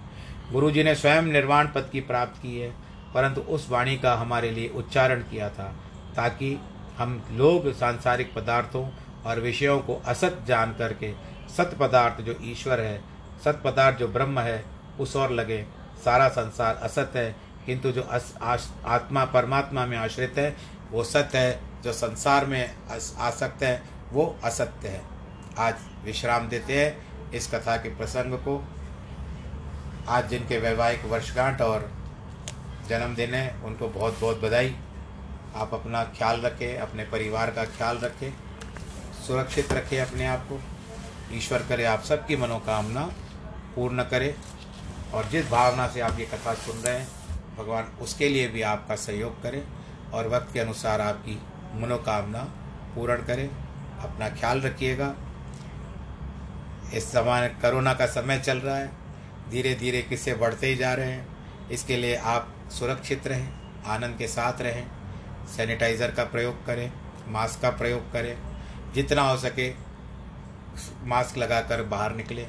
गुरु 0.51 0.71
जी 0.71 0.83
ने 0.83 0.95
स्वयं 0.95 1.21
निर्वाण 1.23 1.67
पद 1.67 1.89
की 1.91 2.01
प्राप्त 2.01 2.41
की 2.41 2.59
है 2.59 2.69
परंतु 3.13 3.41
उस 3.41 3.69
वाणी 3.69 3.97
का 3.97 4.13
हमारे 4.15 4.49
लिए 4.51 4.67
उच्चारण 4.69 5.21
किया 5.21 5.49
था 5.49 5.73
ताकि 6.15 6.59
हम 6.97 7.21
लोग 7.31 7.71
सांसारिक 7.73 8.33
पदार्थों 8.33 8.85
और 9.25 9.39
विषयों 9.39 9.79
को 9.79 10.01
असत 10.05 10.37
जान 10.47 10.73
करके 10.73 11.13
सत 11.57 11.75
पदार्थ 11.79 12.21
जो 12.21 12.35
ईश्वर 12.41 12.79
है 12.79 13.01
सत 13.43 13.61
पदार्थ 13.65 13.97
जो 13.97 14.07
ब्रह्म 14.07 14.39
है 14.39 14.63
उस 14.99 15.15
और 15.15 15.31
लगे। 15.31 15.65
सारा 16.05 16.27
संसार 16.29 16.75
असत 16.75 17.11
है 17.15 17.35
किंतु 17.65 17.91
जो 17.91 18.01
अस, 18.01 18.33
आश, 18.41 18.69
आत्मा 18.85 19.23
परमात्मा 19.25 19.85
में 19.85 19.97
आश्रित 19.97 20.37
है 20.37 20.55
वो 20.91 21.03
सत्य 21.03 21.37
है 21.37 21.81
जो 21.83 21.93
संसार 21.93 22.45
में 22.45 22.75
आसक्त 23.19 23.63
है 23.63 23.81
वो 24.13 24.35
असत्य 24.43 24.87
है। 24.87 25.01
आज 25.57 25.75
विश्राम 26.05 26.47
देते 26.49 26.79
हैं 26.79 27.31
इस 27.31 27.47
कथा 27.51 27.75
के 27.77 27.89
प्रसंग 27.89 28.33
को। 28.37 28.61
आज 30.07 30.29
जिनके 30.29 30.57
वैवाहिक 30.57 31.05
वर्षगांठ 31.05 31.61
और 31.61 31.91
जन्मदिन 32.89 33.33
है, 33.33 33.55
उनको 33.63 33.87
बहुत 33.87 34.19
बहुत 34.19 34.41
बधाई। 34.41 34.75
आप 35.55 35.73
अपना 35.73 36.03
ख्याल 36.17 36.41
रखें, 36.41 36.77
अपने 36.77 37.03
परिवार 37.03 37.51
का 37.51 37.65
ख्याल 37.67 37.97
रखें, 37.97 38.33
सुरक्षित 39.27 39.73
रखें 39.73 39.99
अपने 40.01 40.27
आप 40.27 40.47
को। 40.51 40.59
ईश्वर 41.33 41.65
करे 41.69 41.85
आप 41.85 42.03
सबकी 42.03 42.35
मनोकामना 42.35 43.01
पूर्ण 43.75 44.03
करे 44.03 44.35
और 45.13 45.25
जिस 45.25 45.49
भावना 45.49 45.87
से 45.87 46.01
आप 46.01 46.19
ये 46.19 46.25
कथा 46.25 46.53
सुन 46.55 46.77
रहे 46.77 46.97
हैं, 46.97 47.07
भगवान 47.57 47.91
उसके 48.01 48.29
लिए 48.29 48.47
भी 48.47 48.61
आपका 48.61 48.95
सहयोग 48.95 49.41
करें 49.43 49.63
और 50.13 50.27
वक्त 50.27 50.53
के 50.53 50.59
अनुसार 50.59 51.01
आपकी 51.01 51.41
मनोकामना 51.75 52.43
पूर्ण 52.95 53.15
करें। 53.15 53.49
अपना 53.99 54.29
ख्याल 54.29 54.61
रखिएगा। 54.61 55.13
इस 56.93 57.05
समय 57.05 57.47
कोरोना 57.61 57.93
का 57.93 58.05
समय 58.05 58.39
चल 58.39 58.57
रहा 58.57 58.75
है। 58.75 58.91
धीरे 59.51 59.73
धीरे 59.75 60.01
किस्से 60.01 60.33
बढ़ते 60.35 60.67
ही 60.67 60.75
जा 60.75 60.93
रहे 60.93 61.11
हैं। 61.11 61.67
इसके 61.69 61.97
लिए 61.97 62.15
आप 62.15 62.53
सुरक्षित 62.71 63.27
रहें, 63.27 63.49
आनंद 63.85 64.17
के 64.17 64.27
साथ 64.27 64.61
रहें, 64.61 64.85
सैनिटाइज़र 65.47 66.11
का 66.11 66.23
प्रयोग 66.23 66.65
करें, 66.65 66.91
मास्क 67.27 67.61
का 67.61 67.69
प्रयोग 67.69 68.11
करें, 68.13 68.35
जितना 68.93 69.21
हो 69.21 69.37
सके 69.37 69.69
मास्क 71.05 71.37
लगाकर 71.37 71.83
बाहर 71.83 72.15
निकलें। 72.15 72.47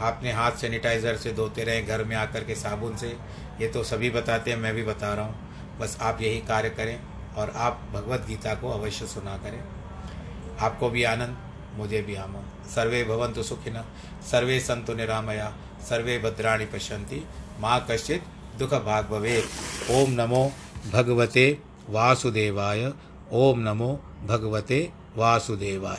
आपने 0.00 0.32
हाथ 0.32 0.52
सैनिटाइज़र 0.52 1.16
से 1.16 1.32
धोते 1.32 1.64
रहें, 1.64 1.86
घर 1.86 2.04
में 2.04 2.16
आकर 2.16 2.44
के 2.44 2.54
साबुन 2.54 2.96
से। 2.96 3.16
ये 3.60 3.68
तो 3.68 3.82
सभी 3.84 4.10
बताते 4.10 4.50
हैं, 4.50 4.58
मैं 4.58 4.74
भी 4.74 4.82
बता 4.82 5.12
रहा 5.14 5.24
हूँ। 5.24 5.78
बस 5.78 5.98
आप 6.02 6.20
यही 6.22 6.38
कार्य 6.38 6.70
करें 6.70 6.98
और 7.34 7.52
आप 7.56 7.80
भगवत 7.92 8.26
गीता 8.28 8.54
को 8.54 8.70
अवश्य 8.70 9.06
सुना 9.06 9.36
करें। 9.36 9.62
आपको 10.60 10.90
भी 10.90 11.02
आनंद, 11.04 11.36
मुझे 11.76 12.00
भी 12.02 12.14
आनंद 12.14 12.68
सर्वे 12.68 13.04
भवंतु 13.04 13.42
सुखिन, 13.42 13.76
सर्वे 14.30 14.60
संतु 14.60 14.94
निरामया, 14.94 15.52
सर्वे 15.88 16.18
भद्राणी 16.18 16.64
पश्यन्ति, 16.64 17.24
माँ 17.60 17.86
कश्चित 17.90 18.24
दुख 18.58 18.74
भाग 18.74 19.06
भवे 19.06 19.42
ओम 19.90 20.10
नमो 20.10 20.52
भगवते 20.92 21.58
वासुदेवाय, 21.90 22.92
ओम 23.32 23.60
नमो 23.60 23.92
भगवते 24.26 24.92
वासुदेवाय। 25.16 25.98